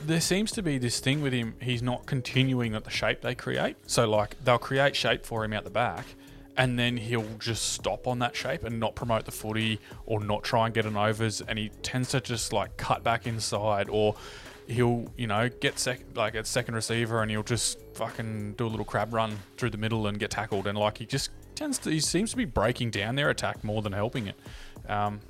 There 0.07 0.21
seems 0.21 0.51
to 0.53 0.63
be 0.63 0.79
this 0.79 0.99
thing 0.99 1.21
with 1.21 1.33
him. 1.33 1.55
He's 1.61 1.83
not 1.83 2.07
continuing 2.07 2.75
at 2.75 2.85
the 2.85 2.91
shape 2.91 3.21
they 3.21 3.35
create. 3.35 3.77
So, 3.87 4.09
like, 4.09 4.43
they'll 4.45 4.59
create 4.59 4.97
shape 4.97 5.25
for 5.25 5.45
him 5.45 5.53
out 5.53 5.65
the 5.65 5.71
back, 5.71 6.05
and 6.57 6.79
then 6.79 6.97
he'll 6.97 7.39
just 7.39 7.73
stop 7.75 8.07
on 8.07 8.19
that 8.21 8.35
shape 8.35 8.65
and 8.65 8.81
not 8.81 8.95
promote 8.95 9.25
the 9.27 9.31
footy 9.31 9.79
or 10.07 10.21
not 10.21 10.43
try 10.43 10.67
and 10.67 10.75
get 10.75 10.87
an 10.87 10.97
overs. 10.97 11.41
And 11.43 11.59
he 11.59 11.71
tends 11.83 12.11
to 12.11 12.21
just 12.21 12.53
like 12.53 12.77
cut 12.77 13.05
back 13.05 13.27
inside, 13.27 13.89
or 13.91 14.17
he'll 14.71 15.13
you 15.17 15.27
know 15.27 15.49
get 15.49 15.79
sec 15.79 15.99
like 16.15 16.35
at 16.37 16.47
second 16.47 16.75
receiver 16.75 17.23
and 17.23 17.31
he'll 17.31 17.43
just 17.43 17.79
fucking 17.95 18.53
do 18.53 18.67
a 18.67 18.69
little 18.69 18.85
crab 18.85 19.13
run 19.13 19.37
through 19.57 19.71
the 19.71 19.79
middle 19.79 20.07
and 20.07 20.19
get 20.19 20.31
tackled. 20.31 20.67
And 20.67 20.79
like 20.79 20.99
he 20.99 21.07
just 21.07 21.31
tends 21.55 21.79
to 21.81 21.91
he 21.91 22.01
seems 22.01 22.31
to 22.31 22.37
be 22.37 22.45
breaking 22.45 22.91
down 22.91 23.17
their 23.17 23.31
attack 23.31 23.63
more 23.65 23.83
than 23.83 23.93
helping 23.93 24.29
it. 24.29 24.37
Um, 24.89 25.21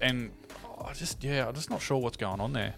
and 0.00 0.30
I 0.82 0.92
just 0.92 1.22
yeah, 1.22 1.48
I'm 1.48 1.54
just 1.54 1.70
not 1.70 1.82
sure 1.82 1.98
what's 1.98 2.16
going 2.16 2.40
on 2.40 2.52
there. 2.52 2.74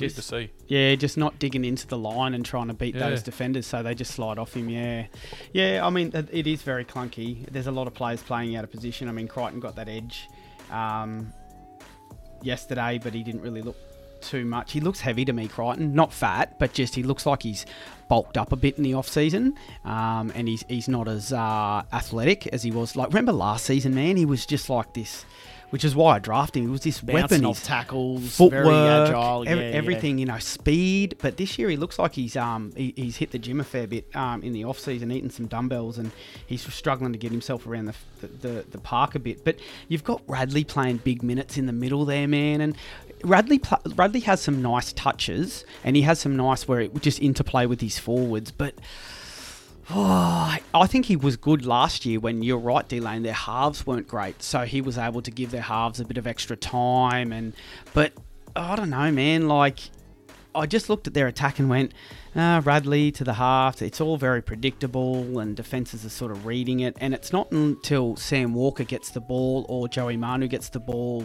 Weird 0.00 0.14
to 0.14 0.22
see. 0.22 0.50
Yeah, 0.68 0.94
just 0.94 1.16
not 1.16 1.38
digging 1.38 1.64
into 1.64 1.86
the 1.86 1.98
line 1.98 2.34
and 2.34 2.44
trying 2.44 2.68
to 2.68 2.74
beat 2.74 2.94
Yeah. 2.94 3.08
those 3.10 3.22
defenders, 3.22 3.66
so 3.66 3.82
they 3.82 3.94
just 3.94 4.12
slide 4.12 4.38
off 4.38 4.54
him. 4.54 4.68
Yeah, 4.68 5.06
yeah. 5.52 5.86
I 5.86 5.90
mean, 5.90 6.10
it 6.14 6.28
it 6.32 6.46
is 6.46 6.62
very 6.62 6.84
clunky. 6.84 7.46
There's 7.50 7.66
a 7.66 7.72
lot 7.72 7.86
of 7.86 7.94
players 7.94 8.22
playing 8.22 8.56
out 8.56 8.64
of 8.64 8.70
position. 8.70 9.08
I 9.08 9.12
mean, 9.12 9.28
Crichton 9.28 9.60
got 9.60 9.76
that 9.76 9.88
edge 9.88 10.28
um, 10.70 11.32
yesterday, 12.42 12.98
but 13.02 13.14
he 13.14 13.22
didn't 13.22 13.42
really 13.42 13.62
look 13.62 13.76
too 14.20 14.44
much. 14.44 14.72
He 14.72 14.80
looks 14.80 15.00
heavy 15.00 15.24
to 15.24 15.32
me, 15.32 15.46
Crichton. 15.48 15.94
Not 15.94 16.12
fat, 16.12 16.58
but 16.58 16.72
just 16.72 16.94
he 16.94 17.02
looks 17.02 17.24
like 17.26 17.42
he's 17.42 17.66
bulked 18.08 18.36
up 18.38 18.52
a 18.52 18.56
bit 18.56 18.76
in 18.76 18.82
the 18.84 18.94
off 18.94 19.08
season, 19.08 19.54
um, 19.84 20.32
and 20.34 20.48
he's 20.48 20.64
he's 20.68 20.88
not 20.88 21.08
as 21.08 21.32
uh, 21.32 21.82
athletic 21.92 22.46
as 22.48 22.62
he 22.62 22.70
was. 22.70 22.96
Like 22.96 23.08
remember 23.08 23.32
last 23.32 23.64
season, 23.66 23.94
man, 23.94 24.16
he 24.16 24.24
was 24.26 24.44
just 24.46 24.68
like 24.70 24.94
this. 24.94 25.24
Which 25.70 25.84
is 25.84 25.94
why 25.94 26.16
I 26.16 26.18
drafted 26.18 26.60
him. 26.62 26.68
He 26.68 26.72
was 26.72 26.80
this 26.80 27.00
Bouncing 27.02 27.14
weapon. 27.22 27.44
off 27.44 27.58
He's 27.58 27.66
tackles, 27.66 28.36
footwork, 28.36 28.64
very 28.64 28.74
agile, 28.74 29.46
ev- 29.46 29.58
yeah, 29.58 29.64
yeah. 29.64 29.76
everything, 29.76 30.16
you 30.16 30.24
know, 30.24 30.38
speed. 30.38 31.16
But 31.20 31.36
this 31.36 31.58
year 31.58 31.68
he 31.68 31.76
looks 31.76 31.98
like 31.98 32.14
he's 32.14 32.36
um 32.36 32.72
he, 32.74 32.94
he's 32.96 33.18
hit 33.18 33.32
the 33.32 33.38
gym 33.38 33.60
a 33.60 33.64
fair 33.64 33.86
bit 33.86 34.14
um 34.16 34.42
in 34.42 34.54
the 34.54 34.64
off 34.64 34.78
season, 34.78 35.10
eating 35.12 35.28
some 35.28 35.46
dumbbells, 35.46 35.98
and 35.98 36.10
he's 36.46 36.62
struggling 36.72 37.12
to 37.12 37.18
get 37.18 37.30
himself 37.32 37.66
around 37.66 37.84
the 37.84 37.94
the, 38.22 38.26
the, 38.48 38.64
the 38.70 38.78
park 38.78 39.14
a 39.14 39.18
bit. 39.18 39.44
But 39.44 39.56
you've 39.88 40.04
got 40.04 40.22
Radley 40.26 40.64
playing 40.64 40.98
big 40.98 41.22
minutes 41.22 41.58
in 41.58 41.66
the 41.66 41.72
middle 41.72 42.04
there, 42.04 42.26
man, 42.28 42.60
and. 42.60 42.76
Radley 43.24 43.58
pl- 43.58 43.80
Radley 43.96 44.20
has 44.20 44.40
some 44.40 44.62
nice 44.62 44.92
touches, 44.92 45.64
and 45.82 45.96
he 45.96 46.02
has 46.02 46.20
some 46.20 46.36
nice 46.36 46.68
where 46.68 46.80
it 46.80 46.94
would 46.94 47.02
just 47.02 47.20
interplay 47.20 47.66
with 47.66 47.80
his 47.80 47.98
forwards. 47.98 48.52
But 48.52 48.74
Oh, 49.90 50.56
I 50.74 50.86
think 50.86 51.06
he 51.06 51.16
was 51.16 51.36
good 51.36 51.64
last 51.64 52.04
year 52.04 52.20
when 52.20 52.42
you're 52.42 52.58
right, 52.58 52.86
D-Lane, 52.86 53.22
their 53.22 53.32
halves 53.32 53.86
weren't 53.86 54.06
great. 54.06 54.42
So 54.42 54.60
he 54.60 54.80
was 54.80 54.98
able 54.98 55.22
to 55.22 55.30
give 55.30 55.50
their 55.50 55.62
halves 55.62 55.98
a 55.98 56.04
bit 56.04 56.18
of 56.18 56.26
extra 56.26 56.56
time 56.56 57.32
and 57.32 57.54
but 57.94 58.12
I 58.54 58.76
don't 58.76 58.90
know, 58.90 59.10
man, 59.10 59.48
like 59.48 59.78
I 60.54 60.66
just 60.66 60.88
looked 60.90 61.06
at 61.06 61.14
their 61.14 61.28
attack 61.28 61.58
and 61.58 61.68
went, 61.68 61.92
ah, 62.34 62.60
Radley 62.64 63.12
to 63.12 63.24
the 63.24 63.34
half. 63.34 63.80
It's 63.80 64.00
all 64.00 64.16
very 64.16 64.42
predictable, 64.42 65.38
and 65.38 65.56
defenses 65.56 66.04
are 66.04 66.10
sort 66.10 66.32
of 66.32 66.46
reading 66.46 66.80
it. 66.80 66.96
And 67.00 67.14
it's 67.14 67.32
not 67.32 67.52
until 67.52 68.16
Sam 68.16 68.54
Walker 68.54 68.84
gets 68.84 69.10
the 69.10 69.20
ball 69.20 69.66
or 69.68 69.88
Joey 69.88 70.16
Manu 70.16 70.48
gets 70.48 70.68
the 70.68 70.80
ball 70.80 71.24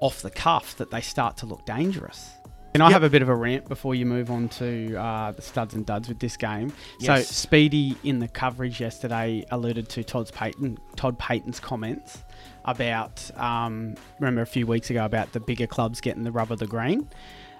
off 0.00 0.22
the 0.22 0.30
cuff 0.30 0.76
that 0.76 0.90
they 0.90 1.02
start 1.02 1.36
to 1.38 1.46
look 1.46 1.66
dangerous. 1.66 2.30
Can 2.72 2.82
I 2.82 2.90
have 2.92 3.02
a 3.02 3.10
bit 3.10 3.20
of 3.20 3.28
a 3.28 3.34
rant 3.34 3.68
before 3.68 3.96
you 3.96 4.06
move 4.06 4.30
on 4.30 4.48
to 4.50 4.94
uh, 4.94 5.32
the 5.32 5.42
studs 5.42 5.74
and 5.74 5.84
duds 5.84 6.08
with 6.08 6.20
this 6.20 6.36
game? 6.36 6.72
Yes. 7.00 7.26
So 7.26 7.32
Speedy 7.32 7.96
in 8.04 8.20
the 8.20 8.28
coverage 8.28 8.80
yesterday 8.80 9.44
alluded 9.50 9.88
to 9.90 10.04
Todd's 10.04 10.30
Payten, 10.30 10.78
Todd 10.94 11.18
Payten's 11.18 11.58
comments 11.58 12.22
about 12.64 13.28
um, 13.36 13.96
remember 14.20 14.42
a 14.42 14.46
few 14.46 14.66
weeks 14.66 14.88
ago 14.90 15.04
about 15.04 15.32
the 15.32 15.40
bigger 15.40 15.66
clubs 15.66 16.00
getting 16.00 16.22
the 16.22 16.30
rub 16.30 16.52
of 16.52 16.60
the 16.60 16.66
green, 16.66 17.08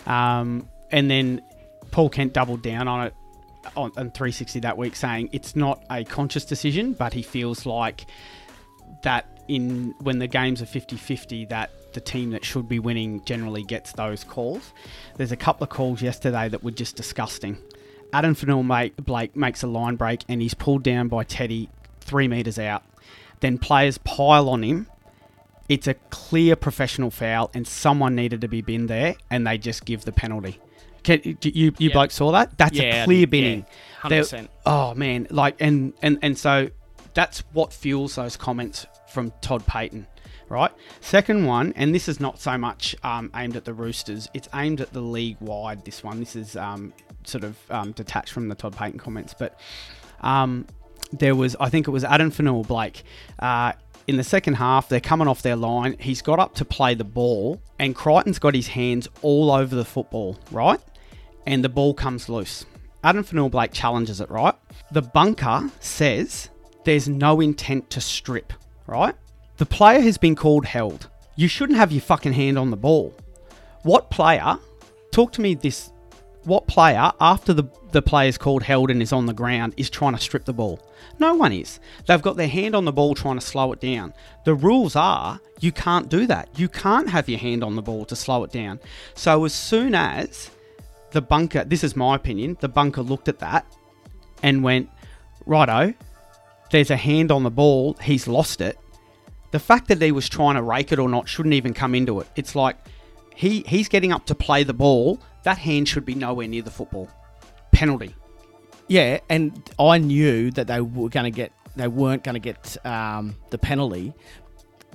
um, 0.06 0.68
and 0.92 1.10
then 1.10 1.42
Paul 1.90 2.08
Kent 2.08 2.32
doubled 2.32 2.62
down 2.62 2.86
on 2.86 3.08
it 3.08 3.14
on, 3.76 3.90
on 3.96 4.10
360 4.12 4.60
that 4.60 4.78
week, 4.78 4.94
saying 4.94 5.30
it's 5.32 5.56
not 5.56 5.82
a 5.90 6.04
conscious 6.04 6.44
decision, 6.44 6.92
but 6.92 7.12
he 7.12 7.22
feels 7.22 7.66
like 7.66 8.06
that 9.02 9.26
in 9.48 9.94
when 10.00 10.18
the 10.18 10.28
games 10.28 10.62
are 10.62 10.66
50-50 10.66 11.48
that 11.48 11.70
the 11.92 12.00
team 12.00 12.30
that 12.30 12.44
should 12.44 12.68
be 12.68 12.78
winning 12.78 13.22
generally 13.24 13.62
gets 13.62 13.92
those 13.92 14.24
calls. 14.24 14.72
There's 15.16 15.32
a 15.32 15.36
couple 15.36 15.64
of 15.64 15.70
calls 15.70 16.02
yesterday 16.02 16.48
that 16.48 16.62
were 16.62 16.70
just 16.70 16.96
disgusting. 16.96 17.58
Adam 18.12 18.34
Fennell 18.34 18.62
make, 18.62 18.96
Blake 18.96 19.36
makes 19.36 19.62
a 19.62 19.66
line 19.66 19.96
break 19.96 20.24
and 20.28 20.42
he's 20.42 20.54
pulled 20.54 20.82
down 20.82 21.08
by 21.08 21.24
Teddy 21.24 21.68
three 22.00 22.26
metres 22.28 22.58
out. 22.58 22.82
Then 23.40 23.56
players 23.58 23.98
pile 23.98 24.48
on 24.48 24.62
him. 24.62 24.86
It's 25.68 25.86
a 25.86 25.94
clear 26.10 26.56
professional 26.56 27.10
foul 27.12 27.50
and 27.54 27.66
someone 27.66 28.16
needed 28.16 28.40
to 28.40 28.48
be 28.48 28.60
binned 28.60 28.90
there 28.90 29.14
and 29.30 29.46
they 29.46 29.56
just 29.58 29.84
give 29.84 30.04
the 30.04 30.12
penalty. 30.12 30.58
Can, 31.04 31.20
do 31.20 31.48
you 31.48 31.72
you 31.78 31.88
Yeah. 31.88 31.92
bloke 31.94 32.10
saw 32.10 32.32
that? 32.32 32.58
That's 32.58 32.76
Yeah, 32.76 33.02
a 33.02 33.04
clear 33.06 33.20
yeah, 33.20 33.24
binning. 33.26 33.66
100%. 34.02 34.30
There- 34.30 34.48
Oh 34.66 34.94
man, 34.94 35.26
like 35.30 35.56
and 35.60 35.94
and 36.02 36.18
and 36.20 36.36
so 36.36 36.68
that's 37.14 37.42
what 37.52 37.72
fuels 37.72 38.16
those 38.16 38.36
comments 38.36 38.84
from 39.08 39.32
Todd 39.40 39.64
Payten, 39.64 40.06
right? 40.50 40.70
Second 41.00 41.46
one, 41.46 41.72
and 41.76 41.94
this 41.94 42.08
is 42.08 42.20
not 42.20 42.38
so 42.38 42.58
much 42.58 42.94
um, 43.02 43.30
aimed 43.34 43.56
at 43.56 43.64
the 43.64 43.72
Roosters; 43.72 44.28
it's 44.34 44.48
aimed 44.54 44.82
at 44.82 44.92
the 44.92 45.00
league 45.00 45.38
wide. 45.40 45.86
This 45.86 46.04
one, 46.04 46.20
this 46.20 46.36
is 46.36 46.56
um, 46.56 46.92
sort 47.24 47.44
of 47.44 47.56
um, 47.70 47.92
detached 47.92 48.32
from 48.32 48.48
the 48.48 48.54
Todd 48.54 48.74
Payten 48.74 48.98
comments, 48.98 49.34
but 49.38 49.58
um, 50.20 50.66
there 51.12 51.34
was, 51.34 51.56
I 51.58 51.70
think 51.70 51.88
it 51.88 51.90
was 51.90 52.04
Addin 52.04 52.30
Fonua-Blake. 52.30 53.02
Uh, 53.38 53.72
in 54.06 54.16
the 54.16 54.24
second 54.24 54.54
half, 54.54 54.88
they're 54.88 55.00
coming 55.00 55.28
off 55.28 55.42
their 55.42 55.56
line. 55.56 55.96
He's 55.98 56.22
got 56.22 56.38
up 56.38 56.54
to 56.56 56.64
play 56.64 56.94
the 56.94 57.04
ball, 57.04 57.60
and 57.78 57.94
Crichton's 57.94 58.38
got 58.38 58.54
his 58.54 58.68
hands 58.68 59.08
all 59.22 59.50
over 59.50 59.74
the 59.74 59.84
football, 59.84 60.38
right? 60.50 60.80
And 61.46 61.64
the 61.64 61.68
ball 61.68 61.94
comes 61.94 62.28
loose. 62.28 62.66
Addin 63.02 63.24
Fonua-Blake 63.24 63.72
challenges 63.72 64.20
it, 64.20 64.30
right? 64.30 64.54
The 64.92 65.02
bunker 65.02 65.70
says 65.80 66.50
there's 66.84 67.08
no 67.08 67.40
intent 67.40 67.90
to 67.90 68.00
strip, 68.00 68.52
right? 68.86 69.14
The 69.60 69.66
player 69.66 70.00
has 70.00 70.16
been 70.16 70.36
called 70.36 70.64
held. 70.64 71.10
You 71.36 71.46
shouldn't 71.46 71.78
have 71.78 71.92
your 71.92 72.00
fucking 72.00 72.32
hand 72.32 72.58
on 72.58 72.70
the 72.70 72.78
ball. 72.78 73.14
What 73.82 74.08
player, 74.08 74.56
talk 75.12 75.32
to 75.32 75.42
me 75.42 75.52
this, 75.52 75.92
what 76.44 76.66
player, 76.66 77.12
after 77.20 77.52
the, 77.52 77.64
the 77.92 78.02
is 78.24 78.38
called 78.38 78.62
held 78.62 78.90
and 78.90 79.02
is 79.02 79.12
on 79.12 79.26
the 79.26 79.34
ground, 79.34 79.74
is 79.76 79.90
trying 79.90 80.14
to 80.14 80.18
strip 80.18 80.46
the 80.46 80.54
ball? 80.54 80.80
No 81.18 81.34
one 81.34 81.52
is. 81.52 81.78
They've 82.06 82.22
got 82.22 82.38
their 82.38 82.48
hand 82.48 82.74
on 82.74 82.86
the 82.86 82.92
ball 82.92 83.14
trying 83.14 83.38
to 83.38 83.44
slow 83.44 83.70
it 83.72 83.80
down. 83.80 84.14
The 84.46 84.54
rules 84.54 84.96
are 84.96 85.38
you 85.60 85.72
can't 85.72 86.08
do 86.08 86.26
that. 86.26 86.58
You 86.58 86.70
can't 86.70 87.10
have 87.10 87.28
your 87.28 87.38
hand 87.38 87.62
on 87.62 87.76
the 87.76 87.82
ball 87.82 88.06
to 88.06 88.16
slow 88.16 88.44
it 88.44 88.52
down. 88.52 88.80
So 89.12 89.44
as 89.44 89.52
soon 89.52 89.94
as 89.94 90.50
the 91.10 91.20
bunker, 91.20 91.64
this 91.64 91.84
is 91.84 91.94
my 91.94 92.16
opinion, 92.16 92.56
the 92.60 92.68
bunker 92.70 93.02
looked 93.02 93.28
at 93.28 93.40
that 93.40 93.66
and 94.42 94.64
went, 94.64 94.88
righto, 95.44 95.92
there's 96.70 96.90
a 96.90 96.96
hand 96.96 97.30
on 97.30 97.42
the 97.42 97.50
ball, 97.50 97.98
he's 98.02 98.26
lost 98.26 98.62
it. 98.62 98.78
The 99.52 99.58
fact 99.58 99.88
that 99.88 100.00
he 100.00 100.12
was 100.12 100.28
trying 100.28 100.54
to 100.56 100.62
rake 100.62 100.92
it 100.92 100.98
or 100.98 101.08
not 101.08 101.28
shouldn't 101.28 101.54
even 101.54 101.74
come 101.74 101.94
into 101.94 102.20
it. 102.20 102.28
It's 102.36 102.54
like 102.54 102.76
he 103.34 103.64
he's 103.66 103.88
getting 103.88 104.12
up 104.12 104.26
to 104.26 104.34
play 104.34 104.62
the 104.64 104.74
ball. 104.74 105.20
That 105.42 105.58
hand 105.58 105.88
should 105.88 106.04
be 106.04 106.14
nowhere 106.14 106.46
near 106.46 106.62
the 106.62 106.70
football. 106.70 107.08
Penalty. 107.72 108.14
Yeah, 108.88 109.20
and 109.28 109.70
I 109.78 109.98
knew 109.98 110.50
that 110.52 110.66
they 110.66 110.80
were 110.80 111.08
going 111.08 111.24
to 111.24 111.30
get, 111.30 111.52
they 111.76 111.86
weren't 111.86 112.24
going 112.24 112.34
to 112.34 112.40
get 112.40 112.76
um, 112.84 113.36
the 113.50 113.58
penalty. 113.58 114.12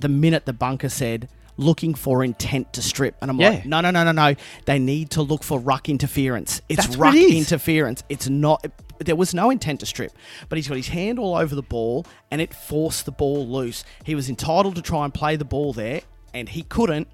The 0.00 0.08
minute 0.10 0.44
the 0.44 0.52
bunker 0.52 0.90
said 0.90 1.30
looking 1.56 1.94
for 1.94 2.22
intent 2.22 2.74
to 2.74 2.82
strip, 2.82 3.16
and 3.22 3.30
I'm 3.30 3.40
Yeah. 3.40 3.48
like, 3.48 3.64
no, 3.66 3.80
no, 3.80 3.90
no, 3.90 4.04
no, 4.04 4.12
no. 4.12 4.34
They 4.66 4.78
need 4.78 5.10
to 5.12 5.22
look 5.22 5.42
for 5.42 5.58
ruck 5.58 5.88
interference. 5.88 6.60
It's 6.68 6.84
That's 6.84 6.96
ruck 6.98 7.14
it 7.14 7.34
interference. 7.34 8.04
It's 8.10 8.28
not. 8.28 8.66
There 8.98 9.16
was 9.16 9.34
no 9.34 9.50
intent 9.50 9.80
to 9.80 9.86
strip, 9.86 10.12
but 10.48 10.56
he's 10.56 10.68
got 10.68 10.76
his 10.76 10.88
hand 10.88 11.18
all 11.18 11.36
over 11.36 11.54
the 11.54 11.62
ball, 11.62 12.06
and 12.30 12.40
it 12.40 12.54
forced 12.54 13.04
the 13.04 13.12
ball 13.12 13.46
loose. 13.46 13.84
He 14.04 14.14
was 14.14 14.28
entitled 14.28 14.76
to 14.76 14.82
try 14.82 15.04
and 15.04 15.12
play 15.12 15.36
the 15.36 15.44
ball 15.44 15.72
there, 15.72 16.00
and 16.32 16.48
he 16.48 16.62
couldn't 16.62 17.08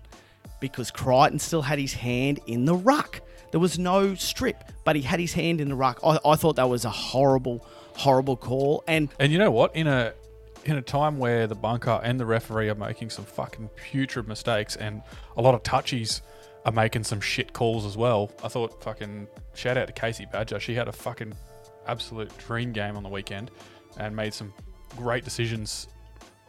because 0.61 0.91
Crichton 0.91 1.39
still 1.39 1.63
had 1.63 1.79
his 1.79 1.95
hand 1.95 2.41
in 2.47 2.65
the 2.65 2.75
ruck. 2.75 3.21
There 3.51 3.61
was 3.61 3.79
no 3.79 4.15
strip, 4.15 4.65
but 4.85 4.97
he 4.97 5.03
had 5.03 5.21
his 5.21 5.35
hand 5.35 5.61
in 5.61 5.69
the 5.69 5.75
ruck. 5.75 6.01
I, 6.05 6.19
I 6.25 6.37
thought 6.37 6.57
that 6.57 6.69
was 6.69 6.85
a 6.85 6.91
horrible, 6.91 7.67
horrible 7.97 8.37
call. 8.37 8.83
And 8.87 9.11
And 9.19 9.33
you 9.33 9.39
know 9.39 9.51
what? 9.51 9.75
In 9.77 9.87
a 9.87 10.15
in 10.65 10.77
a 10.77 10.83
time 10.83 11.19
where 11.19 11.47
the 11.47 11.57
bunker 11.57 12.01
and 12.05 12.21
the 12.21 12.25
referee 12.25 12.69
are 12.69 12.77
making 12.77 13.11
some 13.11 13.25
fucking 13.25 13.69
putrid 13.75 14.29
mistakes 14.29 14.77
and 14.77 15.03
a 15.37 15.43
lot 15.43 15.57
of 15.57 15.63
touchies 15.65 16.21
are 16.65 16.71
making 16.71 17.03
some 17.03 17.21
shit 17.21 17.53
calls 17.53 17.85
as 17.85 17.97
well. 17.97 18.31
I 18.45 18.49
thought 18.49 18.83
fucking 18.83 19.27
shout 19.55 19.77
out 19.77 19.89
to 19.89 19.93
Casey 19.93 20.27
Badger. 20.31 20.61
She 20.61 20.75
had 20.75 20.89
a 20.89 20.93
fucking 20.93 21.35
absolute 21.87 22.37
dream 22.39 22.73
game 22.73 22.97
on 22.97 23.03
the 23.03 23.09
weekend 23.09 23.51
and 23.99 24.15
made 24.17 24.35
some 24.35 24.53
great 24.97 25.25
decisions 25.25 25.89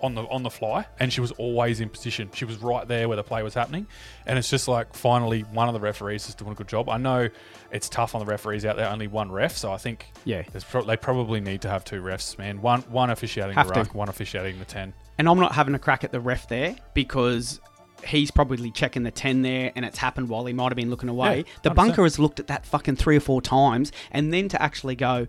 on 0.01 0.15
the 0.15 0.23
on 0.23 0.43
the 0.43 0.49
fly 0.49 0.85
and 0.99 1.13
she 1.13 1.21
was 1.21 1.31
always 1.33 1.79
in 1.79 1.87
position. 1.87 2.29
She 2.33 2.43
was 2.43 2.57
right 2.57 2.85
there 2.85 3.07
where 3.07 3.15
the 3.15 3.23
play 3.23 3.41
was 3.41 3.53
happening. 3.53 3.87
And 4.25 4.37
it's 4.37 4.49
just 4.49 4.67
like 4.67 4.93
finally 4.93 5.41
one 5.41 5.69
of 5.69 5.73
the 5.73 5.79
referees 5.79 6.27
is 6.27 6.35
doing 6.35 6.51
a 6.51 6.55
good 6.55 6.67
job. 6.67 6.89
I 6.89 6.97
know 6.97 7.29
it's 7.71 7.87
tough 7.87 8.13
on 8.13 8.19
the 8.19 8.25
referees 8.25 8.65
out 8.65 8.75
there, 8.75 8.89
only 8.89 9.07
one 9.07 9.31
ref, 9.31 9.55
so 9.55 9.71
I 9.71 9.77
think 9.77 10.07
Yeah. 10.25 10.43
there's 10.51 10.65
pro- 10.65 10.83
they 10.83 10.97
probably 10.97 11.39
need 11.39 11.61
to 11.61 11.69
have 11.69 11.85
two 11.85 12.01
refs, 12.01 12.37
man. 12.37 12.61
One 12.61 12.81
one 12.83 13.11
officiating 13.11 13.55
Have 13.55 13.67
the 13.69 13.73
to. 13.75 13.79
ruck, 13.79 13.95
one 13.95 14.09
officiating 14.09 14.59
the 14.59 14.65
ten. 14.65 14.93
And 15.17 15.29
I'm 15.29 15.39
not 15.39 15.53
having 15.53 15.73
a 15.73 15.79
crack 15.79 16.03
at 16.03 16.11
the 16.11 16.19
ref 16.19 16.49
there 16.49 16.75
because 16.93 17.61
he's 18.05 18.31
probably 18.31 18.71
checking 18.71 19.03
the 19.03 19.11
10 19.11 19.41
there 19.41 19.71
and 19.75 19.85
it's 19.85 19.97
happened 19.97 20.29
while 20.29 20.45
he 20.45 20.53
might 20.53 20.69
have 20.69 20.75
been 20.75 20.89
looking 20.89 21.09
away. 21.09 21.37
Yeah, 21.37 21.43
the 21.63 21.71
bunker 21.71 22.03
has 22.03 22.19
looked 22.19 22.39
at 22.39 22.47
that 22.47 22.65
fucking 22.65 22.95
three 22.95 23.17
or 23.17 23.21
four 23.21 23.41
times 23.41 23.91
and 24.11 24.33
then 24.33 24.49
to 24.49 24.61
actually 24.61 24.95
go 24.95 25.27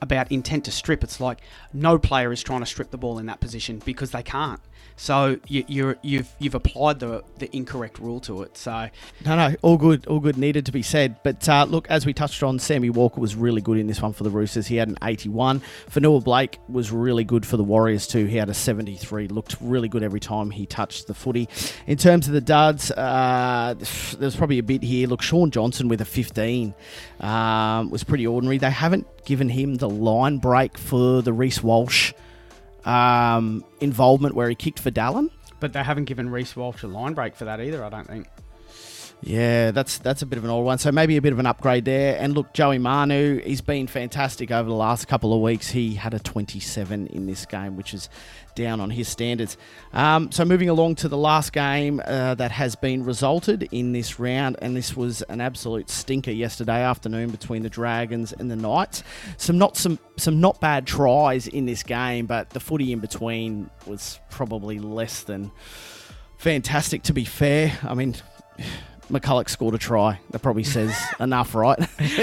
about 0.00 0.30
intent 0.32 0.64
to 0.64 0.72
strip, 0.72 1.04
it's 1.04 1.20
like 1.20 1.40
no 1.72 1.98
player 1.98 2.32
is 2.32 2.42
trying 2.42 2.60
to 2.60 2.66
strip 2.66 2.90
the 2.90 2.98
ball 2.98 3.18
in 3.18 3.26
that 3.26 3.40
position 3.40 3.80
because 3.84 4.10
they 4.10 4.22
can't. 4.22 4.60
So 4.96 5.38
you, 5.48 5.64
you're, 5.68 5.96
you've 6.02 6.30
you've 6.38 6.54
applied 6.54 7.00
the 7.00 7.22
the 7.38 7.54
incorrect 7.54 7.98
rule 7.98 8.20
to 8.20 8.42
it. 8.42 8.56
So 8.56 8.88
no, 9.24 9.36
no, 9.36 9.54
all 9.62 9.76
good, 9.76 10.06
all 10.06 10.20
good. 10.20 10.36
Needed 10.36 10.66
to 10.66 10.72
be 10.72 10.82
said. 10.82 11.16
But 11.22 11.48
uh, 11.48 11.66
look, 11.68 11.88
as 11.90 12.06
we 12.06 12.12
touched 12.12 12.42
on, 12.42 12.58
Sammy 12.58 12.90
Walker 12.90 13.20
was 13.20 13.34
really 13.34 13.60
good 13.60 13.78
in 13.78 13.86
this 13.86 14.00
one 14.00 14.12
for 14.12 14.24
the 14.24 14.30
Roosters. 14.30 14.66
He 14.66 14.76
had 14.76 14.88
an 14.88 14.98
81. 15.02 15.62
Fonua-Blake 15.90 16.58
was 16.68 16.90
really 16.90 17.24
good 17.24 17.46
for 17.46 17.56
the 17.56 17.64
Warriors 17.64 18.06
too. 18.06 18.26
He 18.26 18.36
had 18.36 18.48
a 18.48 18.54
73. 18.54 19.28
Looked 19.28 19.56
really 19.60 19.88
good 19.88 20.02
every 20.02 20.20
time 20.20 20.50
he 20.50 20.66
touched 20.66 21.06
the 21.06 21.14
footy. 21.14 21.48
In 21.86 21.96
terms 21.96 22.26
of 22.26 22.34
the 22.34 22.40
duds, 22.40 22.90
uh, 22.90 23.74
there's 24.18 24.36
probably 24.36 24.58
a 24.58 24.62
bit 24.62 24.82
here. 24.82 25.08
Look, 25.08 25.22
Shaun 25.22 25.50
Johnson 25.50 25.88
with 25.88 26.00
a 26.00 26.04
15 26.04 26.74
um, 27.20 27.90
was 27.90 28.04
pretty 28.04 28.26
ordinary. 28.26 28.58
They 28.58 28.70
haven't 28.70 29.06
given 29.24 29.48
him 29.48 29.76
the 29.76 29.88
line 29.88 30.38
break 30.38 30.76
for 30.78 31.22
the 31.22 31.32
Reece 31.32 31.62
Walsh 31.62 32.12
um, 32.84 33.64
involvement 33.80 34.34
where 34.34 34.48
he 34.48 34.54
kicked 34.54 34.80
for 34.80 34.90
Dallin. 34.90 35.30
but 35.60 35.72
they 35.72 35.82
haven't 35.82 36.06
given 36.06 36.28
Reece 36.28 36.56
Walsh 36.56 36.82
a 36.82 36.88
line 36.88 37.14
break 37.14 37.36
for 37.36 37.44
that 37.44 37.60
either, 37.60 37.84
I 37.84 37.88
don't 37.88 38.06
think. 38.06 38.26
Yeah, 39.24 39.70
that's 39.70 39.98
that's 39.98 40.22
a 40.22 40.26
bit 40.26 40.36
of 40.36 40.44
an 40.44 40.50
old 40.50 40.66
one. 40.66 40.78
So 40.78 40.90
maybe 40.90 41.16
a 41.16 41.22
bit 41.22 41.32
of 41.32 41.38
an 41.38 41.46
upgrade 41.46 41.84
there. 41.84 42.16
And 42.18 42.34
look, 42.34 42.52
Joey 42.52 42.78
Manu, 42.78 43.40
he's 43.40 43.60
been 43.60 43.86
fantastic 43.86 44.50
over 44.50 44.68
the 44.68 44.74
last 44.74 45.06
couple 45.06 45.32
of 45.32 45.40
weeks. 45.40 45.70
He 45.70 45.94
had 45.94 46.12
a 46.12 46.18
27 46.18 47.06
in 47.06 47.26
this 47.26 47.46
game, 47.46 47.76
which 47.76 47.94
is 47.94 48.08
down 48.56 48.80
on 48.80 48.90
his 48.90 49.06
standards. 49.06 49.56
Um, 49.92 50.32
so 50.32 50.44
moving 50.44 50.68
along 50.68 50.96
to 50.96 51.08
the 51.08 51.16
last 51.16 51.52
game 51.52 52.02
uh, 52.04 52.34
that 52.34 52.50
has 52.50 52.74
been 52.74 53.04
resulted 53.04 53.68
in 53.70 53.92
this 53.92 54.18
round, 54.18 54.56
and 54.60 54.76
this 54.76 54.96
was 54.96 55.22
an 55.22 55.40
absolute 55.40 55.88
stinker 55.88 56.32
yesterday 56.32 56.82
afternoon 56.82 57.30
between 57.30 57.62
the 57.62 57.70
Dragons 57.70 58.32
and 58.32 58.50
the 58.50 58.56
Knights. 58.56 59.04
Some 59.36 59.56
not 59.56 59.76
some 59.76 60.00
some 60.16 60.40
not 60.40 60.60
bad 60.60 60.84
tries 60.84 61.46
in 61.46 61.64
this 61.66 61.84
game, 61.84 62.26
but 62.26 62.50
the 62.50 62.60
footy 62.60 62.92
in 62.92 62.98
between 62.98 63.70
was 63.86 64.18
probably 64.30 64.80
less 64.80 65.22
than 65.22 65.52
fantastic. 66.38 67.04
To 67.04 67.12
be 67.12 67.24
fair, 67.24 67.78
I 67.84 67.94
mean. 67.94 68.16
McCullough 69.12 69.48
scored 69.48 69.74
a 69.74 69.78
try. 69.78 70.18
That 70.30 70.40
probably 70.40 70.64
says 70.64 70.96
enough, 71.20 71.54
right? 71.54 71.78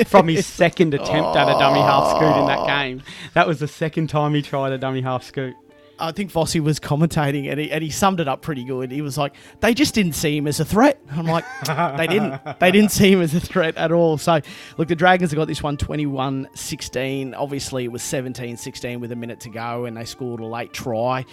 From 0.08 0.28
his 0.28 0.46
second 0.46 0.94
attempt 0.94 1.36
at 1.36 1.48
a 1.48 1.56
oh. 1.56 1.60
dummy 1.60 1.80
half 1.80 2.18
scoot 2.18 2.38
in 2.38 2.46
that 2.48 2.68
game. 2.68 3.04
That 3.34 3.48
was 3.48 3.60
the 3.60 3.68
second 3.68 4.08
time 4.08 4.34
he 4.34 4.42
tried 4.42 4.74
a 4.74 4.78
dummy 4.78 5.02
half 5.02 5.24
scoot. 5.24 5.56
I 6.02 6.12
think 6.14 6.32
Vossi 6.32 6.62
was 6.62 6.80
commentating 6.80 7.50
and 7.52 7.60
he, 7.60 7.72
and 7.72 7.84
he 7.84 7.90
summed 7.90 8.20
it 8.20 8.28
up 8.28 8.42
pretty 8.42 8.64
good. 8.64 8.90
He 8.90 9.02
was 9.02 9.18
like, 9.18 9.36
they 9.60 9.74
just 9.74 9.94
didn't 9.94 10.14
see 10.14 10.38
him 10.38 10.48
as 10.48 10.60
a 10.60 10.66
threat. 10.66 11.00
I'm 11.12 11.26
like, 11.26 11.44
they 11.98 12.08
didn't. 12.08 12.42
They 12.60 12.72
didn't 12.72 12.92
see 12.92 13.12
him 13.12 13.22
as 13.22 13.34
a 13.36 13.40
threat 13.40 13.76
at 13.76 13.92
all. 13.92 14.18
So, 14.18 14.40
look, 14.78 14.88
the 14.88 14.96
Dragons 14.96 15.32
have 15.32 15.38
got 15.38 15.48
this 15.48 15.62
one 15.62 15.78
21 15.78 16.48
16. 16.54 17.34
Obviously, 17.34 17.84
it 17.84 17.92
was 17.92 18.02
17 18.02 18.58
16 18.58 19.00
with 19.00 19.12
a 19.12 19.16
minute 19.16 19.42
to 19.42 19.50
go 19.50 19.86
and 19.86 19.98
they 19.98 20.06
scored 20.06 20.40
a 20.40 20.46
late 20.46 20.74
try 20.74 21.26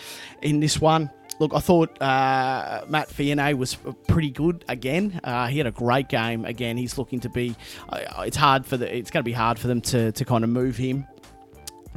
in 0.43 0.61
this 0.61 0.81
one. 0.81 1.11
Look, 1.39 1.53
I 1.55 1.61
thought 1.61 2.01
uh, 2.01 2.85
Matt 2.89 3.09
Fienne 3.09 3.57
was 3.57 3.77
pretty 4.07 4.31
good 4.31 4.65
again. 4.69 5.21
Uh, 5.23 5.47
he 5.49 5.59
had 5.59 5.67
a 5.67 5.71
great 5.73 6.09
game 6.09 6.45
again. 6.45 6.77
He's 6.77 6.97
looking 6.97 7.21
to 7.21 7.29
be. 7.29 7.55
Uh, 7.89 8.23
it's 8.27 8.37
hard 8.37 8.65
for 8.65 8.77
the. 8.77 8.95
It's 8.95 9.11
going 9.11 9.23
to 9.23 9.29
be 9.29 9.33
hard 9.33 9.59
for 9.59 9.69
them 9.69 9.81
to 9.83 10.13
to 10.13 10.25
kind 10.25 10.45
of 10.45 10.51
move 10.51 10.77
him 10.77 11.07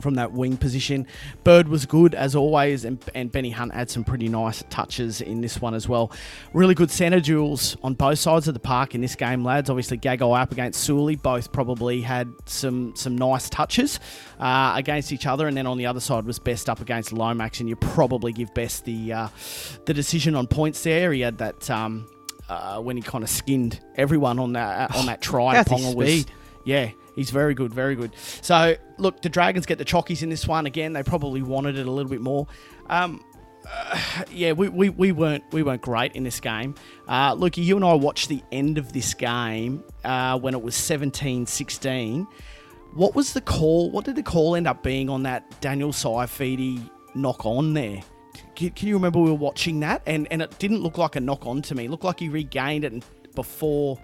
from 0.01 0.15
that 0.15 0.31
wing 0.31 0.57
position. 0.57 1.07
Bird 1.43 1.67
was 1.67 1.85
good 1.85 2.15
as 2.15 2.35
always, 2.35 2.85
and, 2.85 3.03
and 3.15 3.31
Benny 3.31 3.51
Hunt 3.51 3.73
had 3.73 3.89
some 3.89 4.03
pretty 4.03 4.27
nice 4.27 4.63
touches 4.69 5.21
in 5.21 5.41
this 5.41 5.61
one 5.61 5.73
as 5.73 5.87
well. 5.87 6.11
Really 6.53 6.75
good 6.75 6.91
centre 6.91 7.19
duels 7.19 7.77
on 7.83 7.93
both 7.93 8.19
sides 8.19 8.47
of 8.47 8.53
the 8.53 8.59
park 8.59 8.95
in 8.95 9.01
this 9.01 9.15
game, 9.15 9.43
lads. 9.43 9.69
Obviously, 9.69 9.97
Gagai 9.97 10.39
up 10.39 10.51
against 10.51 10.83
Sully, 10.83 11.15
both 11.15 11.51
probably 11.51 12.01
had 12.01 12.31
some 12.45 12.95
some 12.95 13.17
nice 13.17 13.49
touches 13.49 13.99
uh, 14.39 14.73
against 14.75 15.11
each 15.11 15.25
other, 15.25 15.47
and 15.47 15.55
then 15.55 15.67
on 15.67 15.77
the 15.77 15.85
other 15.85 15.99
side 15.99 16.25
was 16.25 16.39
Best 16.39 16.69
up 16.69 16.79
against 16.79 17.11
Lomax, 17.11 17.59
and 17.59 17.69
you 17.69 17.75
probably 17.75 18.31
give 18.31 18.53
Best 18.53 18.85
the 18.85 19.13
uh, 19.13 19.27
the 19.85 19.93
decision 19.93 20.35
on 20.35 20.47
points 20.47 20.83
there. 20.83 21.11
He 21.11 21.21
had 21.21 21.37
that. 21.39 21.69
Um, 21.69 22.07
uh, 22.49 22.81
when 22.81 22.97
he 22.97 23.03
kind 23.03 23.23
of 23.23 23.29
skinned 23.29 23.79
everyone 23.95 24.39
on 24.39 24.53
that 24.53 24.95
on 24.95 25.05
that 25.05 25.21
try, 25.21 25.63
Ponga 25.63 25.93
was? 25.93 26.25
Yeah, 26.69 26.91
he's 27.15 27.31
very 27.31 27.55
good, 27.55 27.73
very 27.73 27.95
good. 27.95 28.11
So 28.41 28.75
look, 28.99 29.23
the 29.23 29.29
Dragons 29.29 29.65
get 29.65 29.79
the 29.79 29.85
chockies 29.85 30.21
in 30.21 30.29
this 30.29 30.47
one 30.47 30.67
again. 30.67 30.93
They 30.93 31.01
probably 31.01 31.41
wanted 31.41 31.79
it 31.79 31.87
a 31.87 31.91
little 31.91 32.11
bit 32.11 32.21
more. 32.21 32.45
Um, 32.91 33.25
uh, 33.67 34.23
yeah, 34.31 34.51
we, 34.51 34.69
we, 34.69 34.89
we 34.89 35.11
weren't 35.11 35.43
we 35.51 35.63
weren't 35.63 35.81
great 35.81 36.15
in 36.15 36.23
this 36.23 36.39
game. 36.39 36.75
Uh, 37.07 37.33
Lukey, 37.33 37.65
you 37.65 37.75
and 37.75 37.83
I 37.83 37.95
watched 37.95 38.29
the 38.29 38.43
end 38.51 38.77
of 38.77 38.93
this 38.93 39.15
game 39.15 39.83
uh, 40.03 40.37
when 40.37 40.53
it 40.53 40.61
was 40.61 40.75
17-16. 40.75 42.27
What 42.93 43.15
was 43.15 43.33
the 43.33 43.41
call? 43.41 43.89
What 43.89 44.05
did 44.05 44.15
the 44.15 44.21
call 44.21 44.55
end 44.55 44.67
up 44.67 44.83
being 44.83 45.09
on 45.09 45.23
that 45.23 45.59
Daniel 45.61 45.91
Saifiti 45.91 46.87
knock 47.15 47.47
on 47.47 47.73
there? 47.73 48.03
Can, 48.55 48.69
can 48.69 48.89
you 48.89 48.93
remember 48.93 49.17
we 49.17 49.31
were 49.31 49.37
watching 49.37 49.79
that 49.79 50.03
and, 50.05 50.27
and 50.29 50.43
it 50.43 50.59
didn't 50.59 50.81
look 50.81 50.99
like 50.99 51.15
a 51.15 51.19
knock 51.19 51.47
on 51.47 51.63
to 51.63 51.73
me. 51.73 51.85
It 51.85 51.89
looked 51.89 52.03
like 52.03 52.19
he 52.19 52.29
regained 52.29 52.85
it 52.85 53.03
before. 53.33 53.99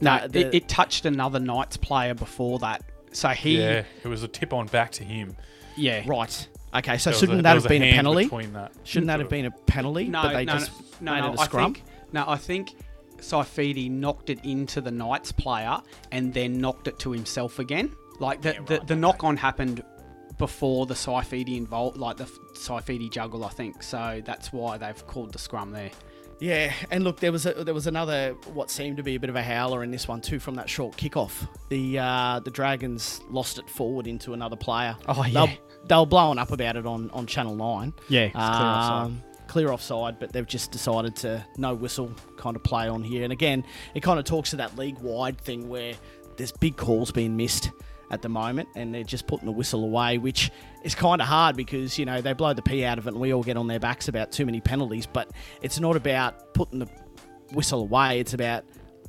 No, 0.00 0.20
the- 0.22 0.28
the- 0.28 0.40
it, 0.48 0.54
it 0.54 0.68
touched 0.68 1.04
another 1.06 1.38
Knights 1.40 1.76
player 1.76 2.14
before 2.14 2.58
that. 2.60 2.82
So 3.12 3.28
he, 3.30 3.58
Yeah, 3.58 3.70
yeah, 3.70 3.82
it 4.04 4.08
was 4.08 4.22
a 4.22 4.28
tip 4.28 4.52
on 4.52 4.66
back 4.66 4.92
to 4.92 5.04
him. 5.04 5.36
Yeah. 5.76 6.02
Right. 6.06 6.48
Okay, 6.72 6.98
so 6.98 7.10
There 7.10 7.18
shouldn't 7.18 7.40
a- 7.40 7.42
that 7.42 7.54
have 7.54 7.68
been 7.68 7.82
a 7.82 7.86
hand 7.86 7.96
penalty? 7.96 8.24
between 8.24 8.52
that. 8.52 8.72
Shouldn't 8.84 9.08
that 9.08 9.18
have 9.20 9.28
been 9.28 9.46
a 9.46 9.50
penalty? 9.50 10.04
No, 10.04 10.22
but 10.22 10.32
they 10.34 10.44
no, 10.44 10.52
just 10.52 10.70
no, 11.00 11.12
made 11.14 11.20
no, 11.20 11.32
it 11.32 11.38
a 11.38 11.40
I 11.40 11.44
scrum. 11.46 11.74
think, 11.74 11.84
no, 12.12 12.24
I 12.28 12.36
think 12.36 12.74
Saifiti 13.18 13.90
knocked 13.90 14.30
it 14.30 14.44
into 14.44 14.80
the 14.80 14.90
Knights 14.90 15.32
player 15.32 15.78
and 16.12 16.32
then 16.32 16.60
knocked 16.60 16.86
it 16.88 16.98
to 17.00 17.10
himself 17.12 17.58
again. 17.58 17.92
Like 18.18 18.42
the 18.42 18.56
the, 18.66 18.80
the 18.86 18.96
knock 18.96 19.24
on 19.24 19.36
happened 19.36 19.82
before 20.38 20.86
the 20.86 20.94
Saifiti 20.94 21.56
involved, 21.56 21.96
like 21.98 22.16
the 22.16 22.24
Saifiti 22.54 23.10
juggle, 23.10 23.44
I 23.44 23.48
think. 23.50 23.82
So 23.82 24.22
that's 24.24 24.52
why 24.52 24.78
they've 24.78 25.06
called 25.06 25.32
the 25.32 25.38
scrum 25.38 25.70
there. 25.72 25.90
Yeah, 26.40 26.72
and 26.90 27.04
look, 27.04 27.20
there 27.20 27.32
was 27.32 27.44
a, 27.46 27.52
there 27.64 27.74
was 27.74 27.86
another 27.86 28.34
what 28.54 28.70
seemed 28.70 28.96
to 28.96 29.02
be 29.02 29.14
a 29.14 29.20
bit 29.20 29.28
of 29.30 29.36
a 29.36 29.42
howler 29.42 29.82
in 29.84 29.90
this 29.90 30.08
one 30.08 30.20
too 30.22 30.38
from 30.40 30.54
that 30.56 30.68
short 30.70 30.96
kickoff. 30.96 31.46
The 31.68 31.98
uh, 31.98 32.40
the 32.40 32.50
Dragons 32.50 33.20
lost 33.28 33.58
it 33.58 33.68
forward 33.68 34.06
into 34.06 34.32
another 34.32 34.56
player. 34.56 34.96
Oh, 35.06 35.22
They 35.22 35.30
yeah. 35.30 35.42
were, 35.42 35.50
they 35.86 35.96
were 35.96 36.06
blowing 36.06 36.38
up 36.38 36.50
about 36.50 36.76
it 36.76 36.86
on, 36.86 37.10
on 37.10 37.26
Channel 37.26 37.54
Nine. 37.56 37.92
Yeah, 38.08 38.22
it's 38.24 38.32
clear 38.32 38.42
offside. 38.44 39.06
Um, 39.06 39.22
Clear 39.48 39.72
offside, 39.72 40.20
but 40.20 40.32
they've 40.32 40.46
just 40.46 40.70
decided 40.70 41.16
to 41.16 41.44
no 41.56 41.74
whistle 41.74 42.12
kind 42.36 42.54
of 42.54 42.62
play 42.62 42.88
on 42.88 43.02
here. 43.02 43.24
And 43.24 43.32
again, 43.32 43.64
it 43.94 44.00
kind 44.00 44.18
of 44.20 44.24
talks 44.24 44.50
to 44.50 44.56
that 44.56 44.78
league 44.78 44.98
wide 45.00 45.40
thing 45.40 45.68
where 45.68 45.94
there's 46.36 46.52
big 46.52 46.76
calls 46.76 47.10
being 47.10 47.36
missed 47.36 47.70
at 48.10 48.22
the 48.22 48.28
moment, 48.28 48.68
and 48.74 48.94
they're 48.94 49.04
just 49.04 49.26
putting 49.26 49.46
the 49.46 49.52
whistle 49.52 49.84
away, 49.84 50.18
which 50.18 50.50
is 50.82 50.94
kind 50.94 51.20
of 51.20 51.28
hard 51.28 51.56
because 51.56 51.98
you 51.98 52.04
know 52.04 52.20
they 52.20 52.32
blow 52.32 52.52
the 52.52 52.62
pee 52.62 52.84
out 52.84 52.98
of 52.98 53.06
it, 53.06 53.12
and 53.12 53.20
we 53.20 53.32
all 53.32 53.42
get 53.42 53.56
on 53.56 53.66
their 53.66 53.80
backs 53.80 54.08
about 54.08 54.32
too 54.32 54.46
many 54.46 54.60
penalties. 54.60 55.06
But 55.06 55.30
it's 55.62 55.80
not 55.80 55.96
about 55.96 56.54
putting 56.54 56.80
the 56.80 56.88
whistle 57.52 57.80
away; 57.80 58.20
it's 58.20 58.34
about 58.34 58.64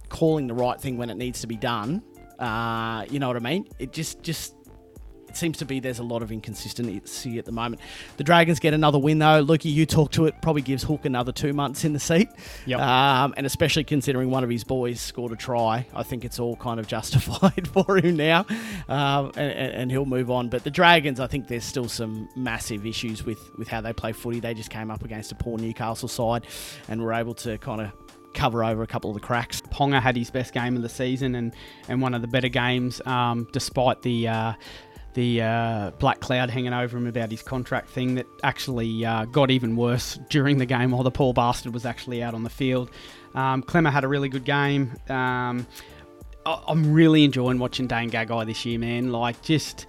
calling 0.09 0.47
the 0.47 0.53
right 0.53 0.79
thing 0.79 0.97
when 0.97 1.09
it 1.09 1.15
needs 1.15 1.41
to 1.41 1.47
be 1.47 1.55
done. 1.55 2.03
Uh, 2.37 3.05
you 3.09 3.19
know 3.19 3.27
what 3.27 3.37
I 3.37 3.39
mean? 3.39 3.67
It 3.79 3.91
just 3.91 4.21
just 4.21 4.55
it 5.31 5.37
seems 5.37 5.57
to 5.59 5.65
be 5.65 5.79
there's 5.79 5.99
a 5.99 6.03
lot 6.03 6.21
of 6.21 6.29
inconsistency 6.29 7.39
at 7.39 7.45
the 7.45 7.53
moment. 7.53 7.81
The 8.17 8.23
Dragons 8.25 8.59
get 8.59 8.73
another 8.73 8.99
win 8.99 9.19
though. 9.19 9.43
Lukey, 9.43 9.71
you 9.71 9.85
talk 9.85 10.11
to 10.11 10.25
it. 10.25 10.35
Probably 10.41 10.61
gives 10.61 10.83
Hook 10.83 11.05
another 11.05 11.31
two 11.31 11.53
months 11.53 11.85
in 11.85 11.93
the 11.93 12.01
seat. 12.01 12.27
Yep. 12.65 12.79
Um, 12.81 13.33
and 13.37 13.45
especially 13.45 13.85
considering 13.85 14.29
one 14.29 14.43
of 14.43 14.49
his 14.49 14.65
boys 14.65 14.99
scored 14.99 15.31
a 15.31 15.37
try, 15.37 15.87
I 15.95 16.03
think 16.03 16.25
it's 16.25 16.37
all 16.37 16.57
kind 16.57 16.81
of 16.81 16.87
justified 16.91 17.65
for 17.69 17.97
him 17.97 18.17
now, 18.17 18.45
um, 18.89 19.31
and, 19.37 19.51
and, 19.51 19.73
and 19.73 19.91
he'll 19.91 20.05
move 20.05 20.29
on. 20.29 20.49
But 20.49 20.65
the 20.65 20.71
Dragons, 20.71 21.21
I 21.21 21.27
think 21.27 21.47
there's 21.47 21.63
still 21.63 21.87
some 21.87 22.27
massive 22.35 22.85
issues 22.85 23.25
with 23.25 23.39
with 23.57 23.69
how 23.69 23.79
they 23.79 23.93
play 23.93 24.11
footy. 24.11 24.41
They 24.41 24.53
just 24.53 24.69
came 24.69 24.91
up 24.91 25.05
against 25.05 25.31
a 25.31 25.35
poor 25.35 25.57
Newcastle 25.57 26.09
side, 26.09 26.45
and 26.89 27.01
were 27.01 27.13
able 27.13 27.35
to 27.35 27.57
kind 27.59 27.79
of 27.79 27.91
cover 28.33 28.63
over 28.63 28.83
a 28.83 28.87
couple 28.87 29.09
of 29.09 29.13
the 29.13 29.19
cracks. 29.19 29.61
Ponga 29.61 30.01
had 30.01 30.15
his 30.15 30.29
best 30.29 30.53
game 30.53 30.75
of 30.75 30.81
the 30.81 30.89
season 30.89 31.35
and, 31.35 31.53
and 31.87 32.01
one 32.01 32.13
of 32.13 32.21
the 32.21 32.27
better 32.27 32.47
games, 32.47 33.01
um, 33.05 33.47
despite 33.51 34.01
the 34.01 34.27
uh, 34.27 34.53
the 35.13 35.41
uh, 35.41 35.91
black 35.99 36.19
cloud 36.21 36.49
hanging 36.49 36.73
over 36.73 36.97
him 36.97 37.07
about 37.07 37.31
his 37.31 37.41
contract 37.41 37.89
thing 37.89 38.15
that 38.15 38.25
actually 38.43 39.05
uh, 39.05 39.25
got 39.25 39.51
even 39.51 39.75
worse 39.75 40.19
during 40.29 40.57
the 40.57 40.65
game 40.65 40.91
while 40.91 41.03
the 41.03 41.11
poor 41.11 41.33
bastard 41.33 41.73
was 41.73 41.85
actually 41.85 42.23
out 42.23 42.33
on 42.33 42.43
the 42.43 42.49
field. 42.49 42.89
Um, 43.35 43.63
Klemmer 43.63 43.91
had 43.91 44.03
a 44.03 44.07
really 44.07 44.29
good 44.29 44.45
game. 44.45 44.91
Um, 45.09 45.65
I- 46.45 46.61
I'm 46.67 46.93
really 46.93 47.23
enjoying 47.23 47.59
watching 47.59 47.87
Dane 47.87 48.09
Gagai 48.09 48.45
this 48.45 48.65
year, 48.65 48.79
man. 48.79 49.11
Like, 49.11 49.41
just 49.41 49.85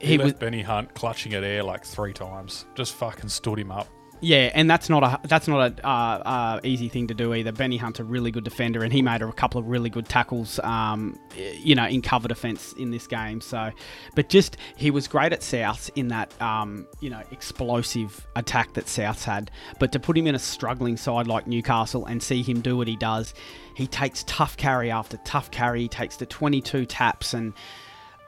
He, 0.00 0.08
he 0.08 0.18
left 0.18 0.24
was 0.24 0.32
Benny 0.34 0.62
Hunt 0.62 0.94
clutching 0.94 1.34
at 1.34 1.42
air 1.44 1.62
like 1.62 1.84
three 1.84 2.12
times. 2.12 2.66
Just 2.74 2.94
fucking 2.94 3.28
stood 3.30 3.58
him 3.58 3.70
up. 3.72 3.88
Yeah, 4.20 4.50
and 4.52 4.68
that's 4.68 4.88
not 4.88 5.04
a 5.04 5.28
that's 5.28 5.46
not 5.46 5.78
a 5.78 5.86
uh, 5.86 5.90
uh, 5.90 6.60
easy 6.64 6.88
thing 6.88 7.06
to 7.06 7.14
do 7.14 7.34
either. 7.34 7.52
Benny 7.52 7.76
Hunt's 7.76 8.00
a 8.00 8.04
really 8.04 8.30
good 8.30 8.44
defender, 8.44 8.82
and 8.82 8.92
he 8.92 9.00
made 9.00 9.22
a 9.22 9.32
couple 9.32 9.60
of 9.60 9.68
really 9.68 9.90
good 9.90 10.08
tackles, 10.08 10.58
um, 10.60 11.18
you 11.36 11.74
know, 11.74 11.86
in 11.86 12.02
cover 12.02 12.26
defence 12.26 12.72
in 12.74 12.90
this 12.90 13.06
game. 13.06 13.40
So, 13.40 13.70
but 14.16 14.28
just 14.28 14.56
he 14.76 14.90
was 14.90 15.06
great 15.06 15.32
at 15.32 15.42
South 15.42 15.88
in 15.94 16.08
that, 16.08 16.40
um, 16.42 16.86
you 17.00 17.10
know, 17.10 17.22
explosive 17.30 18.26
attack 18.34 18.72
that 18.74 18.88
South's 18.88 19.24
had. 19.24 19.50
But 19.78 19.92
to 19.92 20.00
put 20.00 20.18
him 20.18 20.26
in 20.26 20.34
a 20.34 20.40
struggling 20.40 20.96
side 20.96 21.28
like 21.28 21.46
Newcastle 21.46 22.06
and 22.06 22.20
see 22.20 22.42
him 22.42 22.60
do 22.60 22.76
what 22.76 22.88
he 22.88 22.96
does, 22.96 23.34
he 23.74 23.86
takes 23.86 24.24
tough 24.24 24.56
carry 24.56 24.90
after 24.90 25.16
tough 25.18 25.50
carry. 25.52 25.82
He 25.82 25.88
takes 25.88 26.16
the 26.16 26.26
22 26.26 26.86
taps 26.86 27.34
and. 27.34 27.52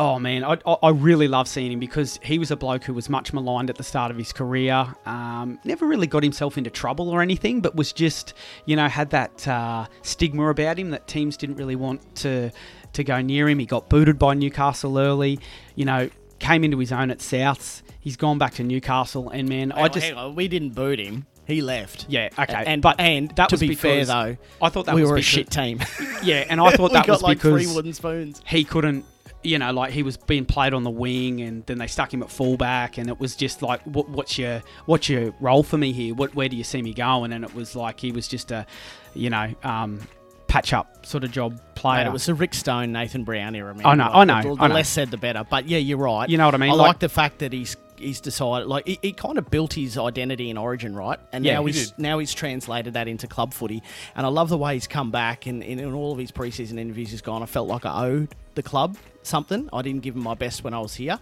Oh 0.00 0.18
man, 0.18 0.42
I, 0.44 0.56
I- 0.66 0.76
I 0.84 0.88
really 0.90 1.28
love 1.28 1.46
seeing 1.46 1.70
him 1.70 1.78
because 1.78 2.18
he 2.22 2.38
was 2.38 2.50
a 2.50 2.56
bloke 2.56 2.84
who 2.84 2.94
was 2.94 3.10
much 3.10 3.34
maligned 3.34 3.68
at 3.68 3.76
the 3.76 3.82
start 3.84 4.10
of 4.10 4.16
his 4.16 4.32
career. 4.32 4.86
Um, 5.04 5.58
never 5.62 5.86
really 5.86 6.06
got 6.06 6.22
himself 6.22 6.56
into 6.56 6.70
trouble 6.70 7.10
or 7.10 7.20
anything, 7.20 7.60
but 7.60 7.76
was 7.76 7.92
just, 7.92 8.32
you 8.64 8.76
know, 8.76 8.88
had 8.88 9.10
that 9.10 9.46
uh, 9.46 9.86
stigma 10.00 10.48
about 10.48 10.78
him 10.78 10.88
that 10.90 11.06
teams 11.06 11.36
didn't 11.36 11.56
really 11.56 11.76
want 11.76 12.14
to 12.16 12.50
to 12.94 13.04
go 13.04 13.20
near 13.20 13.46
him. 13.48 13.58
He 13.58 13.66
got 13.66 13.90
booted 13.90 14.18
by 14.18 14.32
Newcastle 14.34 14.98
early. 14.98 15.38
You 15.74 15.84
know, 15.84 16.08
came 16.38 16.64
into 16.64 16.78
his 16.78 16.92
own 16.92 17.10
at 17.10 17.18
Souths. 17.18 17.82
He's 18.00 18.16
gone 18.16 18.38
back 18.38 18.54
to 18.54 18.64
Newcastle, 18.64 19.28
and 19.28 19.48
man, 19.50 19.70
I 19.70 19.80
Hang 19.80 19.84
on, 19.84 19.92
just 19.92 20.12
on, 20.14 20.34
we 20.34 20.48
didn't 20.48 20.70
boot 20.70 20.98
him. 20.98 21.26
He 21.46 21.60
left. 21.60 22.06
yeah, 22.08 22.28
okay, 22.38 22.62
And 22.66 22.80
but 22.80 22.98
and 23.00 23.30
that 23.32 23.48
to 23.50 23.54
was 23.54 23.60
be 23.60 23.74
fair 23.74 24.04
though, 24.06 24.36
I 24.62 24.68
thought 24.70 24.86
that 24.86 24.94
we 24.94 25.02
was 25.02 25.10
were 25.10 25.16
a 25.18 25.22
shit 25.22 25.50
team. 25.50 25.80
Yeah, 26.22 26.46
and 26.48 26.58
I 26.60 26.70
thought 26.76 26.92
we 26.92 26.94
that 26.94 27.06
got 27.06 27.12
was 27.14 27.22
like 27.22 27.38
because 27.38 27.64
three 27.66 27.74
wooden 27.74 27.92
spoons. 27.92 28.40
he 28.46 28.62
couldn't 28.64 29.04
you 29.42 29.58
know 29.58 29.72
like 29.72 29.92
he 29.92 30.02
was 30.02 30.16
being 30.16 30.44
played 30.44 30.74
on 30.74 30.82
the 30.84 30.90
wing 30.90 31.40
and 31.40 31.64
then 31.66 31.78
they 31.78 31.86
stuck 31.86 32.12
him 32.12 32.22
at 32.22 32.30
fullback 32.30 32.98
and 32.98 33.08
it 33.08 33.18
was 33.18 33.34
just 33.34 33.62
like 33.62 33.80
what, 33.84 34.08
what's 34.10 34.38
your 34.38 34.62
what's 34.86 35.08
your 35.08 35.32
role 35.40 35.62
for 35.62 35.78
me 35.78 35.92
here 35.92 36.14
what 36.14 36.34
where 36.34 36.48
do 36.48 36.56
you 36.56 36.64
see 36.64 36.82
me 36.82 36.92
going 36.92 37.32
and 37.32 37.44
it 37.44 37.54
was 37.54 37.74
like 37.74 37.98
he 37.98 38.12
was 38.12 38.28
just 38.28 38.50
a 38.50 38.66
you 39.14 39.30
know 39.30 39.52
um 39.62 39.98
patch 40.46 40.72
up 40.72 41.06
sort 41.06 41.22
of 41.22 41.30
job 41.30 41.60
player. 41.76 42.02
Mate, 42.02 42.10
it 42.10 42.12
was 42.12 42.26
the 42.26 42.34
Rick 42.34 42.54
Stone, 42.54 42.90
Nathan 42.90 43.22
Brown 43.22 43.54
era. 43.54 43.72
Man. 43.72 43.86
I 43.86 43.94
know, 43.94 44.04
Like, 44.06 44.14
I 44.14 44.24
know, 44.24 44.42
The, 44.50 44.56
the 44.56 44.62
I 44.64 44.66
know. 44.66 44.74
less 44.74 44.88
said, 44.88 45.10
the 45.12 45.16
better. 45.16 45.46
But 45.48 45.68
yeah, 45.68 45.78
you're 45.78 45.96
right. 45.96 46.28
You 46.28 46.38
know 46.38 46.44
what 46.46 46.54
I 46.56 46.58
mean? 46.58 46.70
I 46.70 46.74
Like- 46.74 46.86
like, 46.88 46.98
the 46.98 47.08
fact 47.08 47.38
that 47.38 47.52
he's 47.52 47.76
he's 48.00 48.20
decided 48.20 48.66
like 48.68 48.86
he, 48.86 48.98
he 49.02 49.12
kind 49.12 49.38
of 49.38 49.50
built 49.50 49.72
his 49.74 49.96
identity 49.98 50.50
in 50.50 50.56
Origin, 50.58 50.94
right? 50.96 51.18
And 51.32 51.44
Yeah, 51.44 51.54
now 51.54 51.66
he 51.66 51.72
he's 51.72 51.90
did. 51.90 51.98
now 51.98 52.18
he's 52.18 52.34
translated 52.34 52.94
that 52.94 53.06
into 53.08 53.26
club 53.26 53.54
footy. 53.54 53.82
And 54.16 54.26
I 54.26 54.28
love 54.28 54.48
the 54.48 54.58
way 54.58 54.74
he's 54.74 54.86
come 54.86 55.10
back 55.10 55.46
and 55.46 55.62
in, 55.62 55.78
in 55.78 55.92
all 55.94 56.12
of 56.12 56.18
his 56.18 56.32
preseason 56.32 56.78
interviews 56.78 57.10
he's 57.10 57.20
gone. 57.22 57.42
I 57.42 57.46
felt 57.46 57.68
like 57.68 57.84
I 57.86 58.06
owed 58.06 58.34
the 58.54 58.62
club 58.62 58.96
something. 59.22 59.68
I 59.72 59.82
didn't 59.82 60.02
give 60.02 60.16
him 60.16 60.22
my 60.22 60.34
best 60.34 60.64
when 60.64 60.74
I 60.74 60.80
was 60.80 60.94
here. 60.94 61.18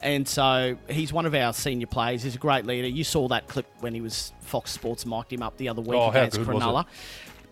And 0.00 0.26
so 0.26 0.76
he's 0.88 1.12
one 1.12 1.26
of 1.26 1.34
our 1.34 1.52
senior 1.52 1.86
players. 1.86 2.22
He's 2.24 2.34
a 2.34 2.38
great 2.38 2.64
leader. 2.66 2.88
You 2.88 3.04
saw 3.04 3.28
that 3.28 3.46
clip 3.46 3.66
when 3.80 3.94
he 3.94 4.00
was 4.00 4.32
Fox 4.40 4.72
Sports 4.72 5.06
mic'd 5.06 5.32
him 5.32 5.42
up 5.42 5.56
the 5.58 5.68
other 5.68 5.80
week 5.82 5.92
Oh, 6.00 6.10
against 6.10 6.38
good 6.38 6.46
was 6.48 6.56
it? 6.56 6.66
Cronulla 6.66 6.86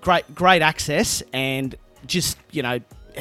great 0.01 0.35
great 0.35 0.63
access 0.63 1.23
and 1.35 1.75
just 2.07 2.39
you 2.53 2.63
know 2.63 2.81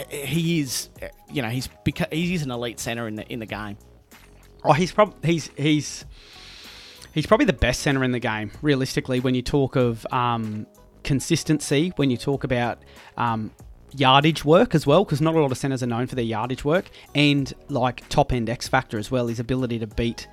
he 0.09 0.61
is 0.61 0.87
you 1.29 1.41
know 1.41 1.49
he's 1.49 1.67
beca- 1.85 2.11
he 2.13 2.33
is 2.33 2.41
an 2.41 2.51
elite 2.51 2.79
center 2.79 3.05
in 3.07 3.15
the 3.15 3.27
in 3.31 3.39
the 3.39 3.45
game. 3.45 3.77
Oh, 4.63 4.73
he's 4.73 4.91
prob 4.91 5.23
he's 5.23 5.49
he's 5.57 6.05
he's 7.13 7.25
probably 7.25 7.45
the 7.45 7.53
best 7.53 7.81
center 7.81 8.03
in 8.03 8.11
the 8.11 8.19
game. 8.19 8.51
Realistically, 8.61 9.19
when 9.19 9.35
you 9.35 9.41
talk 9.41 9.75
of 9.75 10.05
um, 10.11 10.67
consistency, 11.03 11.93
when 11.95 12.09
you 12.09 12.17
talk 12.17 12.43
about 12.43 12.79
um, 13.17 13.51
yardage 13.95 14.43
work 14.43 14.75
as 14.75 14.85
well, 14.85 15.03
because 15.03 15.21
not 15.21 15.35
a 15.35 15.39
lot 15.39 15.51
of 15.51 15.57
centers 15.57 15.81
are 15.83 15.87
known 15.87 16.07
for 16.07 16.15
their 16.15 16.25
yardage 16.25 16.65
work, 16.65 16.89
and 17.15 17.53
like 17.69 18.07
top 18.09 18.33
end 18.33 18.49
X 18.49 18.67
factor 18.67 18.97
as 18.97 19.09
well, 19.09 19.27
his 19.27 19.39
ability 19.39 19.79
to 19.79 19.87
beat 19.87 20.27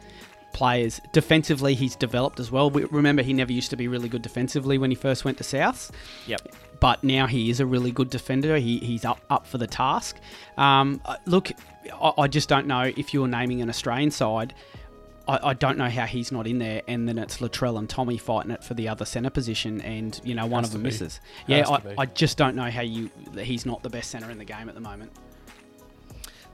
players 0.53 1.01
defensively. 1.13 1.75
He's 1.75 1.95
developed 1.95 2.41
as 2.41 2.51
well. 2.51 2.71
We, 2.71 2.85
remember, 2.85 3.23
he 3.23 3.33
never 3.33 3.53
used 3.53 3.71
to 3.71 3.77
be 3.77 3.89
really 3.89 4.09
good 4.09 4.23
defensively 4.23 4.79
when 4.79 4.91
he 4.91 4.95
first 4.95 5.25
went 5.25 5.39
to 5.39 5.45
Souths 5.45 5.91
Yep. 6.27 6.55
But 6.81 7.03
now 7.05 7.27
he 7.27 7.51
is 7.51 7.61
a 7.61 7.67
really 7.67 7.91
good 7.91 8.11
defender. 8.11 8.57
He, 8.57 8.79
he's 8.79 9.05
up 9.05 9.21
up 9.31 9.47
for 9.47 9.59
the 9.59 9.67
task. 9.67 10.17
Um, 10.57 11.01
uh, 11.05 11.17
look, 11.27 11.51
I, 11.93 12.13
I 12.19 12.29
just 12.29 12.49
don't 12.49 12.67
know 12.67 12.93
if 12.97 13.13
you're 13.15 13.29
naming 13.29 13.63
an 13.63 13.69
Australian 13.69 14.11
side. 14.11 14.55
I, 15.29 15.51
I 15.51 15.55
don't 15.55 15.79
know 15.79 15.89
how 15.89 16.07
he's 16.07 16.31
not 16.31 16.47
in 16.47 16.59
there, 16.59 16.83
and 16.87 17.09
then 17.09 17.19
it's 17.19 17.39
Latrell 17.39 17.79
and 17.79 17.89
Tommy 17.89 18.19
fighting 18.19 18.51
it 18.51 18.63
for 18.63 18.75
the 18.75 18.89
other 18.89 19.05
centre 19.05 19.31
position, 19.31 19.81
and 19.81 20.21
you 20.25 20.35
know 20.35 20.47
one 20.47 20.65
of 20.65 20.73
them 20.73 20.83
be. 20.83 20.89
misses. 20.89 21.21
Has 21.49 21.69
Yeah, 21.69 21.69
I. 21.69 22.03
I 22.03 22.07
just 22.07 22.39
don't 22.39 22.57
know 22.57 22.71
how 22.71 22.83
you 22.83 23.11
he's 23.37 23.67
not 23.67 23.83
the 23.83 23.91
best 23.91 24.11
centre 24.11 24.31
in 24.31 24.39
the 24.39 24.45
game 24.45 24.69
at 24.69 24.75
the 24.75 24.81
moment. 24.81 25.13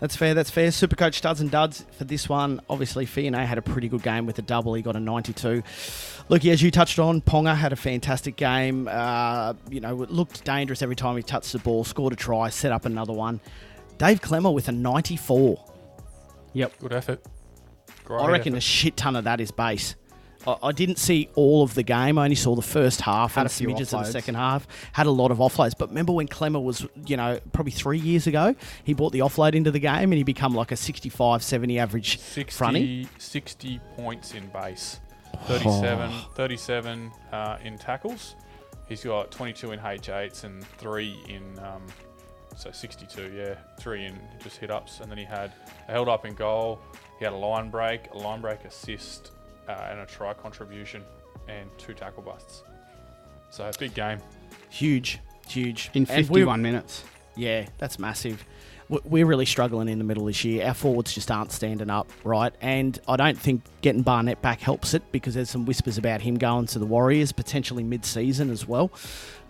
That's 0.02 0.16
fair. 0.16 0.34
That's 0.34 0.50
fair. 0.50 0.70
Supercoach 0.70 1.14
studs 1.14 1.40
and 1.40 1.48
duds 1.48 1.84
for 1.92 2.02
this 2.02 2.28
one. 2.28 2.60
Obviously, 2.68 3.06
Fiona 3.06 3.46
had 3.46 3.56
a 3.56 3.62
pretty 3.62 3.86
good 3.86 4.02
game 4.02 4.26
with 4.26 4.36
a 4.36 4.42
double. 4.42 4.74
He 4.74 4.82
got 4.82 4.96
a 4.96 5.00
92. 5.00 5.62
Look, 6.28 6.44
as 6.44 6.60
you 6.60 6.72
touched 6.72 6.98
on, 6.98 7.20
Ponga 7.20 7.54
had 7.54 7.72
a 7.72 7.76
fantastic 7.76 8.34
game. 8.34 8.88
Uh, 8.90 9.54
you 9.70 9.78
know, 9.78 10.02
it 10.02 10.10
looked 10.10 10.44
dangerous 10.44 10.82
every 10.82 10.96
time 10.96 11.14
he 11.14 11.22
touched 11.22 11.52
the 11.52 11.60
ball. 11.60 11.84
Scored 11.84 12.14
a 12.14 12.16
try, 12.16 12.48
set 12.48 12.72
up 12.72 12.84
another 12.84 13.12
one. 13.12 13.40
Dave 13.98 14.20
Klemmer 14.20 14.52
with 14.52 14.66
a 14.66 14.72
94. 14.72 15.64
Yep. 16.54 16.78
Good 16.80 16.92
effort. 16.94 17.24
Great 18.04 18.22
I 18.22 18.28
reckon 18.28 18.56
a 18.56 18.60
shit 18.60 18.96
ton 18.96 19.14
of 19.14 19.22
that 19.22 19.40
is 19.40 19.52
base. 19.52 19.94
I, 20.46 20.56
I 20.62 20.72
didn't 20.72 20.96
see 20.98 21.28
all 21.34 21.62
of 21.62 21.74
the 21.74 21.82
game. 21.82 22.18
I 22.18 22.24
only 22.24 22.36
saw 22.36 22.54
the 22.54 22.62
first 22.62 23.00
half 23.00 23.34
Had 23.34 23.42
and 23.42 23.50
a 23.50 23.52
few 23.54 23.68
smidges 23.68 23.92
of 23.94 24.00
offloads. 24.00 24.06
the 24.06 24.12
second 24.12 24.34
half. 24.36 24.66
Had 24.92 25.06
a 25.06 25.10
lot 25.10 25.30
of 25.30 25.38
offloads. 25.38 25.72
But 25.78 25.88
remember 25.90 26.12
when 26.12 26.28
Klemmer 26.28 26.62
was, 26.62 26.86
you 27.06 27.16
know, 27.16 27.40
probably 27.52 27.72
three 27.72 27.98
years 27.98 28.26
ago, 28.26 28.54
he 28.84 28.94
brought 28.94 29.12
the 29.12 29.20
offload 29.20 29.54
into 29.54 29.70
the 29.70 29.78
game 29.78 30.12
and 30.12 30.14
he 30.14 30.22
become 30.24 30.54
like 30.54 30.72
a 30.72 30.76
65, 30.76 31.42
70 31.42 31.78
average 31.78 32.18
60, 32.18 32.64
fronty. 32.64 33.08
60 33.18 33.80
points 33.96 34.34
in 34.34 34.46
base, 34.48 35.00
37, 35.46 36.10
Oh. 36.12 36.28
37 36.34 37.12
uh, 37.32 37.58
in 37.64 37.78
tackles. 37.78 38.34
He's 38.88 39.04
got 39.04 39.30
22 39.30 39.72
in 39.72 39.78
H8s 39.78 40.44
and 40.44 40.62
three 40.78 41.16
in, 41.28 41.58
um, 41.60 41.82
so 42.56 42.70
62, 42.70 43.32
yeah, 43.34 43.54
three 43.80 44.04
in 44.04 44.18
just 44.42 44.58
hit 44.58 44.70
ups. 44.70 45.00
And 45.00 45.10
then 45.10 45.16
he 45.18 45.24
had 45.24 45.52
a 45.88 45.92
held 45.92 46.08
up 46.08 46.26
in 46.26 46.34
goal. 46.34 46.78
He 47.18 47.24
had 47.24 47.32
a 47.32 47.36
line 47.36 47.70
break, 47.70 48.10
a 48.12 48.18
line 48.18 48.40
break 48.40 48.64
assist, 48.64 49.30
uh, 49.68 49.72
and 49.90 50.00
a 50.00 50.06
try 50.06 50.32
contribution, 50.34 51.02
and 51.48 51.68
two 51.78 51.94
tackle 51.94 52.22
busts. 52.22 52.62
So 53.50 53.64
a 53.68 53.72
big 53.78 53.94
game. 53.94 54.18
Huge, 54.70 55.18
huge. 55.48 55.90
In 55.94 56.06
51 56.06 56.62
minutes. 56.62 57.04
Yeah, 57.36 57.66
that's 57.78 57.98
massive. 57.98 58.44
We- 58.88 59.00
We're 59.04 59.26
really 59.26 59.46
struggling 59.46 59.88
in 59.88 59.98
the 59.98 60.04
middle 60.04 60.26
this 60.26 60.44
year. 60.44 60.66
Our 60.66 60.74
forwards 60.74 61.14
just 61.14 61.30
aren't 61.30 61.52
standing 61.52 61.88
up, 61.90 62.10
right? 62.24 62.52
And 62.60 62.98
I 63.08 63.16
don't 63.16 63.38
think 63.38 63.62
getting 63.80 64.02
Barnett 64.02 64.42
back 64.42 64.60
helps 64.60 64.92
it 64.94 65.02
because 65.12 65.34
there's 65.34 65.48
some 65.50 65.64
whispers 65.64 65.96
about 65.98 66.20
him 66.22 66.36
going 66.36 66.66
to 66.66 66.78
the 66.78 66.84
Warriors 66.86 67.32
potentially 67.32 67.82
mid-season 67.84 68.50
as 68.50 68.66
well. 68.66 68.90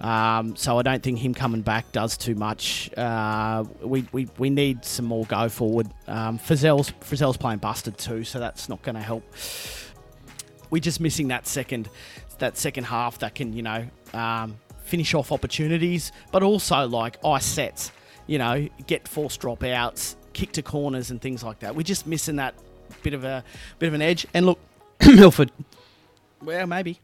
Um, 0.01 0.57
so 0.57 0.79
I 0.79 0.83
don't 0.83 1.03
think 1.03 1.19
him 1.19 1.35
coming 1.35 1.63
back 1.63 1.91
does 1.93 2.17
too 2.17 2.35
much. 2.35 2.91
Uh, 2.97 3.65
we, 3.83 4.07
we, 4.13 4.29
we 4.39 4.51
need 4.51 4.85
some 4.85 5.05
more 5.07 5.25
go 5.27 5.49
forward. 5.49 5.89
Um, 6.09 6.39
Frizell's, 6.39 6.93
Frizell's 7.01 7.37
playing 7.37 7.59
busted 7.59 7.99
too, 7.99 8.25
so 8.25 8.39
that's 8.41 8.69
not 8.69 8.83
going 8.83 8.97
to 8.97 9.01
help 9.03 9.23
we're 10.73 10.81
just 10.81 11.01
missing 11.01 11.29
that 11.29 11.47
second 11.47 11.89
that 12.39 12.57
second 12.57 12.85
half 12.85 13.19
that 13.19 13.37
can 13.37 13.53
you 13.53 13.63
know 13.63 13.87
um, 14.15 14.57
finish 14.83 15.15
off 15.15 15.31
opportunities, 15.31 16.11
but 16.33 16.43
also 16.43 16.89
like 16.89 17.25
ice 17.25 17.45
sets. 17.47 17.93
You 18.27 18.39
know, 18.39 18.69
get 18.87 19.07
forced 19.07 19.41
dropouts, 19.41 20.17
kick 20.33 20.53
to 20.53 20.63
corners, 20.63 21.11
and 21.11 21.21
things 21.21 21.45
like 21.45 21.61
that. 21.61 21.77
We're 21.77 21.83
just 21.83 22.07
missing 22.07 22.37
that 22.37 22.55
bit 23.03 23.15
of 23.15 23.25
a 23.25 23.45
bit 23.79 23.89
of 23.89 23.95
an 23.95 24.03
edge. 24.03 24.27
And 24.33 24.47
look, 24.47 24.59
Milford. 25.07 25.53
well, 26.43 26.67
maybe. 26.67 26.99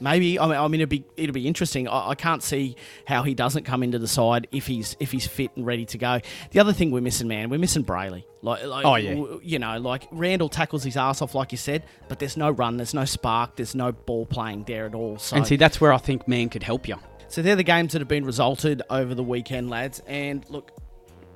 Maybe 0.00 0.38
I 0.38 0.46
mean, 0.46 0.56
I 0.56 0.68
mean 0.68 0.80
it'll 0.80 0.90
be 0.90 1.04
it'll 1.16 1.32
be 1.34 1.46
interesting. 1.46 1.88
I, 1.88 2.10
I 2.10 2.14
can't 2.14 2.42
see 2.42 2.76
how 3.06 3.22
he 3.22 3.34
doesn't 3.34 3.64
come 3.64 3.82
into 3.82 3.98
the 3.98 4.08
side 4.08 4.46
if 4.52 4.66
he's 4.66 4.96
if 5.00 5.12
he's 5.12 5.26
fit 5.26 5.50
and 5.56 5.64
ready 5.64 5.84
to 5.86 5.98
go. 5.98 6.20
The 6.50 6.60
other 6.60 6.72
thing 6.72 6.90
we're 6.90 7.00
missing, 7.00 7.28
man, 7.28 7.48
we're 7.50 7.58
missing 7.58 7.84
Brailey. 7.84 8.24
Like, 8.42 8.64
like 8.64 8.84
Oh, 8.84 8.94
yeah. 8.96 9.14
w- 9.14 9.40
you 9.42 9.58
know, 9.58 9.78
like 9.78 10.06
Randall 10.12 10.48
tackles 10.48 10.84
his 10.84 10.96
ass 10.96 11.22
off, 11.22 11.34
like 11.34 11.50
you 11.52 11.58
said, 11.58 11.84
but 12.08 12.18
there's 12.18 12.36
no 12.36 12.50
run, 12.50 12.76
there's 12.76 12.94
no 12.94 13.04
spark, 13.04 13.56
there's 13.56 13.74
no 13.74 13.90
ball 13.92 14.26
playing 14.26 14.64
there 14.64 14.86
at 14.86 14.94
all. 14.94 15.18
So, 15.18 15.36
And 15.36 15.46
see, 15.46 15.56
that's 15.56 15.80
where 15.80 15.92
I 15.92 15.98
think 15.98 16.28
man 16.28 16.48
could 16.48 16.62
help 16.62 16.86
you. 16.86 16.96
so 17.28 17.42
they're 17.42 17.56
the 17.56 17.62
games 17.64 17.92
that 17.92 18.00
have 18.00 18.08
been 18.08 18.24
resulted 18.24 18.82
over 18.90 19.14
the 19.14 19.24
weekend, 19.24 19.68
lads. 19.70 20.00
And 20.06 20.44
look, 20.48 20.70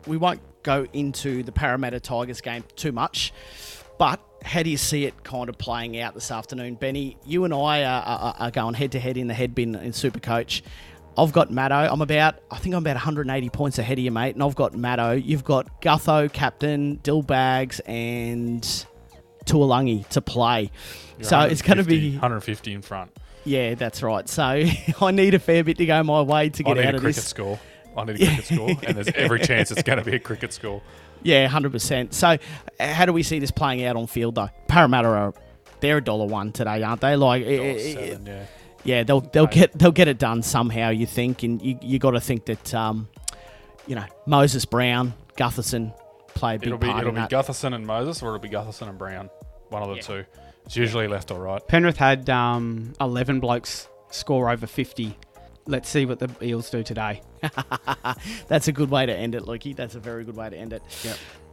we 0.06 0.16
won't 0.18 0.40
go 0.62 0.86
into 0.92 1.42
the 1.42 1.50
Parramatta 1.52 1.98
Tigers 1.98 2.40
game 2.42 2.64
too 2.76 2.92
much, 2.92 3.32
but 4.00 4.18
how 4.42 4.62
do 4.62 4.70
you 4.70 4.78
see 4.78 5.04
it 5.04 5.24
kind 5.24 5.50
of 5.50 5.58
playing 5.58 6.00
out 6.00 6.14
this 6.14 6.30
afternoon, 6.30 6.74
Benny? 6.76 7.18
You 7.26 7.44
and 7.44 7.52
I 7.52 7.84
are, 7.84 8.02
are, 8.02 8.34
are 8.38 8.50
going 8.50 8.72
head 8.72 8.92
to 8.92 8.98
head 8.98 9.18
in 9.18 9.26
the 9.26 9.34
head 9.34 9.54
bin 9.54 9.74
in 9.74 9.92
Supercoach. 9.92 10.62
I've 11.18 11.32
got 11.34 11.50
Matto. 11.50 11.74
I'm 11.74 12.00
about, 12.00 12.36
I 12.50 12.56
think 12.56 12.74
I'm 12.74 12.82
about 12.82 12.94
180 12.94 13.50
points 13.50 13.78
ahead 13.78 13.98
of 13.98 14.04
you, 14.04 14.10
mate. 14.10 14.36
And 14.36 14.42
I've 14.42 14.54
got 14.54 14.74
Matto. 14.74 15.12
You've 15.12 15.44
got 15.44 15.82
Gutho, 15.82 16.32
captain, 16.32 16.98
Dill 17.02 17.20
Bags, 17.20 17.80
and 17.80 18.62
Tuolangi 19.44 20.08
to 20.08 20.22
play. 20.22 20.70
You're 21.18 21.28
so 21.28 21.40
it's 21.40 21.60
going 21.60 21.76
to 21.76 21.84
be, 21.84 22.12
150 22.12 22.72
in 22.72 22.80
front. 22.80 23.10
yeah, 23.44 23.74
that's 23.74 24.02
right. 24.02 24.26
So 24.30 24.42
I 25.02 25.10
need 25.10 25.34
a 25.34 25.38
fair 25.38 25.62
bit 25.62 25.76
to 25.76 25.84
go 25.84 26.02
my 26.04 26.22
way 26.22 26.48
to 26.48 26.64
I 26.64 26.68
get 26.68 26.76
need 26.78 26.86
out 26.86 26.94
a 26.94 26.96
of 26.96 27.02
cricket 27.02 27.16
this. 27.16 27.26
score. 27.26 27.60
I 27.94 28.04
need 28.04 28.22
a 28.22 28.26
cricket 28.26 28.44
score, 28.46 28.70
and 28.70 28.96
there's 28.96 29.08
every 29.14 29.40
chance 29.40 29.70
it's 29.70 29.82
going 29.82 29.98
to 29.98 30.04
be 30.06 30.16
a 30.16 30.20
cricket 30.20 30.54
score. 30.54 30.80
Yeah, 31.22 31.46
hundred 31.48 31.72
percent. 31.72 32.14
So, 32.14 32.28
uh, 32.28 32.38
how 32.92 33.04
do 33.06 33.12
we 33.12 33.22
see 33.22 33.38
this 33.38 33.50
playing 33.50 33.84
out 33.84 33.96
on 33.96 34.06
field 34.06 34.34
though? 34.36 34.48
Parramatta 34.68 35.08
are 35.08 35.34
they're 35.80 35.98
a 35.98 36.04
dollar 36.04 36.26
one 36.26 36.52
today, 36.52 36.82
aren't 36.82 37.00
they? 37.00 37.16
Like, 37.16 37.44
Seven, 37.44 38.26
yeah. 38.26 38.46
yeah, 38.84 39.02
they'll 39.02 39.20
they'll 39.20 39.44
Right. 39.44 39.52
get 39.54 39.78
they'll 39.78 39.92
get 39.92 40.08
it 40.08 40.18
done 40.18 40.42
somehow. 40.42 40.90
You 40.90 41.06
think, 41.06 41.42
and 41.42 41.60
you 41.62 41.78
you 41.82 41.98
got 41.98 42.12
to 42.12 42.20
think 42.20 42.46
that 42.46 42.74
um, 42.74 43.08
you 43.86 43.94
know 43.96 44.04
Moses 44.26 44.64
Brown, 44.64 45.12
Gutherson 45.36 45.92
play 46.34 46.56
a 46.56 46.58
big 46.58 46.68
It'll 46.68 46.78
be 46.78 46.86
part 46.86 47.00
it'll 47.00 47.08
in 47.10 47.14
be 47.16 47.20
that. 47.22 47.30
Gutherson 47.30 47.74
and 47.74 47.86
Moses, 47.86 48.22
or 48.22 48.28
it'll 48.28 48.38
be 48.38 48.48
Gutherson 48.48 48.88
and 48.88 48.96
Brown. 48.98 49.30
One 49.68 49.82
of 49.82 49.88
the 49.90 49.96
Yeah. 49.96 50.00
two. 50.02 50.24
It's 50.66 50.76
usually 50.76 51.08
left 51.08 51.30
or 51.30 51.40
right. 51.40 51.66
Penrith 51.66 51.96
had 51.96 52.28
um, 52.30 52.92
11 53.00 53.40
blokes 53.40 53.88
score 54.10 54.50
over 54.50 54.66
50. 54.66 55.16
Let's 55.70 55.88
see 55.88 56.04
what 56.04 56.18
the 56.18 56.28
Eels 56.42 56.68
do 56.68 56.82
today. 56.82 57.22
That's 58.48 58.66
a 58.66 58.72
good 58.72 58.90
way 58.90 59.06
to 59.06 59.14
end 59.14 59.36
it, 59.36 59.44
Lukey. 59.44 59.76
That's 59.76 59.94
a 59.94 60.00
very 60.00 60.24
good 60.24 60.34
way 60.34 60.50
to 60.50 60.56
end 60.56 60.72
it. 60.72 60.82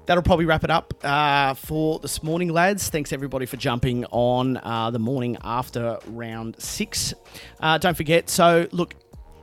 That'll 0.08 0.24
probably 0.24 0.46
wrap 0.46 0.64
it 0.64 0.72
up 0.72 0.92
uh, 1.04 1.54
for 1.54 2.00
this 2.00 2.24
morning, 2.24 2.50
lads. 2.50 2.90
Thanks 2.90 3.14
everybody 3.14 3.46
for 3.46 3.58
jumping 3.58 4.06
on 4.06 4.58
uh, 4.58 4.90
the 4.90 4.98
morning 4.98 5.38
after 5.44 6.00
round 6.08 6.60
six. 6.60 7.14
Uh, 7.60 7.78
don't 7.78 7.96
forget, 7.96 8.28
so 8.28 8.68
look, 8.72 8.96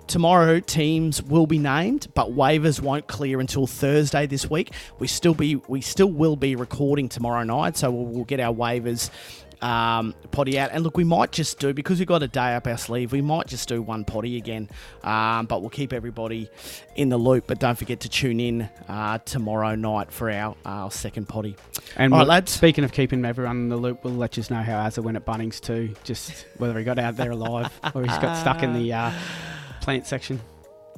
tomorrow 0.09 0.59
teams 0.59 1.23
will 1.23 1.47
be 1.47 1.59
named, 1.59 2.09
but 2.15 2.31
waivers 2.35 2.81
won't 2.81 3.07
clear 3.07 3.39
until 3.39 3.69
Thursday 3.69 4.27
this 4.27 4.51
week. 4.51 4.73
We 4.99 5.07
still 5.07 5.35
be 5.35 5.57
we 5.69 5.83
still 5.83 6.11
will 6.11 6.37
be 6.37 6.57
recording 6.57 7.09
tomorrow 7.09 7.45
night, 7.45 7.77
so 7.77 7.93
we'll, 7.93 8.07
we'll 8.07 8.25
get 8.25 8.41
our 8.41 8.53
waivers 8.53 9.11
um, 9.65 10.15
potty 10.31 10.59
out. 10.59 10.71
And 10.73 10.85
look, 10.85 10.97
we 10.97 11.05
might 11.05 11.33
just 11.33 11.59
do 11.59 11.73
because 11.73 11.99
we've 11.99 12.07
got 12.07 12.23
a 12.23 12.29
day 12.29 12.55
up 12.55 12.67
our 12.67 12.77
sleeve. 12.77 13.13
We 13.13 13.23
might 13.23 13.47
just 13.47 13.67
do 13.67 13.81
one 13.81 14.05
potty 14.05 14.37
again, 14.37 14.69
um, 15.03 15.47
but 15.47 15.63
we'll 15.63 15.71
keep 15.71 15.95
everybody 15.95 16.51
in 16.97 17.09
the 17.09 17.17
loop. 17.17 17.47
But 17.47 17.61
don't 17.61 17.77
forget 17.77 18.01
to 18.01 18.09
tune 18.11 18.41
in 18.41 18.69
uh, 18.89 19.19
tomorrow 19.19 19.75
night 19.75 20.13
for 20.13 20.31
our, 20.31 20.55
our 20.67 20.91
second 20.91 21.29
potty. 21.29 21.57
And 21.97 22.13
All 22.13 22.21
right, 22.21 22.29
lads. 22.29 22.53
Speaking 22.53 22.85
of 22.85 22.93
keeping 22.93 23.25
everyone 23.25 23.57
in 23.57 23.69
the 23.71 23.77
loop, 23.77 24.05
we'll 24.05 24.15
let 24.15 24.37
you 24.37 24.45
know 24.51 24.63
how 24.63 24.85
Azza 24.85 25.03
went 25.03 25.17
at 25.17 25.25
Bunnings 25.25 25.61
too. 25.61 25.95
Just 26.05 26.47
whether 26.59 26.79
he 26.79 26.85
got 26.85 26.99
out 26.99 27.17
there 27.17 27.31
alive 27.31 27.71
or 27.95 28.03
he's 28.03 28.19
got 28.19 28.37
stuck 28.37 28.63
in 28.63 28.75
the 28.75 28.93
uh, 28.93 29.13
plant 29.81 30.07
section. 30.07 30.41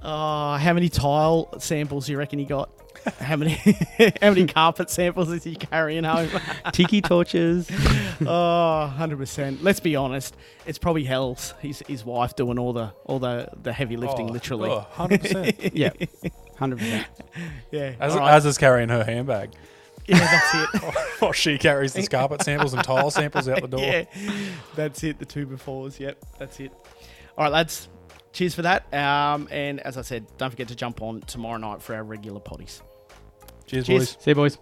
Oh, 0.02 0.56
how 0.56 0.72
many 0.72 0.88
tile 0.88 1.58
samples 1.60 2.06
do 2.06 2.12
you 2.12 2.18
reckon 2.18 2.40
he 2.40 2.44
got? 2.44 2.70
How 3.20 3.36
many 3.36 3.52
how 4.20 4.30
many 4.30 4.46
carpet 4.46 4.90
samples 4.90 5.30
is 5.30 5.44
he 5.44 5.54
carrying 5.56 6.04
home? 6.04 6.28
Tiki 6.72 7.00
torches. 7.00 7.68
oh, 8.20 8.94
100%. 8.98 9.58
Let's 9.62 9.80
be 9.80 9.96
honest. 9.96 10.36
It's 10.66 10.78
probably 10.78 11.04
Hell's 11.04 11.54
his, 11.60 11.82
his 11.86 12.04
wife 12.04 12.36
doing 12.36 12.58
all 12.58 12.72
the 12.72 12.92
all 13.04 13.18
the, 13.18 13.48
the 13.62 13.72
heavy 13.72 13.96
lifting 13.96 14.30
Oh, 14.30 14.32
literally. 14.32 14.70
oh, 14.70 14.86
100%. 14.94 15.70
yeah, 15.74 15.90
hundred 16.58 16.78
percent. 16.78 17.06
Yeah. 17.70 17.94
As, 18.00 18.12
all 18.14 18.20
right. 18.20 18.34
as 18.34 18.46
is 18.46 18.58
carrying 18.58 18.88
her 18.88 19.04
handbag. 19.04 19.50
yeah, 20.06 20.18
that's 20.18 20.74
it. 20.74 20.94
While 21.20 21.32
she 21.32 21.58
carries 21.58 21.92
the 21.92 22.06
carpet 22.06 22.42
samples 22.42 22.74
and 22.74 22.82
tile 22.84 23.10
samples 23.10 23.48
out 23.48 23.60
the 23.62 23.68
door. 23.68 23.80
Yeah. 23.80 24.04
That's 24.74 25.02
it. 25.04 25.18
The 25.18 25.24
two 25.24 25.46
befores. 25.46 25.98
Yep, 25.98 26.24
that's 26.38 26.60
it. 26.60 26.72
All 27.36 27.44
right, 27.44 27.52
lads. 27.52 27.88
Cheers 28.36 28.54
for 28.54 28.60
that. 28.62 28.92
Um, 28.92 29.48
and 29.50 29.80
as 29.80 29.96
I 29.96 30.02
said, 30.02 30.26
don't 30.36 30.50
forget 30.50 30.68
to 30.68 30.74
jump 30.74 31.00
on 31.00 31.22
tomorrow 31.22 31.56
night 31.56 31.80
for 31.80 31.94
our 31.94 32.04
regular 32.04 32.38
potties. 32.38 32.82
Cheers, 33.66 33.86
Cheers. 33.86 34.14
boys. 34.14 34.16
See 34.22 34.30
you, 34.32 34.34
boys. 34.34 34.58